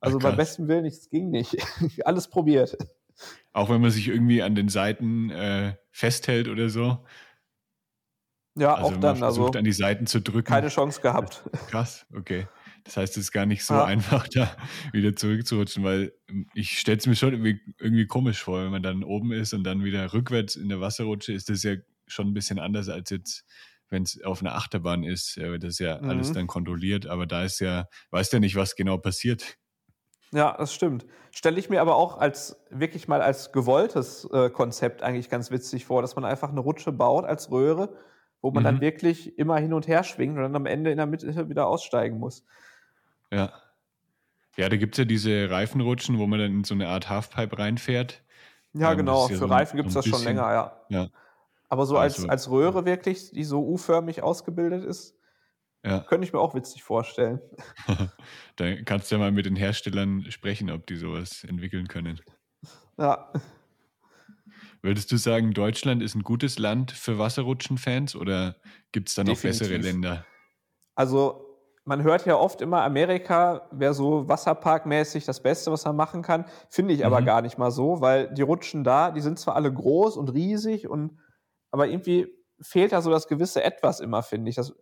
Also 0.00 0.18
Ach, 0.18 0.22
beim 0.22 0.36
besten 0.36 0.68
Willen, 0.68 0.84
es 0.84 1.10
ging 1.10 1.30
nicht. 1.30 1.56
Alles 2.04 2.28
probiert. 2.28 2.76
Auch 3.52 3.68
wenn 3.68 3.80
man 3.80 3.90
sich 3.90 4.08
irgendwie 4.08 4.42
an 4.42 4.54
den 4.54 4.68
Seiten 4.68 5.30
äh, 5.30 5.74
festhält 5.90 6.48
oder 6.48 6.68
so. 6.68 6.98
Ja, 8.60 8.74
also 8.74 8.88
auch 8.88 9.00
dann. 9.00 9.16
Versucht 9.16 9.46
also 9.46 9.58
an 9.58 9.64
die 9.64 9.72
Seiten 9.72 10.06
zu 10.06 10.20
drücken. 10.20 10.44
Keine 10.44 10.68
Chance 10.68 11.00
gehabt. 11.00 11.42
Krass, 11.70 12.06
okay. 12.14 12.46
Das 12.84 12.96
heißt, 12.96 13.16
es 13.16 13.24
ist 13.24 13.32
gar 13.32 13.46
nicht 13.46 13.64
so 13.64 13.74
ja. 13.74 13.84
einfach, 13.84 14.28
da 14.28 14.54
wieder 14.92 15.16
zurückzurutschen, 15.16 15.82
weil 15.82 16.12
ähm, 16.28 16.46
ich 16.54 16.78
stelle 16.78 16.98
es 16.98 17.06
mir 17.06 17.16
schon 17.16 17.32
irgendwie, 17.32 17.60
irgendwie, 17.78 18.06
komisch 18.06 18.42
vor, 18.42 18.62
wenn 18.62 18.70
man 18.70 18.82
dann 18.82 19.02
oben 19.02 19.32
ist 19.32 19.54
und 19.54 19.64
dann 19.64 19.82
wieder 19.82 20.12
rückwärts 20.12 20.56
in 20.56 20.68
der 20.68 20.80
Wasserrutsche, 20.80 21.32
ist 21.32 21.48
das 21.48 21.62
ja 21.62 21.76
schon 22.06 22.28
ein 22.28 22.34
bisschen 22.34 22.58
anders 22.58 22.88
als 22.90 23.08
jetzt, 23.10 23.44
wenn 23.88 24.02
es 24.02 24.22
auf 24.22 24.42
einer 24.42 24.54
Achterbahn 24.54 25.04
ist. 25.04 25.38
Das 25.38 25.64
ist 25.64 25.78
ja 25.78 25.98
mhm. 26.00 26.10
alles 26.10 26.32
dann 26.32 26.46
kontrolliert, 26.46 27.06
aber 27.06 27.26
da 27.26 27.44
ist 27.44 27.60
ja, 27.60 27.86
weiß 28.10 28.30
ja 28.32 28.40
nicht, 28.40 28.56
was 28.56 28.76
genau 28.76 28.98
passiert. 28.98 29.56
Ja, 30.32 30.54
das 30.56 30.72
stimmt. 30.74 31.06
Stelle 31.32 31.58
ich 31.58 31.70
mir 31.70 31.80
aber 31.80 31.96
auch 31.96 32.18
als 32.18 32.62
wirklich 32.70 33.08
mal 33.08 33.20
als 33.22 33.52
gewolltes 33.52 34.28
äh, 34.32 34.50
Konzept 34.50 35.02
eigentlich 35.02 35.28
ganz 35.28 35.50
witzig 35.50 35.86
vor, 35.86 36.02
dass 36.02 36.14
man 36.14 36.24
einfach 36.24 36.50
eine 36.50 36.60
Rutsche 36.60 36.92
baut 36.92 37.24
als 37.24 37.50
Röhre, 37.50 37.96
wo 38.42 38.50
man 38.50 38.62
mhm. 38.62 38.64
dann 38.64 38.80
wirklich 38.80 39.38
immer 39.38 39.58
hin 39.58 39.72
und 39.72 39.86
her 39.88 40.04
schwingt 40.04 40.36
und 40.36 40.42
dann 40.42 40.56
am 40.56 40.66
Ende 40.66 40.90
in 40.90 40.96
der 40.96 41.06
Mitte 41.06 41.48
wieder 41.48 41.66
aussteigen 41.66 42.18
muss. 42.18 42.44
Ja. 43.30 43.52
Ja, 44.56 44.68
da 44.68 44.76
gibt 44.76 44.94
es 44.94 44.98
ja 44.98 45.04
diese 45.04 45.48
Reifenrutschen, 45.50 46.18
wo 46.18 46.26
man 46.26 46.40
dann 46.40 46.50
in 46.50 46.64
so 46.64 46.74
eine 46.74 46.88
Art 46.88 47.08
Halfpipe 47.08 47.58
reinfährt. 47.58 48.22
Ja, 48.72 48.92
ähm, 48.92 48.98
genau. 48.98 49.22
Ja 49.22 49.28
Für 49.28 49.36
so 49.36 49.46
Reifen 49.46 49.76
gibt 49.76 49.88
es 49.88 49.94
das 49.94 50.06
schon 50.06 50.24
länger, 50.24 50.52
ja. 50.52 50.80
ja. 50.88 51.08
Aber 51.68 51.86
so 51.86 51.96
also, 51.96 52.22
als, 52.22 52.28
als 52.28 52.50
Röhre 52.50 52.84
wirklich, 52.84 53.30
die 53.30 53.44
so 53.44 53.64
U-förmig 53.64 54.22
ausgebildet 54.22 54.84
ist, 54.84 55.16
ja. 55.84 56.00
könnte 56.00 56.26
ich 56.26 56.32
mir 56.32 56.40
auch 56.40 56.54
witzig 56.54 56.82
vorstellen. 56.82 57.40
dann 58.56 58.84
kannst 58.84 59.10
du 59.10 59.14
ja 59.14 59.18
mal 59.20 59.32
mit 59.32 59.46
den 59.46 59.56
Herstellern 59.56 60.30
sprechen, 60.30 60.70
ob 60.70 60.86
die 60.86 60.96
sowas 60.96 61.44
entwickeln 61.44 61.86
können. 61.86 62.20
Ja. 62.98 63.32
Würdest 64.82 65.12
du 65.12 65.16
sagen, 65.16 65.52
Deutschland 65.52 66.02
ist 66.02 66.14
ein 66.14 66.22
gutes 66.22 66.58
Land 66.58 66.90
für 66.90 67.18
Wasserrutschen-Fans 67.18 68.16
oder 68.16 68.56
gibt 68.92 69.08
es 69.08 69.14
da 69.14 69.24
noch 69.24 69.34
Definitiv. 69.34 69.60
bessere 69.60 69.76
Länder? 69.76 70.24
Also 70.94 71.46
man 71.84 72.02
hört 72.02 72.24
ja 72.24 72.36
oft 72.36 72.60
immer, 72.60 72.82
Amerika 72.82 73.68
wäre 73.72 73.94
so 73.94 74.28
wasserparkmäßig 74.28 75.24
das 75.24 75.42
Beste, 75.42 75.72
was 75.72 75.84
man 75.84 75.96
machen 75.96 76.22
kann. 76.22 76.44
Finde 76.68 76.94
ich 76.94 77.04
aber 77.04 77.20
mhm. 77.20 77.26
gar 77.26 77.42
nicht 77.42 77.58
mal 77.58 77.70
so, 77.70 78.00
weil 78.00 78.32
die 78.32 78.42
Rutschen 78.42 78.84
da, 78.84 79.10
die 79.10 79.20
sind 79.20 79.38
zwar 79.38 79.56
alle 79.56 79.72
groß 79.72 80.16
und 80.16 80.32
riesig 80.32 80.88
und 80.88 81.18
aber 81.70 81.88
irgendwie 81.88 82.28
fehlt 82.60 82.92
da 82.92 83.02
so 83.02 83.10
das 83.10 83.28
gewisse 83.28 83.62
Etwas 83.62 84.00
immer, 84.00 84.22
finde 84.22 84.50
ich. 84.50 84.56
Das 84.56 84.74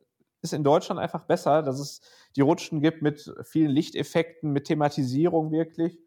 ist 0.43 0.53
in 0.53 0.65
Deutschland 0.65 1.01
einfach 1.01 1.25
besser, 1.25 1.63
dass 1.63 1.81
es 1.81 2.01
die 2.37 2.41
Rutschen 2.41 2.81
gibt 2.81 3.03
mit 3.03 3.33
vielen 3.45 3.71
Lichteffekten, 3.71 4.53
mit 4.53 4.67
Thematisierung 4.67 5.51
wirklich. 5.51 5.99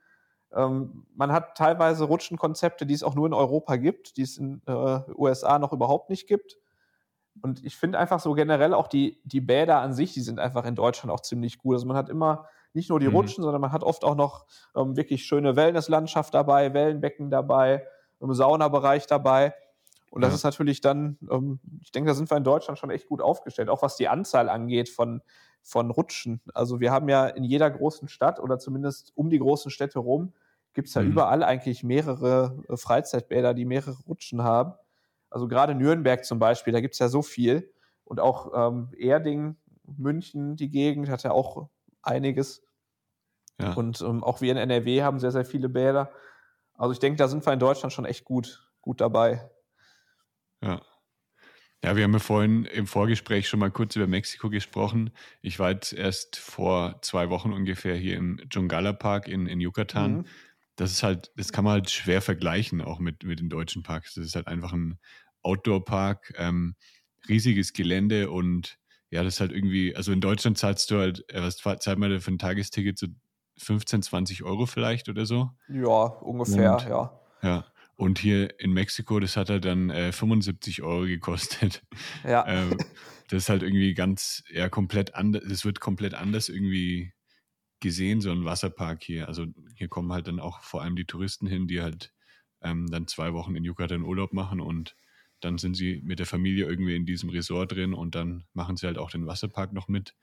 Ähm, 0.53 1.05
man 1.15 1.31
hat 1.31 1.57
teilweise 1.57 2.03
Rutschenkonzepte, 2.05 2.85
die 2.85 2.93
es 2.93 3.03
auch 3.03 3.15
nur 3.15 3.27
in 3.27 3.33
Europa 3.33 3.77
gibt, 3.77 4.17
die 4.17 4.23
es 4.23 4.37
in 4.37 4.61
äh, 4.65 4.99
USA 5.15 5.59
noch 5.59 5.73
überhaupt 5.73 6.09
nicht 6.09 6.27
gibt. 6.27 6.57
Und 7.41 7.63
ich 7.63 7.77
finde 7.77 7.97
einfach 7.97 8.19
so 8.19 8.33
generell 8.33 8.73
auch 8.73 8.87
die, 8.87 9.21
die 9.23 9.41
Bäder 9.41 9.79
an 9.79 9.93
sich, 9.93 10.13
die 10.13 10.21
sind 10.21 10.39
einfach 10.39 10.65
in 10.65 10.75
Deutschland 10.75 11.11
auch 11.11 11.21
ziemlich 11.21 11.57
gut. 11.57 11.75
Also 11.75 11.85
man 11.85 11.95
hat 11.95 12.09
immer 12.09 12.47
nicht 12.73 12.89
nur 12.89 12.99
die 12.99 13.07
mhm. 13.07 13.15
Rutschen, 13.15 13.43
sondern 13.43 13.61
man 13.61 13.71
hat 13.71 13.83
oft 13.83 14.03
auch 14.03 14.15
noch 14.15 14.45
ähm, 14.75 14.97
wirklich 14.97 15.25
schöne 15.25 15.55
Wellnesslandschaft 15.55 16.33
dabei, 16.33 16.73
Wellenbecken 16.73 17.29
dabei, 17.29 17.87
im 18.19 18.33
Saunabereich 18.33 19.07
dabei. 19.07 19.53
Und 20.09 20.21
das 20.21 20.31
ja. 20.31 20.35
ist 20.35 20.43
natürlich 20.43 20.81
dann, 20.81 21.17
ähm, 21.31 21.59
ich 21.81 21.91
denke, 21.91 22.09
da 22.09 22.13
sind 22.13 22.29
wir 22.29 22.37
in 22.37 22.43
Deutschland 22.43 22.77
schon 22.77 22.91
echt 22.91 23.07
gut 23.07 23.21
aufgestellt, 23.21 23.69
auch 23.69 23.81
was 23.81 23.95
die 23.95 24.09
Anzahl 24.09 24.49
angeht 24.49 24.89
von, 24.89 25.21
von 25.61 25.91
Rutschen. 25.91 26.41
Also 26.53 26.79
wir 26.79 26.91
haben 26.91 27.09
ja 27.09 27.27
in 27.27 27.43
jeder 27.43 27.69
großen 27.69 28.07
Stadt 28.07 28.39
oder 28.39 28.59
zumindest 28.59 29.11
um 29.15 29.29
die 29.29 29.39
großen 29.39 29.71
Städte 29.71 29.99
rum, 29.99 30.33
gibt 30.73 30.87
es 30.87 30.93
ja 30.93 31.01
mhm. 31.01 31.11
überall 31.11 31.43
eigentlich 31.43 31.83
mehrere 31.83 32.57
äh, 32.67 32.77
Freizeitbäder, 32.77 33.53
die 33.53 33.65
mehrere 33.65 33.97
Rutschen 34.07 34.43
haben. 34.43 34.73
Also 35.29 35.47
gerade 35.47 35.75
Nürnberg 35.75 36.25
zum 36.25 36.39
Beispiel, 36.39 36.73
da 36.73 36.81
gibt 36.81 36.93
es 36.93 36.99
ja 36.99 37.07
so 37.07 37.21
viel. 37.21 37.71
Und 38.03 38.19
auch 38.19 38.51
ähm, 38.53 38.89
Erding, 38.97 39.55
München, 39.85 40.55
die 40.55 40.69
Gegend 40.69 41.09
hat 41.09 41.23
ja 41.23 41.31
auch 41.31 41.69
einiges. 42.01 42.61
Ja. 43.59 43.73
Und 43.73 44.01
ähm, 44.01 44.23
auch 44.23 44.41
wir 44.41 44.51
in 44.51 44.57
NRW 44.57 45.03
haben 45.03 45.19
sehr, 45.19 45.31
sehr 45.31 45.45
viele 45.45 45.69
Bäder. 45.69 46.11
Also 46.73 46.93
ich 46.93 46.99
denke, 46.99 47.17
da 47.17 47.27
sind 47.27 47.45
wir 47.45 47.53
in 47.53 47.59
Deutschland 47.59 47.93
schon 47.93 48.05
echt 48.05 48.25
gut, 48.25 48.69
gut 48.81 49.01
dabei. 49.01 49.49
Ja. 50.61 50.81
Ja, 51.83 51.95
wir 51.95 52.03
haben 52.03 52.13
ja 52.13 52.19
vorhin 52.19 52.65
im 52.65 52.85
Vorgespräch 52.85 53.47
schon 53.47 53.59
mal 53.59 53.71
kurz 53.71 53.95
über 53.95 54.05
Mexiko 54.07 54.49
gesprochen. 54.49 55.09
Ich 55.41 55.57
war 55.57 55.71
jetzt 55.71 55.93
erst 55.93 56.37
vor 56.37 57.01
zwei 57.01 57.29
Wochen 57.29 57.51
ungefähr 57.51 57.95
hier 57.95 58.17
im 58.17 58.39
Jungala 58.51 58.93
Park 58.93 59.27
in, 59.27 59.47
in 59.47 59.59
Yucatan. 59.59 60.17
Mhm 60.17 60.25
das 60.81 60.91
ist 60.91 61.03
halt, 61.03 61.31
das 61.35 61.51
kann 61.51 61.63
man 61.63 61.73
halt 61.73 61.89
schwer 61.91 62.21
vergleichen, 62.21 62.81
auch 62.81 62.99
mit, 62.99 63.23
mit 63.23 63.39
den 63.39 63.49
deutschen 63.49 63.83
Parks. 63.83 64.15
Das 64.15 64.25
ist 64.25 64.35
halt 64.35 64.47
einfach 64.47 64.73
ein 64.73 64.97
Outdoor-Park, 65.43 66.33
ähm, 66.37 66.75
riesiges 67.29 67.73
Gelände 67.73 68.31
und 68.31 68.79
ja, 69.11 69.23
das 69.23 69.35
ist 69.35 69.39
halt 69.41 69.51
irgendwie, 69.51 69.95
also 69.95 70.11
in 70.11 70.21
Deutschland 70.21 70.57
zahlst 70.57 70.89
du 70.89 70.97
halt, 70.97 71.29
äh, 71.29 71.43
was 71.43 71.57
zahlt 71.57 71.99
man 71.99 72.09
da 72.09 72.19
für 72.19 72.31
ein 72.31 72.39
Tagesticket? 72.39 72.97
So 72.97 73.07
15, 73.57 74.01
20 74.01 74.43
Euro 74.43 74.65
vielleicht 74.65 75.09
oder 75.09 75.25
so? 75.25 75.51
Ja, 75.67 76.05
ungefähr, 76.05 76.73
und, 76.73 76.85
ja. 76.85 77.19
Ja. 77.43 77.65
Und 78.01 78.17
hier 78.17 78.59
in 78.59 78.73
Mexiko, 78.73 79.19
das 79.19 79.37
hat 79.37 79.51
halt 79.51 79.63
dann 79.63 79.91
äh, 79.91 80.11
75 80.11 80.81
Euro 80.81 81.05
gekostet. 81.05 81.83
Ja. 82.23 82.43
ähm, 82.47 82.75
das 83.29 83.43
ist 83.43 83.49
halt 83.49 83.61
irgendwie 83.61 83.93
ganz, 83.93 84.43
ja, 84.49 84.69
komplett 84.69 85.13
anders, 85.13 85.43
das 85.47 85.65
wird 85.65 85.79
komplett 85.79 86.15
anders 86.15 86.49
irgendwie 86.49 87.13
gesehen, 87.79 88.19
so 88.19 88.31
ein 88.31 88.43
Wasserpark 88.43 89.03
hier. 89.03 89.27
Also 89.27 89.45
hier 89.75 89.87
kommen 89.87 90.11
halt 90.11 90.25
dann 90.25 90.39
auch 90.39 90.63
vor 90.63 90.81
allem 90.81 90.95
die 90.95 91.05
Touristen 91.05 91.45
hin, 91.45 91.67
die 91.67 91.83
halt 91.83 92.11
ähm, 92.63 92.87
dann 92.89 93.05
zwei 93.05 93.33
Wochen 93.33 93.55
in 93.55 93.63
Yucatan 93.63 94.01
Urlaub 94.01 94.33
machen 94.33 94.61
und 94.61 94.95
dann 95.39 95.59
sind 95.59 95.75
sie 95.75 96.01
mit 96.03 96.17
der 96.17 96.25
Familie 96.25 96.65
irgendwie 96.65 96.95
in 96.95 97.05
diesem 97.05 97.29
Resort 97.29 97.73
drin 97.73 97.93
und 97.93 98.15
dann 98.15 98.45
machen 98.53 98.77
sie 98.77 98.87
halt 98.87 98.97
auch 98.97 99.11
den 99.11 99.27
Wasserpark 99.27 99.73
noch 99.73 99.87
mit. 99.87 100.15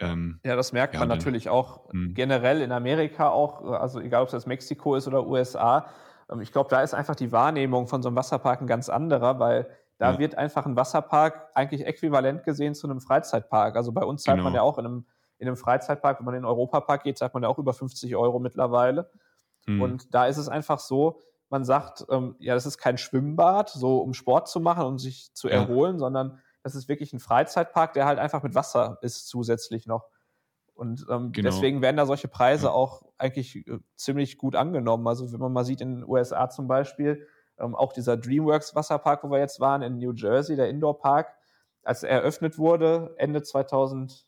Ähm, 0.00 0.40
ja, 0.44 0.56
das 0.56 0.72
merkt 0.72 0.94
ja, 0.94 1.00
man 1.00 1.08
dann, 1.08 1.18
natürlich 1.18 1.50
auch 1.50 1.88
mh. 1.92 2.14
generell 2.14 2.60
in 2.60 2.72
Amerika 2.72 3.28
auch, 3.28 3.62
also 3.62 4.00
egal 4.00 4.22
ob 4.22 4.26
es 4.26 4.32
jetzt 4.32 4.48
Mexiko 4.48 4.96
ist 4.96 5.06
oder 5.06 5.24
USA. 5.24 5.88
Ähm, 6.30 6.40
ich 6.40 6.52
glaube, 6.52 6.70
da 6.70 6.82
ist 6.82 6.94
einfach 6.94 7.16
die 7.16 7.32
Wahrnehmung 7.32 7.86
von 7.86 8.02
so 8.02 8.08
einem 8.08 8.16
Wasserpark 8.16 8.60
ein 8.60 8.66
ganz 8.66 8.88
anderer, 8.88 9.38
weil 9.38 9.68
da 9.98 10.12
ja. 10.12 10.18
wird 10.18 10.36
einfach 10.36 10.66
ein 10.66 10.76
Wasserpark 10.76 11.50
eigentlich 11.54 11.86
äquivalent 11.86 12.44
gesehen 12.44 12.74
zu 12.74 12.88
einem 12.88 13.00
Freizeitpark. 13.00 13.76
Also 13.76 13.92
bei 13.92 14.02
uns 14.02 14.22
zahlt 14.22 14.38
genau. 14.38 14.44
man 14.44 14.54
ja 14.54 14.62
auch 14.62 14.78
in 14.78 14.86
einem 14.86 15.06
in 15.40 15.48
einem 15.48 15.56
Freizeitpark, 15.56 16.18
wenn 16.18 16.26
man 16.26 16.34
in 16.34 16.42
den 16.42 16.46
Europapark 16.46 17.02
geht, 17.02 17.16
sagt 17.16 17.32
man 17.32 17.42
ja 17.42 17.48
auch 17.48 17.58
über 17.58 17.72
50 17.72 18.14
Euro 18.14 18.38
mittlerweile. 18.38 19.10
Mhm. 19.66 19.80
Und 19.80 20.14
da 20.14 20.26
ist 20.26 20.36
es 20.36 20.50
einfach 20.50 20.78
so, 20.78 21.18
man 21.48 21.64
sagt, 21.64 22.04
ähm, 22.10 22.36
ja, 22.38 22.54
das 22.54 22.66
ist 22.66 22.76
kein 22.76 22.98
Schwimmbad, 22.98 23.70
so 23.70 23.98
um 23.98 24.12
Sport 24.12 24.48
zu 24.48 24.60
machen 24.60 24.82
und 24.82 24.88
um 24.92 24.98
sich 24.98 25.32
zu 25.32 25.48
ja. 25.48 25.54
erholen, 25.54 25.98
sondern 25.98 26.40
das 26.62 26.74
ist 26.74 26.88
wirklich 26.88 27.14
ein 27.14 27.20
Freizeitpark, 27.20 27.94
der 27.94 28.04
halt 28.04 28.18
einfach 28.18 28.42
mit 28.42 28.54
Wasser 28.54 28.98
ist 29.00 29.28
zusätzlich 29.28 29.86
noch. 29.86 30.08
Und 30.74 31.06
ähm, 31.10 31.32
genau. 31.32 31.48
deswegen 31.48 31.80
werden 31.80 31.96
da 31.96 32.04
solche 32.04 32.28
Preise 32.28 32.66
ja. 32.66 32.72
auch 32.72 33.02
eigentlich 33.20 33.66
äh, 33.66 33.78
ziemlich 33.96 34.38
gut 34.38 34.56
angenommen. 34.56 35.06
Also 35.06 35.32
wenn 35.32 35.40
man 35.40 35.52
mal 35.52 35.64
sieht 35.64 35.80
in 35.80 35.96
den 35.96 36.08
USA 36.08 36.48
zum 36.48 36.68
Beispiel, 36.68 37.26
ähm, 37.58 37.74
auch 37.74 37.92
dieser 37.92 38.16
DreamWorks 38.16 38.74
Wasserpark, 38.74 39.22
wo 39.24 39.30
wir 39.30 39.38
jetzt 39.38 39.60
waren, 39.60 39.82
in 39.82 39.98
New 39.98 40.12
Jersey, 40.12 40.56
der 40.56 40.68
Indoor 40.68 40.98
Park, 40.98 41.34
als 41.82 42.02
er 42.02 42.10
eröffnet 42.10 42.58
wurde, 42.58 43.14
Ende 43.16 43.42
2000, 43.42 44.26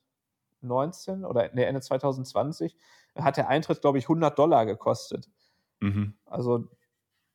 2019 0.62 1.24
oder 1.24 1.50
nee, 1.52 1.64
Ende 1.64 1.80
2020 1.80 2.76
hat 3.16 3.36
der 3.36 3.48
Eintritt, 3.48 3.80
glaube 3.80 3.98
ich, 3.98 4.04
100 4.04 4.38
Dollar 4.38 4.64
gekostet. 4.64 5.28
Mhm. 5.80 6.14
Also 6.24 6.68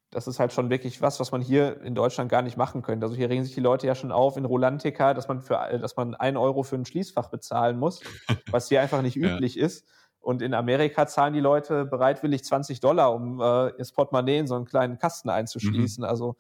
das 0.10 0.28
ist 0.28 0.40
halt 0.40 0.54
schon 0.54 0.70
wirklich 0.70 1.02
was, 1.02 1.20
was 1.20 1.32
man 1.32 1.42
hier 1.42 1.82
in 1.82 1.94
Deutschland 1.94 2.32
gar 2.32 2.42
nicht 2.42 2.58
machen 2.58 2.82
könnte. 2.82 3.06
Also 3.06 3.16
hier 3.16 3.30
regen 3.30 3.44
sich 3.44 3.54
die 3.54 3.62
Leute 3.62 3.86
ja 3.86 3.94
schon 3.94 4.12
auf 4.12 4.38
in 4.38 4.46
Rolantica, 4.46 5.14
dass 5.14 5.28
man 5.28 5.42
für, 5.42 5.78
dass 5.80 5.96
man 5.98 6.16
einen 6.16 6.38
Euro 6.38 6.64
für 6.64 6.76
ein 6.76 6.86
Schließfach 6.86 7.30
bezahlen 7.30 7.78
muss, 7.78 8.02
was 8.52 8.70
hier 8.70 8.82
einfach 8.82 9.02
nicht 9.02 9.18
üblich 9.18 9.56
ja. 9.56 9.66
ist. 9.66 9.88
Und 10.28 10.42
in 10.42 10.54
Amerika 10.54 11.08
zahlen 11.08 11.34
die 11.34 11.40
Leute 11.40 11.86
bereitwillig 11.86 12.44
20 12.44 12.82
Dollar, 12.82 13.14
um 13.14 13.40
äh, 13.40 13.70
ihr 13.70 13.86
Portemonnaie 13.96 14.40
in 14.40 14.46
so 14.46 14.56
einen 14.56 14.66
kleinen 14.66 14.98
Kasten 14.98 15.30
einzuschließen. 15.30 16.02
Mhm. 16.02 16.10
Also 16.10 16.36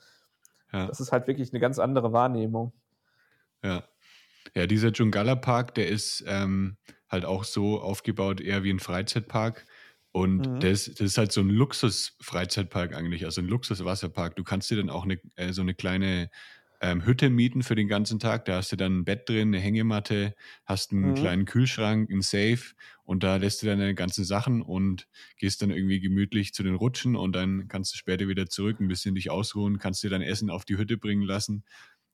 ja. 0.73 0.87
das 0.87 0.99
ist 0.99 1.13
halt 1.13 1.25
wirklich 1.27 1.53
eine 1.53 1.61
ganz 1.61 1.79
andere 1.79 2.11
Wahrnehmung. 2.11 2.73
Ja. 3.63 3.85
Ja, 4.53 4.67
dieser 4.67 4.91
Jungala 4.91 5.35
Park, 5.35 5.73
der 5.75 5.87
ist 5.87 6.21
ähm, 6.27 6.75
halt 7.07 7.23
auch 7.23 7.45
so 7.45 7.79
aufgebaut, 7.79 8.41
eher 8.41 8.65
wie 8.65 8.71
ein 8.71 8.81
Freizeitpark. 8.81 9.65
Und 10.11 10.39
mhm. 10.45 10.59
das, 10.59 10.87
das, 10.87 10.99
ist 10.99 11.17
halt 11.17 11.31
so 11.31 11.39
ein 11.39 11.49
Luxus-Freizeitpark 11.49 12.93
eigentlich, 12.93 13.23
also 13.23 13.39
ein 13.39 13.47
Luxus-Wasserpark. 13.47 14.35
Du 14.35 14.43
kannst 14.43 14.69
dir 14.69 14.75
dann 14.75 14.89
auch 14.89 15.05
eine, 15.05 15.17
äh, 15.37 15.53
so 15.53 15.61
eine 15.61 15.73
kleine 15.73 16.29
ähm, 16.79 17.05
Hütte 17.05 17.29
mieten 17.29 17.63
für 17.63 17.75
den 17.75 17.87
ganzen 17.87 18.19
Tag. 18.19 18.45
Da 18.45 18.57
hast 18.57 18.71
du 18.71 18.75
dann 18.75 18.99
ein 18.99 19.05
Bett 19.05 19.27
drin, 19.27 19.49
eine 19.49 19.59
Hängematte, 19.59 20.35
hast 20.65 20.91
einen 20.91 21.11
mhm. 21.11 21.15
kleinen 21.15 21.45
Kühlschrank, 21.45 22.09
ein 22.09 22.21
Safe 22.21 22.59
und 23.03 23.23
da 23.23 23.37
lässt 23.37 23.61
du 23.61 23.67
deine 23.67 23.95
ganzen 23.95 24.25
Sachen 24.25 24.61
und 24.61 25.07
gehst 25.37 25.61
dann 25.61 25.71
irgendwie 25.71 25.99
gemütlich 25.99 26.53
zu 26.53 26.63
den 26.63 26.75
Rutschen 26.75 27.15
und 27.15 27.35
dann 27.35 27.67
kannst 27.67 27.93
du 27.93 27.97
später 27.97 28.27
wieder 28.27 28.47
zurück, 28.47 28.79
ein 28.79 28.87
bisschen 28.87 29.15
dich 29.15 29.31
ausruhen, 29.31 29.79
kannst 29.79 30.03
dir 30.03 30.09
dein 30.09 30.21
Essen 30.21 30.49
auf 30.49 30.65
die 30.65 30.77
Hütte 30.77 30.97
bringen 30.97 31.23
lassen. 31.23 31.63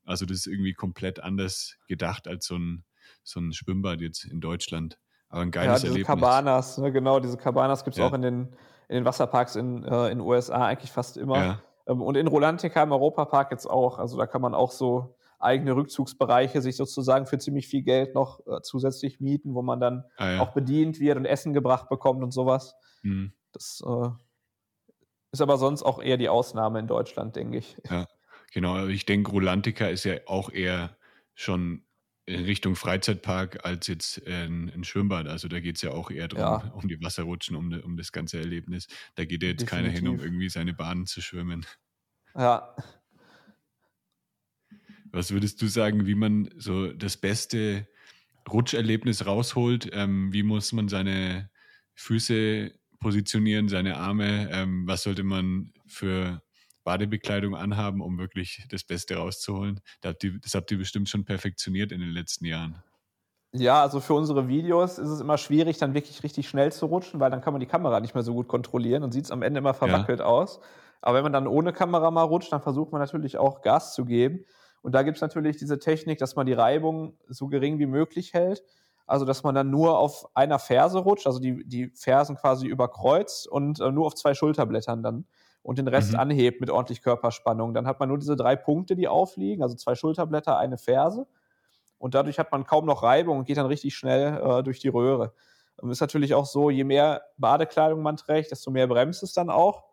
Also 0.05 0.25
das 0.25 0.37
ist 0.37 0.47
irgendwie 0.47 0.73
komplett 0.73 1.21
anders 1.21 1.77
gedacht 1.87 2.27
als 2.27 2.45
so 2.45 2.57
ein, 2.57 2.83
so 3.23 3.39
ein 3.39 3.53
Schwimmbad 3.53 4.01
jetzt 4.01 4.25
in 4.25 4.39
Deutschland. 4.39 4.97
Aber 5.29 5.41
ein 5.41 5.51
geiles 5.51 5.67
ja, 5.67 5.75
diese 5.75 5.87
Erlebnis. 5.87 6.07
Cabanas, 6.07 6.77
ne, 6.77 6.91
genau, 6.91 7.19
diese 7.19 7.37
Cabanas 7.37 7.83
gibt 7.83 7.95
es 7.95 7.99
ja. 7.99 8.07
auch 8.07 8.13
in 8.13 8.21
den, 8.21 8.41
in 8.87 8.95
den 8.95 9.05
Wasserparks 9.05 9.55
in 9.55 9.83
äh, 9.83 10.09
in 10.09 10.21
USA 10.21 10.67
eigentlich 10.67 10.91
fast 10.91 11.17
immer. 11.17 11.37
Ja. 11.37 11.63
Ähm, 11.87 12.01
und 12.01 12.15
in 12.15 12.27
Rolantica 12.27 12.83
im 12.83 12.91
Europapark 12.91 13.51
jetzt 13.51 13.69
auch. 13.69 13.99
Also 13.99 14.17
da 14.17 14.27
kann 14.27 14.41
man 14.41 14.53
auch 14.53 14.71
so 14.71 15.15
eigene 15.39 15.75
Rückzugsbereiche 15.75 16.61
sich 16.61 16.77
sozusagen 16.77 17.25
für 17.25 17.37
ziemlich 17.37 17.67
viel 17.67 17.83
Geld 17.83 18.15
noch 18.15 18.39
äh, 18.47 18.61
zusätzlich 18.61 19.19
mieten, 19.19 19.53
wo 19.53 19.61
man 19.61 19.79
dann 19.79 20.05
ah, 20.17 20.31
ja. 20.31 20.41
auch 20.41 20.53
bedient 20.53 20.99
wird 20.99 21.17
und 21.17 21.25
Essen 21.25 21.53
gebracht 21.53 21.89
bekommt 21.89 22.23
und 22.23 22.31
sowas. 22.31 22.75
Mhm. 23.01 23.33
Das 23.51 23.83
äh, 23.85 24.09
ist 25.31 25.41
aber 25.41 25.57
sonst 25.57 25.83
auch 25.83 26.01
eher 26.01 26.17
die 26.17 26.29
Ausnahme 26.29 26.79
in 26.79 26.87
Deutschland, 26.87 27.35
denke 27.35 27.57
ich. 27.57 27.77
Ja, 27.89 28.07
genau. 28.53 28.87
Ich 28.87 29.05
denke, 29.05 29.31
Rolantica 29.31 29.87
ist 29.87 30.05
ja 30.05 30.15
auch 30.27 30.49
eher 30.49 30.95
schon 31.35 31.83
in 32.25 32.45
Richtung 32.45 32.75
Freizeitpark 32.75 33.65
als 33.65 33.87
jetzt 33.87 34.25
ein, 34.25 34.71
ein 34.73 34.83
Schwimmbad. 34.83 35.27
Also 35.27 35.47
da 35.47 35.59
geht 35.59 35.75
es 35.75 35.81
ja 35.81 35.91
auch 35.91 36.09
eher 36.09 36.27
darum, 36.27 36.67
ja. 36.67 36.73
um 36.73 36.87
die 36.87 37.01
Wasserrutschen, 37.01 37.55
um, 37.55 37.73
um 37.81 37.97
das 37.97 38.11
ganze 38.11 38.39
Erlebnis. 38.39 38.87
Da 39.15 39.25
geht 39.25 39.43
ja 39.43 39.49
jetzt 39.49 39.61
Definitiv. 39.61 39.69
keiner 39.69 39.89
hin, 39.89 40.07
um 40.07 40.19
irgendwie 40.19 40.49
seine 40.49 40.73
Bahnen 40.73 41.05
zu 41.05 41.21
schwimmen. 41.21 41.65
Ja. 42.35 42.75
Was 45.11 45.31
würdest 45.31 45.61
du 45.61 45.67
sagen, 45.67 46.07
wie 46.07 46.15
man 46.15 46.49
so 46.57 46.91
das 46.91 47.17
beste 47.17 47.87
Rutscherlebnis 48.49 49.25
rausholt? 49.25 49.89
Ähm, 49.93 50.31
wie 50.33 50.43
muss 50.43 50.71
man 50.71 50.87
seine 50.87 51.49
Füße 51.93 52.71
positionieren, 52.99 53.67
seine 53.67 53.97
Arme? 53.97 54.49
Ähm, 54.51 54.87
was 54.87 55.03
sollte 55.03 55.23
man 55.23 55.73
für 55.87 56.41
Badebekleidung 56.83 57.55
anhaben, 57.55 58.01
um 58.01 58.17
wirklich 58.17 58.65
das 58.69 58.83
Beste 58.83 59.15
rauszuholen. 59.15 59.81
Das 60.01 60.11
habt, 60.11 60.23
ihr, 60.23 60.39
das 60.39 60.53
habt 60.53 60.71
ihr 60.71 60.77
bestimmt 60.77 61.09
schon 61.09 61.25
perfektioniert 61.25 61.91
in 61.91 61.99
den 61.99 62.09
letzten 62.11 62.45
Jahren. 62.45 62.83
Ja, 63.55 63.83
also 63.83 63.99
für 63.99 64.15
unsere 64.15 64.47
Videos 64.47 64.97
ist 64.97 65.09
es 65.09 65.21
immer 65.21 65.37
schwierig, 65.37 65.77
dann 65.77 65.93
wirklich 65.93 66.23
richtig 66.23 66.49
schnell 66.49 66.71
zu 66.71 66.87
rutschen, 66.87 67.19
weil 67.19 67.29
dann 67.29 67.41
kann 67.41 67.53
man 67.53 67.59
die 67.59 67.67
Kamera 67.67 67.99
nicht 67.99 68.15
mehr 68.15 68.23
so 68.23 68.33
gut 68.33 68.47
kontrollieren 68.47 69.03
und 69.03 69.11
sieht 69.11 69.25
es 69.25 69.31
am 69.31 69.43
Ende 69.43 69.59
immer 69.59 69.75
verwackelt 69.75 70.19
ja. 70.19 70.25
aus. 70.25 70.59
Aber 71.01 71.17
wenn 71.17 71.23
man 71.23 71.33
dann 71.33 71.47
ohne 71.47 71.71
Kamera 71.71 72.09
mal 72.09 72.23
rutscht, 72.23 72.51
dann 72.51 72.61
versucht 72.61 72.91
man 72.91 72.99
natürlich 72.99 73.37
auch 73.37 73.61
Gas 73.61 73.93
zu 73.93 74.05
geben. 74.05 74.45
Und 74.81 74.95
da 74.95 75.03
gibt 75.03 75.17
es 75.17 75.21
natürlich 75.21 75.57
diese 75.57 75.77
Technik, 75.77 76.17
dass 76.17 76.35
man 76.35 76.47
die 76.47 76.53
Reibung 76.53 77.17
so 77.27 77.47
gering 77.47 77.77
wie 77.77 77.85
möglich 77.85 78.33
hält. 78.33 78.63
Also, 79.05 79.25
dass 79.25 79.43
man 79.43 79.53
dann 79.53 79.69
nur 79.69 79.99
auf 79.99 80.25
einer 80.33 80.59
Ferse 80.59 80.99
rutscht, 80.99 81.27
also 81.27 81.39
die, 81.39 81.63
die 81.67 81.91
Fersen 81.93 82.37
quasi 82.37 82.67
überkreuzt 82.67 83.47
und 83.47 83.79
äh, 83.81 83.91
nur 83.91 84.07
auf 84.07 84.15
zwei 84.15 84.33
Schulterblättern 84.33 85.03
dann 85.03 85.25
und 85.63 85.77
den 85.79 85.87
Rest 85.87 86.13
mhm. 86.13 86.19
anhebt 86.19 86.61
mit 86.61 86.69
ordentlich 86.69 87.01
Körperspannung. 87.01 87.73
Dann 87.73 87.87
hat 87.87 87.99
man 87.99 88.09
nur 88.09 88.19
diese 88.19 88.35
drei 88.35 88.55
Punkte, 88.55 88.95
die 88.95 89.07
aufliegen, 89.07 89.63
also 89.63 89.75
zwei 89.75 89.95
Schulterblätter, 89.95 90.57
eine 90.57 90.77
Ferse. 90.77 91.25
Und 91.97 92.15
dadurch 92.15 92.37
hat 92.37 92.51
man 92.51 92.65
kaum 92.65 92.85
noch 92.85 93.01
Reibung 93.01 93.39
und 93.39 93.45
geht 93.45 93.57
dann 93.57 93.65
richtig 93.65 93.95
schnell 93.95 94.41
äh, 94.43 94.61
durch 94.61 94.79
die 94.79 94.89
Röhre. 94.89 95.33
Und 95.77 95.89
ist 95.89 96.01
natürlich 96.01 96.35
auch 96.35 96.45
so, 96.45 96.69
je 96.69 96.83
mehr 96.83 97.23
Badekleidung 97.37 98.01
man 98.01 98.17
trägt, 98.17 98.51
desto 98.51 98.71
mehr 98.71 98.87
bremst 98.87 99.23
es 99.23 99.33
dann 99.33 99.49
auch. 99.49 99.85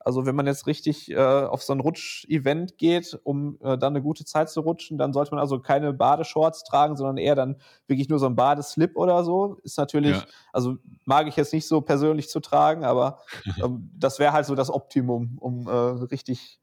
Also 0.00 0.26
wenn 0.26 0.36
man 0.36 0.46
jetzt 0.46 0.66
richtig 0.66 1.10
äh, 1.10 1.16
auf 1.16 1.62
so 1.62 1.72
ein 1.72 1.80
Rutsch-Event 1.80 2.78
geht, 2.78 3.18
um 3.24 3.58
äh, 3.60 3.76
dann 3.76 3.94
eine 3.94 4.02
gute 4.02 4.24
Zeit 4.24 4.48
zu 4.48 4.60
rutschen, 4.60 4.96
dann 4.96 5.12
sollte 5.12 5.32
man 5.32 5.40
also 5.40 5.58
keine 5.58 5.92
Badeshorts 5.92 6.64
tragen, 6.64 6.96
sondern 6.96 7.16
eher 7.16 7.34
dann 7.34 7.60
wirklich 7.86 8.08
nur 8.08 8.18
so 8.18 8.26
ein 8.26 8.36
Badeslip 8.36 8.96
oder 8.96 9.24
so. 9.24 9.58
Ist 9.64 9.76
natürlich, 9.76 10.16
ja. 10.16 10.24
also 10.52 10.76
mag 11.04 11.26
ich 11.26 11.36
jetzt 11.36 11.52
nicht 11.52 11.66
so 11.66 11.80
persönlich 11.80 12.28
zu 12.28 12.40
tragen, 12.40 12.84
aber 12.84 13.18
ähm, 13.62 13.90
das 13.94 14.18
wäre 14.18 14.32
halt 14.32 14.46
so 14.46 14.54
das 14.54 14.70
Optimum, 14.70 15.36
um 15.40 15.66
äh, 15.66 15.70
richtig 15.70 16.60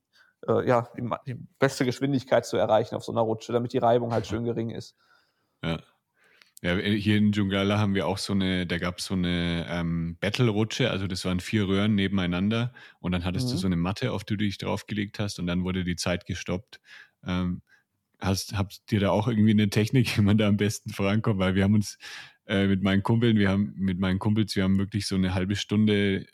äh, 0.48 0.67
ja, 0.67 0.89
die, 0.98 1.10
die 1.28 1.36
beste 1.60 1.86
Geschwindigkeit 1.86 2.45
zu 2.45 2.58
erreichen 2.58 2.95
auf 2.95 3.04
so 3.04 3.12
einer 3.12 3.21
Rutsche, 3.21 3.52
damit 3.52 3.74
die 3.74 3.80
Reibung 3.80 4.13
halt 4.13 4.28
schön 4.28 4.43
gering 4.45 4.69
ist. 4.69 4.95
Ja. 5.63 5.80
Ja, 6.62 6.76
hier 6.78 7.18
in 7.18 7.32
Jungala 7.32 7.78
haben 7.78 7.94
wir 7.96 8.08
auch 8.08 8.18
so 8.18 8.34
eine, 8.34 8.65
da 8.65 8.78
gab 8.78 8.98
es 9.00 9.06
so 9.06 9.13
eine 9.13 9.68
ähm, 9.70 10.18
Battle-Rutsche, 10.20 10.89
also 10.89 11.06
das 11.06 11.26
waren 11.26 11.39
vier 11.39 11.68
Röhren 11.68 11.96
nebeneinander 11.96 12.74
und 13.00 13.12
dann 13.12 13.26
hattest 13.26 13.48
mhm. 13.48 13.52
du 13.52 13.58
so 13.58 13.68
eine 13.68 13.76
Matte, 13.76 14.12
auf 14.12 14.24
die 14.24 14.38
du 14.38 14.46
dich 14.46 14.58
draufgelegt 14.58 15.20
hast 15.20 15.38
und 15.38 15.48
dann 15.48 15.63
wurde 15.63 15.84
die 15.84 15.96
Zeit 15.96 16.26
gestoppt. 16.26 16.80
Ähm, 17.26 17.62
hast, 18.20 18.58
habt 18.58 18.80
ihr 18.91 19.00
da 19.00 19.10
auch 19.10 19.28
irgendwie 19.28 19.52
eine 19.52 19.70
Technik, 19.70 20.18
wie 20.18 20.22
man 20.22 20.38
da 20.38 20.48
am 20.48 20.58
besten 20.58 20.91
vorankommt? 20.91 21.39
Weil 21.39 21.56
wir 21.56 21.63
haben 21.63 21.76
uns 21.76 21.98
äh, 22.48 22.68
mit 22.68 22.82
meinen 22.84 23.04
Kumpeln, 23.04 23.38
wir 23.38 23.50
haben 23.50 23.74
mit 23.78 24.00
meinen 24.00 24.20
Kumpels, 24.20 24.56
wir 24.56 24.63
haben 24.63 24.78
wirklich 24.78 25.08
so 25.08 25.15
eine 25.15 25.34
halbe 25.34 25.56
Stunde 25.56 26.26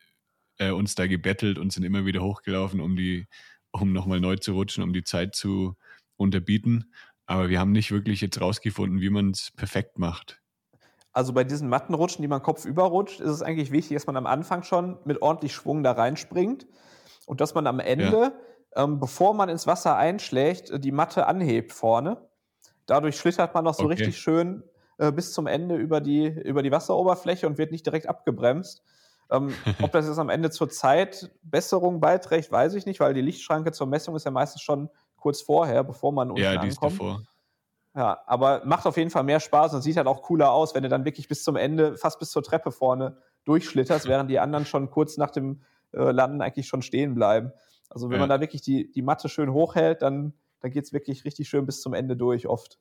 äh, 0.58 0.72
uns 0.72 0.96
da 0.96 1.08
gebettelt 1.08 1.58
und 1.58 1.74
sind 1.74 1.84
immer 1.84 2.06
wieder 2.06 2.22
hochgelaufen, 2.22 2.80
um 2.80 2.96
die, 2.96 3.28
um 3.72 3.94
nochmal 3.94 4.20
neu 4.20 4.36
zu 4.38 4.54
rutschen, 4.54 4.84
um 4.84 4.94
die 4.94 5.04
Zeit 5.04 5.36
zu 5.36 5.76
unterbieten. 6.18 6.94
Aber 7.32 7.48
wir 7.48 7.62
haben 7.62 7.72
nicht 7.72 7.92
wirklich 7.92 8.20
jetzt 8.20 8.42
rausgefunden, 8.42 9.00
wie 9.00 9.10
man 9.10 9.32
es 9.32 9.52
perfekt 9.56 9.98
macht. 9.98 10.42
Also 11.14 11.32
bei 11.32 11.46
diesen 11.46 11.70
Mattenrutschen, 11.70 12.22
die 12.22 12.28
man 12.28 12.42
kopfüber 12.42 12.84
rutscht, 12.84 13.22
ist 13.22 13.30
es 13.30 13.42
eigentlich 13.42 13.72
wichtig, 13.72 13.96
dass 13.96 14.06
man 14.06 14.18
am 14.18 14.26
Anfang 14.26 14.64
schon 14.64 14.98
mit 15.06 15.22
ordentlich 15.22 15.54
Schwung 15.54 15.82
da 15.82 15.94
reinspringt 15.94 16.68
und 17.28 17.40
dass 17.40 17.54
man 17.54 17.68
am 17.68 17.80
Ende, 17.80 18.34
ja. 18.76 18.84
ähm, 18.84 19.00
bevor 19.00 19.34
man 19.34 19.48
ins 19.48 19.66
Wasser 19.66 19.96
einschlägt, 19.96 20.84
die 20.84 20.92
Matte 20.92 21.26
anhebt 21.26 21.72
vorne. 21.72 22.18
Dadurch 22.86 23.16
schlittert 23.16 23.54
man 23.54 23.64
noch 23.64 23.76
so 23.76 23.86
okay. 23.86 23.94
richtig 23.94 24.18
schön 24.18 24.64
äh, 24.98 25.14
bis 25.14 25.32
zum 25.32 25.48
Ende 25.48 25.78
über 25.78 26.02
die, 26.02 26.28
über 26.28 26.64
die 26.64 26.72
Wasseroberfläche 26.74 27.48
und 27.48 27.58
wird 27.58 27.72
nicht 27.72 27.86
direkt 27.86 28.10
abgebremst. 28.10 28.84
Ähm, 29.30 29.54
ob 29.82 29.94
das 29.94 30.06
jetzt 30.06 30.20
am 30.20 30.28
Ende 30.28 30.50
zur 30.50 30.68
Zeitbesserung 30.68 32.02
beiträgt, 32.02 32.52
weiß 32.52 32.74
ich 32.74 32.86
nicht, 32.86 33.00
weil 33.00 33.14
die 33.14 33.22
Lichtschranke 33.22 33.72
zur 33.72 33.88
Messung 33.88 34.18
ist 34.18 34.26
ja 34.26 34.32
meistens 34.32 34.64
schon 34.64 34.90
kurz 35.22 35.42
vorher, 35.42 35.84
bevor 35.84 36.12
man 36.12 36.30
unten 36.30 36.42
ja, 36.42 36.52
die 36.52 36.58
ankommt. 36.58 36.92
Ist 36.94 37.00
davor. 37.00 37.22
Ja, 37.96 38.22
aber 38.26 38.62
macht 38.66 38.86
auf 38.86 38.98
jeden 38.98 39.10
Fall 39.10 39.24
mehr 39.24 39.40
Spaß 39.40 39.74
und 39.74 39.82
sieht 39.82 39.98
halt 39.98 40.08
auch 40.08 40.22
cooler 40.22 40.52
aus, 40.52 40.76
wenn 40.76 40.84
du 40.84 40.90
dann 40.90 41.06
wirklich 41.06 41.28
bis 41.28 41.44
zum 41.44 41.56
Ende, 41.56 41.98
fast 41.98 42.20
bis 42.20 42.32
zur 42.32 42.44
Treppe 42.44 42.72
vorne 42.72 43.18
durchschlitterst, 43.46 44.08
während 44.08 44.30
die 44.30 44.40
anderen 44.40 44.66
schon 44.66 44.90
kurz 44.90 45.18
nach 45.18 45.32
dem 45.32 45.64
äh, 45.94 46.12
Landen 46.12 46.42
eigentlich 46.42 46.68
schon 46.68 46.82
stehen 46.82 47.16
bleiben. 47.16 47.52
Also 47.90 48.10
wenn 48.10 48.16
ja. 48.16 48.22
man 48.22 48.30
da 48.30 48.40
wirklich 48.40 48.62
die, 48.62 48.92
die 48.92 49.02
Matte 49.02 49.28
schön 49.28 49.52
hochhält, 49.52 50.02
dann, 50.02 50.34
dann 50.62 50.72
geht 50.72 50.86
es 50.86 50.94
wirklich 50.94 51.26
richtig 51.26 51.50
schön 51.50 51.66
bis 51.66 51.82
zum 51.82 51.94
Ende 51.94 52.16
durch 52.16 52.48
oft. 52.48 52.80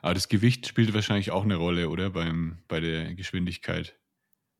Aber 0.00 0.14
das 0.14 0.28
Gewicht 0.28 0.66
spielt 0.66 0.94
wahrscheinlich 0.94 1.30
auch 1.30 1.44
eine 1.44 1.56
Rolle, 1.56 1.90
oder? 1.90 2.10
Beim, 2.10 2.62
bei 2.68 2.80
der 2.80 3.14
Geschwindigkeit. 3.14 3.98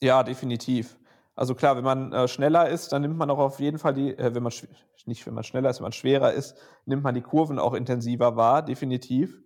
Ja, 0.02 0.22
definitiv. 0.22 0.98
Also 1.36 1.54
klar, 1.54 1.76
wenn 1.76 1.84
man 1.84 2.12
äh, 2.12 2.28
schneller 2.28 2.68
ist, 2.68 2.92
dann 2.92 3.02
nimmt 3.02 3.16
man 3.16 3.30
auch 3.30 3.38
auf 3.38 3.58
jeden 3.58 3.78
Fall 3.78 3.94
die, 3.94 4.16
äh, 4.16 4.34
wenn 4.34 4.42
man 4.42 4.52
nicht, 5.06 5.26
wenn 5.26 5.34
man 5.34 5.44
schneller 5.44 5.70
ist, 5.70 5.80
wenn 5.80 5.84
man 5.84 5.92
schwerer 5.92 6.32
ist, 6.32 6.56
nimmt 6.86 7.02
man 7.02 7.14
die 7.14 7.22
Kurven 7.22 7.58
auch 7.58 7.74
intensiver 7.74 8.36
wahr, 8.36 8.62
definitiv. 8.62 9.42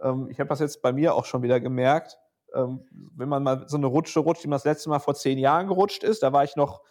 Ähm, 0.00 0.28
ich 0.30 0.38
habe 0.40 0.48
das 0.48 0.60
jetzt 0.60 0.82
bei 0.82 0.92
mir 0.92 1.14
auch 1.14 1.24
schon 1.24 1.42
wieder 1.42 1.58
gemerkt. 1.58 2.18
Ähm, 2.54 2.86
wenn 3.16 3.30
man 3.30 3.42
mal 3.42 3.64
so 3.66 3.78
eine 3.78 3.86
Rutsche 3.86 4.20
rutscht, 4.20 4.44
die 4.44 4.48
man 4.48 4.56
das 4.56 4.64
letzte 4.64 4.90
Mal 4.90 4.98
vor 4.98 5.14
zehn 5.14 5.38
Jahren 5.38 5.68
gerutscht 5.68 6.04
ist, 6.04 6.22
da 6.22 6.34
war 6.34 6.44
ich 6.44 6.54
noch 6.56 6.82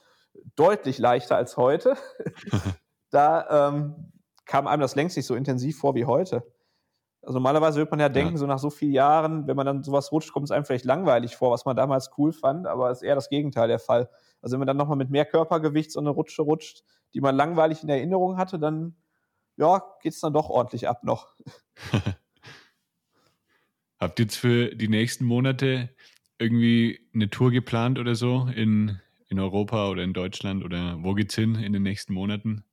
deutlich 0.56 0.98
leichter 0.98 1.36
als 1.36 1.56
heute. 1.58 1.96
da 3.12 3.70
ähm, 3.70 4.12
kam 4.46 4.66
einem 4.66 4.82
das 4.82 4.96
längst 4.96 5.18
nicht 5.18 5.28
so 5.28 5.36
intensiv 5.36 5.78
vor 5.78 5.94
wie 5.94 6.06
heute. 6.06 6.44
Also 7.22 7.34
normalerweise 7.38 7.78
wird 7.78 7.92
man 7.92 8.00
ja 8.00 8.10
denken, 8.10 8.34
ja. 8.34 8.38
so 8.38 8.48
nach 8.48 8.58
so 8.58 8.72
vielen 8.72 8.94
Jahren, 8.94 9.46
wenn 9.46 9.56
man 9.56 9.66
dann 9.66 9.84
sowas 9.84 10.12
rutscht, 10.12 10.32
kommt 10.34 10.46
es 10.46 10.52
einem 10.52 10.66
vielleicht 10.66 10.86
langweilig 10.86 11.36
vor, 11.36 11.52
was 11.52 11.66
man 11.66 11.76
damals 11.76 12.10
cool 12.18 12.34
fand, 12.34 12.66
aber 12.66 12.90
es 12.90 13.00
ist 13.00 13.04
eher 13.04 13.16
das 13.16 13.30
Gegenteil 13.30 13.68
der 13.68 13.78
Fall. 13.80 14.10
Also 14.42 14.54
wenn 14.54 14.60
man 14.60 14.68
dann 14.68 14.78
nochmal 14.78 14.98
mit 14.98 15.12
mehr 15.12 15.26
Körpergewicht 15.26 15.92
so 15.92 16.00
eine 16.00 16.10
Rutsche 16.10 16.42
rutscht, 16.42 16.84
die 17.14 17.22
man 17.22 17.36
langweilig 17.36 17.84
in 17.84 17.90
Erinnerung 17.90 18.38
hatte, 18.38 18.58
dann 18.58 18.96
ja, 19.58 19.84
geht 20.02 20.14
es 20.14 20.20
dann 20.20 20.34
doch 20.34 20.50
ordentlich 20.50 20.88
ab 20.88 21.04
noch. 21.04 21.36
Habt 24.00 24.20
ihr 24.20 24.26
jetzt 24.26 24.38
für 24.38 24.76
die 24.76 24.88
nächsten 24.88 25.26
Monate 25.26 25.90
irgendwie 26.40 27.08
eine 27.14 27.30
Tour 27.30 27.52
geplant 27.52 28.00
oder 28.00 28.16
so 28.16 28.50
in, 28.56 29.00
in 29.28 29.40
Europa 29.40 29.90
oder 29.90 30.02
in 30.02 30.14
Deutschland 30.14 30.66
oder 30.66 30.98
wo 31.04 31.14
geht's 31.14 31.36
hin 31.36 31.54
in 31.54 31.72
den 31.72 31.84
nächsten 31.84 32.14
Monaten? 32.14 32.64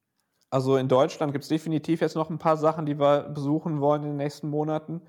Also 0.51 0.77
in 0.77 0.89
Deutschland 0.89 1.33
gibt 1.33 1.43
es 1.43 1.49
definitiv 1.49 2.01
jetzt 2.01 2.17
noch 2.17 2.31
ein 2.31 2.39
paar 2.39 2.57
Sachen, 2.57 2.87
die 2.87 2.99
wir 2.99 3.29
besuchen 3.29 3.81
wollen 3.81 4.03
in 4.03 4.09
den 4.11 4.17
nächsten 4.17 4.49
Monaten. 4.49 5.03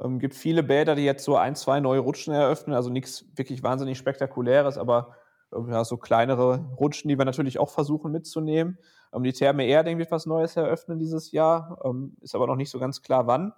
Ähm, 0.00 0.18
gibt 0.18 0.34
viele 0.34 0.62
Bäder, 0.62 0.94
die 0.94 1.04
jetzt 1.04 1.24
so 1.24 1.36
ein, 1.36 1.56
zwei 1.56 1.80
neue 1.80 2.00
Rutschen 2.00 2.32
eröffnen, 2.32 2.74
also 2.74 2.90
nichts 2.90 3.24
wirklich 3.36 3.62
wahnsinnig 3.62 3.98
Spektakuläres, 3.98 4.78
aber 4.78 5.16
äh, 5.52 5.70
ja, 5.70 5.84
so 5.84 5.96
kleinere 5.96 6.64
Rutschen, 6.78 7.08
die 7.08 7.18
wir 7.18 7.24
natürlich 7.24 7.58
auch 7.58 7.70
versuchen 7.70 8.12
mitzunehmen. 8.12 8.78
Ähm, 9.12 9.24
die 9.24 9.32
Therme 9.32 9.66
Erding 9.66 9.98
wird 9.98 10.10
was 10.10 10.26
Neues 10.26 10.56
eröffnen 10.56 10.98
dieses 10.98 11.32
Jahr, 11.32 11.80
ähm, 11.84 12.16
ist 12.20 12.34
aber 12.34 12.46
noch 12.46 12.56
nicht 12.56 12.70
so 12.70 12.78
ganz 12.78 13.02
klar 13.02 13.26
wann. 13.26 13.52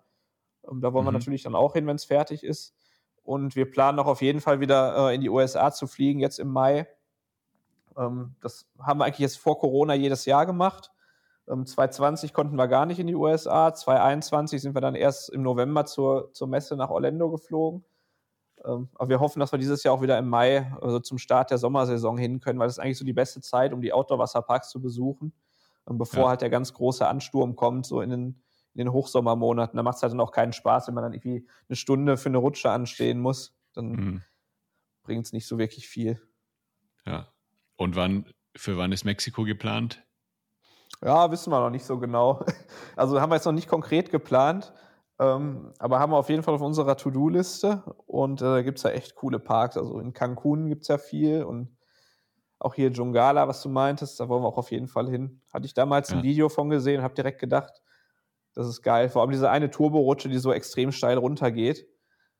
Ähm, 0.71 0.81
da 0.81 0.93
wollen 0.93 1.05
mhm. 1.05 1.09
wir 1.09 1.13
natürlich 1.13 1.43
dann 1.43 1.55
auch 1.55 1.75
hin, 1.75 1.87
wenn 1.87 1.97
es 1.97 2.05
fertig 2.05 2.45
ist. 2.45 2.75
Und 3.23 3.57
wir 3.57 3.71
planen 3.71 3.99
auch 3.99 4.07
auf 4.07 4.23
jeden 4.23 4.41
Fall 4.41 4.61
wieder 4.61 5.11
äh, 5.11 5.15
in 5.15 5.21
die 5.21 5.31
USA 5.31 5.73
zu 5.73 5.87
fliegen, 5.87 6.21
jetzt 6.21 6.39
im 6.39 6.49
Mai. 6.49 6.87
Ähm, 7.97 8.37
das 8.41 8.69
haben 8.79 9.01
wir 9.01 9.05
eigentlich 9.05 9.19
jetzt 9.19 9.39
vor 9.39 9.59
Corona 9.59 9.95
jedes 9.95 10.27
Jahr 10.27 10.47
gemacht. 10.47 10.93
2020 11.47 12.33
konnten 12.33 12.57
wir 12.57 12.67
gar 12.67 12.87
nicht 12.87 12.99
in 12.99 13.07
die 13.07 13.15
USA. 13.15 13.73
2021 13.73 14.61
sind 14.61 14.75
wir 14.75 14.81
dann 14.81 14.95
erst 14.95 15.31
im 15.31 15.43
November 15.43 15.85
zur, 15.85 16.33
zur 16.33 16.49
Messe 16.49 16.77
nach 16.77 16.91
Orlando 16.91 17.31
geflogen. 17.31 17.85
Ähm, 18.65 18.89
aber 18.95 19.09
wir 19.11 19.21
hoffen, 19.21 19.39
dass 19.41 19.53
wir 19.53 19.59
dieses 19.59 19.83
Jahr 19.85 19.95
auch 19.95 20.03
wieder 20.03 20.19
im 20.19 20.29
Mai, 20.29 20.73
also 20.81 20.99
zum 20.99 21.19
Start 21.19 21.51
der 21.51 21.59
Sommersaison 21.59 22.19
hin 22.19 22.41
können, 22.41 22.59
weil 22.59 22.67
das 22.67 22.79
ist 22.79 22.83
eigentlich 22.83 22.99
so 22.99 23.05
die 23.05 23.13
beste 23.13 23.41
Zeit, 23.41 23.73
um 23.73 23.81
die 23.81 23.93
Outdoor-Wasserparks 23.93 24.71
zu 24.71 24.81
besuchen. 24.81 25.33
Und 25.85 25.99
bevor 25.99 26.25
ja. 26.25 26.29
halt 26.31 26.41
der 26.41 26.51
ganz 26.51 26.73
große 26.73 27.07
Ansturm 27.07 27.55
kommt, 27.55 27.87
so 27.87 28.01
in 28.01 28.11
den, 28.11 28.43
in 28.75 28.79
den 28.79 28.93
Hochsommermonaten, 28.93 29.77
da 29.77 29.83
macht 29.85 29.97
es 29.97 30.03
halt 30.03 30.13
dann 30.13 30.21
auch 30.21 30.33
keinen 30.33 30.53
Spaß, 30.53 30.89
wenn 30.89 30.95
man 30.95 31.05
dann 31.05 31.13
irgendwie 31.13 31.47
eine 31.69 31.77
Stunde 31.77 32.17
für 32.17 32.29
eine 32.29 32.39
Rutsche 32.39 32.71
anstehen 32.71 33.21
muss. 33.21 33.57
Dann 33.73 33.89
mhm. 33.91 34.23
bringt 35.05 35.27
es 35.27 35.33
nicht 35.33 35.47
so 35.47 35.59
wirklich 35.59 35.87
viel. 35.87 36.21
Ja. 37.05 37.29
Und 37.77 37.95
wann, 37.95 38.27
für 38.57 38.77
wann 38.79 38.91
ist 38.91 39.05
Mexiko 39.05 39.45
geplant? 39.45 40.06
Ja, 41.05 41.31
wissen 41.31 41.51
wir 41.51 41.61
noch 41.61 41.71
nicht 41.71 41.85
so 41.85 41.99
genau. 41.99 42.45
Also 42.97 43.21
haben 43.21 43.31
wir 43.31 43.37
jetzt 43.37 43.45
noch 43.45 43.53
nicht 43.53 43.69
konkret 43.69 44.11
geplant. 44.11 44.73
Ähm, 45.19 45.73
aber 45.79 45.99
haben 45.99 46.13
wir 46.13 46.19
auf 46.19 46.29
jeden 46.29 46.43
Fall 46.43 46.55
auf 46.55 46.61
unserer 46.61 46.97
To-Do-Liste 46.97 47.83
und 48.07 48.43
äh, 48.43 48.45
da 48.45 48.63
gibt 48.63 48.79
es 48.79 48.85
ja 48.85 48.91
echt 48.91 49.15
coole 49.15 49.39
Parks. 49.39 49.79
Also 49.79 49.99
in 49.99 50.13
Cancun 50.13 50.69
gibt 50.69 50.83
es 50.83 50.89
ja 50.89 50.99
viel 50.99 51.43
und 51.43 51.75
auch 52.59 52.75
hier 52.75 52.91
Jungala, 52.91 53.49
was 53.49 53.63
du 53.63 53.69
meintest, 53.69 54.21
da 54.21 54.29
wollen 54.29 54.43
wir 54.43 54.49
auch 54.49 54.59
auf 54.59 54.71
jeden 54.71 54.89
Fall 54.89 55.09
hin. 55.09 55.41
Hatte 55.53 55.67
ich 55.67 55.75
damals 55.75 56.11
ja. 56.11 56.17
ein 56.17 56.23
Video 56.23 56.49
von 56.49 56.69
gesehen 56.69 56.99
und 56.99 57.05
habe 57.05 57.15
direkt 57.15 57.41
gedacht, 57.41 57.83
das 58.55 58.67
ist 58.67 58.83
geil. 58.83 59.09
Vor 59.09 59.23
allem 59.23 59.31
diese 59.31 59.51
eine 59.51 59.71
Turborutsche, 59.71 60.29
die 60.29 60.39
so 60.39 60.53
extrem 60.53 60.93
steil 60.93 61.19
runtergeht. 61.19 61.87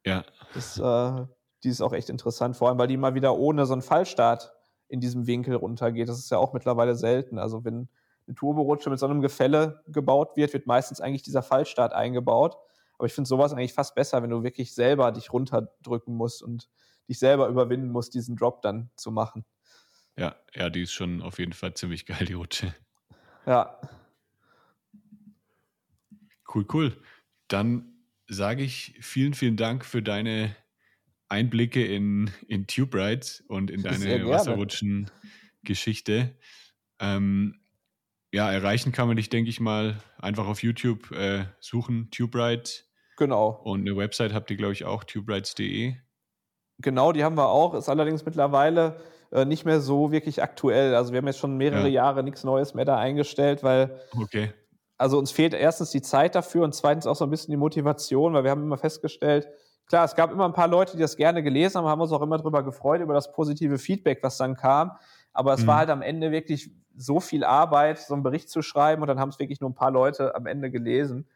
Ja. 0.05 0.25
Das, 0.55 0.79
äh, 0.79 1.27
die 1.63 1.69
ist 1.69 1.83
auch 1.83 1.93
echt 1.93 2.11
interessant, 2.11 2.57
vor 2.57 2.69
allem, 2.69 2.79
weil 2.79 2.89
die 2.89 2.97
mal 2.97 3.15
wieder 3.15 3.37
ohne 3.37 3.67
so 3.67 3.73
einen 3.73 3.83
Fallstart 3.83 4.53
in 4.89 5.01
diesem 5.01 5.27
Winkel 5.27 5.55
runtergeht. 5.55 6.09
Das 6.09 6.19
ist 6.19 6.31
ja 6.31 6.39
auch 6.39 6.53
mittlerweile 6.53 6.95
selten. 6.95 7.39
Also 7.39 7.65
wenn 7.65 7.89
eine 8.27 8.35
Turborutsche 8.35 8.91
mit 8.91 8.99
so 8.99 9.07
einem 9.07 9.21
Gefälle 9.21 9.83
gebaut 9.87 10.37
wird, 10.37 10.53
wird 10.53 10.67
meistens 10.67 11.01
eigentlich 11.01 11.23
dieser 11.23 11.43
Fallstart 11.43 11.93
eingebaut. 11.93 12.57
Aber 12.99 13.07
ich 13.07 13.13
finde 13.13 13.29
sowas 13.29 13.53
eigentlich 13.53 13.75
fast 13.75 13.95
besser, 13.95 14.23
wenn 14.23 14.31
du 14.31 14.43
wirklich 14.43 14.75
selber 14.75 15.13
dich 15.13 15.33
runterdrücken 15.33 16.15
musst 16.15 16.43
und 16.43 16.69
dich 17.09 17.19
selber 17.19 17.49
überwinden 17.49 17.91
musst, 17.91 18.15
diesen 18.15 18.37
Drop 18.37 18.63
dann 18.63 18.91
zu 18.97 19.11
machen. 19.11 19.45
Ja, 20.19 20.35
ja, 20.55 20.71
die 20.71 20.83
ist 20.83 20.93
schon 20.93 21.23
auf 21.23 21.39
jeden 21.39 21.53
Fall 21.53 21.75
ziemlich 21.75 22.07
geil, 22.07 22.25
die 22.27 22.33
Rutsche. 22.33 22.75
Ja. 23.45 23.79
Cool, 26.53 26.67
cool. 26.73 26.97
Dann 27.49 27.93
sage 28.29 28.63
ich 28.63 28.95
vielen, 29.01 29.35
vielen 29.35 29.57
Dank 29.57 29.85
für 29.85 30.03
deine 30.03 30.55
Einblicke 31.29 31.85
in, 31.85 32.31
in 32.49 32.67
Tube 32.67 32.95
Rides 32.95 33.43
und 33.49 33.71
in 33.71 33.83
deine 33.83 34.27
Wasserrutschen-Geschichte. 34.27 36.35
Ähm, 36.99 37.61
ja, 38.37 38.53
erreichen 38.53 38.93
kann 38.93 39.09
man 39.09 39.17
dich, 39.17 39.31
denke 39.31 39.49
ich 39.49 39.61
mal, 39.61 39.97
einfach 40.19 40.47
auf 40.47 40.63
YouTube 40.63 41.11
äh, 41.11 41.47
suchen, 41.59 42.11
Tube 42.11 42.35
Rides. 42.35 42.85
Genau. 43.17 43.63
Und 43.65 43.81
eine 43.81 43.97
Website 43.97 44.35
habt 44.35 44.51
ihr, 44.51 44.59
glaube 44.59 44.75
ich, 44.75 44.85
auch, 44.85 45.05
tuberides.de. 45.05 45.95
Genau, 46.79 47.13
die 47.13 47.25
haben 47.25 47.39
wir 47.39 47.49
auch. 47.49 47.73
Ist 47.73 47.89
allerdings 47.89 48.27
mittlerweile 48.27 49.01
äh, 49.33 49.47
nicht 49.47 49.65
mehr 49.65 49.81
so 49.81 50.13
wirklich 50.13 50.43
aktuell. 50.43 50.95
Also 50.95 51.13
wir 51.13 51.19
haben 51.19 51.27
jetzt 51.27 51.39
schon 51.39 51.57
mehrere 51.57 51.89
ja. 51.89 52.03
Jahre 52.05 52.23
nichts 52.23 52.45
Neues 52.45 52.75
mehr 52.75 52.85
da 52.85 52.99
eingestellt, 52.99 53.63
weil 53.63 53.99
okay. 54.21 54.53
also 54.99 55.17
uns 55.17 55.31
fehlt 55.31 55.55
erstens 55.55 55.91
die 55.91 56.03
Zeit 56.03 56.35
dafür 56.35 56.65
und 56.65 56.75
zweitens 56.75 57.07
auch 57.07 57.17
so 57.17 57.25
ein 57.25 57.31
bisschen 57.31 57.53
die 57.53 57.57
Motivation, 57.57 58.35
weil 58.35 58.45
wir 58.45 58.51
haben 58.51 58.65
immer 58.65 58.77
festgestellt, 58.77 59.49
klar, 59.87 60.05
es 60.05 60.15
gab 60.15 60.31
immer 60.31 60.45
ein 60.45 60.53
paar 60.53 60.69
Leute, 60.69 60.99
die 60.99 61.03
das 61.03 61.17
gerne 61.17 61.43
gelesen 61.43 61.79
haben, 61.79 61.89
haben 61.89 62.03
uns 62.03 62.13
auch 62.13 62.21
immer 62.21 62.37
darüber 62.37 62.63
gefreut, 62.63 63.01
über 63.01 63.15
das 63.15 63.33
positive 63.33 63.79
Feedback, 63.79 64.19
was 64.23 64.37
dann 64.37 64.57
kam. 64.57 64.93
Aber 65.37 65.53
es 65.53 65.63
mhm. 65.63 65.67
war 65.67 65.77
halt 65.79 65.91
am 65.91 66.03
Ende 66.03 66.31
wirklich 66.31 66.71
so 66.97 67.21
viel 67.21 67.45
Arbeit, 67.45 67.99
so 67.99 68.15
einen 68.15 68.23
Bericht 68.23 68.49
zu 68.49 68.63
schreiben 68.63 69.03
und 69.03 69.09
dann 69.09 69.21
haben 69.21 69.29
es 69.29 69.39
wirklich 69.39 69.61
nur 69.61 69.71
ein 69.71 69.75
paar 69.75 69.91
Leute 69.91 70.35
am 70.35 70.47
Ende 70.47 70.71
gelesen. 70.71 71.27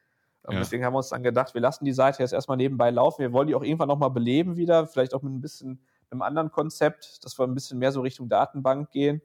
Ja. 0.49 0.59
Deswegen 0.59 0.85
haben 0.85 0.95
wir 0.95 0.99
uns 0.99 1.11
dann 1.11 1.23
gedacht, 1.23 1.53
wir 1.53 1.61
lassen 1.61 1.85
die 1.85 1.93
Seite 1.93 2.23
jetzt 2.23 2.33
erstmal 2.33 2.57
nebenbei 2.57 2.91
laufen. 2.91 3.21
Wir 3.21 3.33
wollen 3.33 3.47
die 3.47 3.55
auch 3.55 3.63
irgendwann 3.63 3.89
nochmal 3.89 4.11
beleben 4.11 4.57
wieder, 4.57 4.87
vielleicht 4.87 5.13
auch 5.13 5.23
mit 5.23 5.35
ein 5.35 5.43
bisschen 5.43 5.85
einem 6.11 6.23
anderen 6.23 6.51
Konzept, 6.51 7.25
dass 7.25 7.39
wir 7.39 7.47
ein 7.47 7.55
bisschen 7.55 7.79
mehr 7.79 7.93
so 7.93 8.01
Richtung 8.01 8.29
Datenbank 8.29 8.91
gehen. 8.91 9.21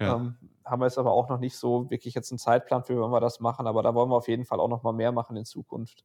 Ja. 0.00 0.14
Ähm, 0.14 0.36
haben 0.64 0.80
wir 0.80 0.86
jetzt 0.86 0.96
aber 0.96 1.12
auch 1.12 1.28
noch 1.28 1.40
nicht 1.40 1.56
so 1.56 1.90
wirklich 1.90 2.14
jetzt 2.14 2.30
einen 2.30 2.38
Zeitplan 2.38 2.84
für, 2.84 3.02
wenn 3.02 3.10
wir 3.10 3.20
das 3.20 3.40
machen, 3.40 3.66
aber 3.66 3.82
da 3.82 3.94
wollen 3.94 4.10
wir 4.10 4.16
auf 4.16 4.28
jeden 4.28 4.44
Fall 4.44 4.60
auch 4.60 4.68
nochmal 4.68 4.92
mehr 4.92 5.10
machen 5.10 5.36
in 5.36 5.44
Zukunft. 5.44 6.04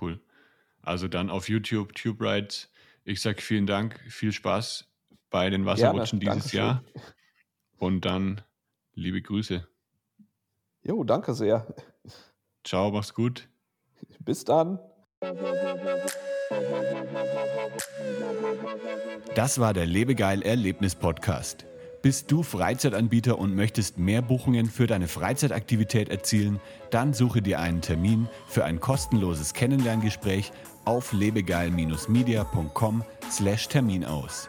Cool. 0.00 0.20
Also 0.82 1.08
dann 1.08 1.28
auf 1.28 1.48
YouTube, 1.48 1.94
TubeRide. 1.94 2.54
Ich 3.04 3.20
sage 3.20 3.42
vielen 3.42 3.66
Dank, 3.66 3.98
viel 4.08 4.30
Spaß 4.30 4.91
bei 5.32 5.50
den 5.50 5.66
Wasserrutschen 5.66 6.20
Gerne, 6.20 6.36
dieses 6.36 6.52
Jahr. 6.52 6.84
Und 7.78 8.04
dann 8.04 8.40
liebe 8.94 9.20
Grüße. 9.20 9.66
Jo, 10.84 11.02
danke 11.04 11.34
sehr. 11.34 11.66
Ciao, 12.64 12.92
mach's 12.92 13.14
gut. 13.14 13.48
Bis 14.20 14.44
dann. 14.44 14.78
Das 19.34 19.58
war 19.58 19.72
der 19.72 19.86
Lebegeil 19.86 20.42
Erlebnis 20.42 20.94
Podcast. 20.94 21.64
Bist 22.02 22.30
du 22.32 22.42
Freizeitanbieter 22.42 23.38
und 23.38 23.54
möchtest 23.54 23.96
mehr 23.96 24.20
Buchungen 24.22 24.66
für 24.66 24.88
deine 24.88 25.06
Freizeitaktivität 25.06 26.08
erzielen? 26.08 26.58
Dann 26.90 27.14
suche 27.14 27.42
dir 27.42 27.60
einen 27.60 27.80
Termin 27.80 28.26
für 28.48 28.64
ein 28.64 28.80
kostenloses 28.80 29.54
Kennenlerngespräch 29.54 30.50
auf 30.84 31.12
lebegeil-media.com/termin 31.12 34.04
aus. 34.04 34.48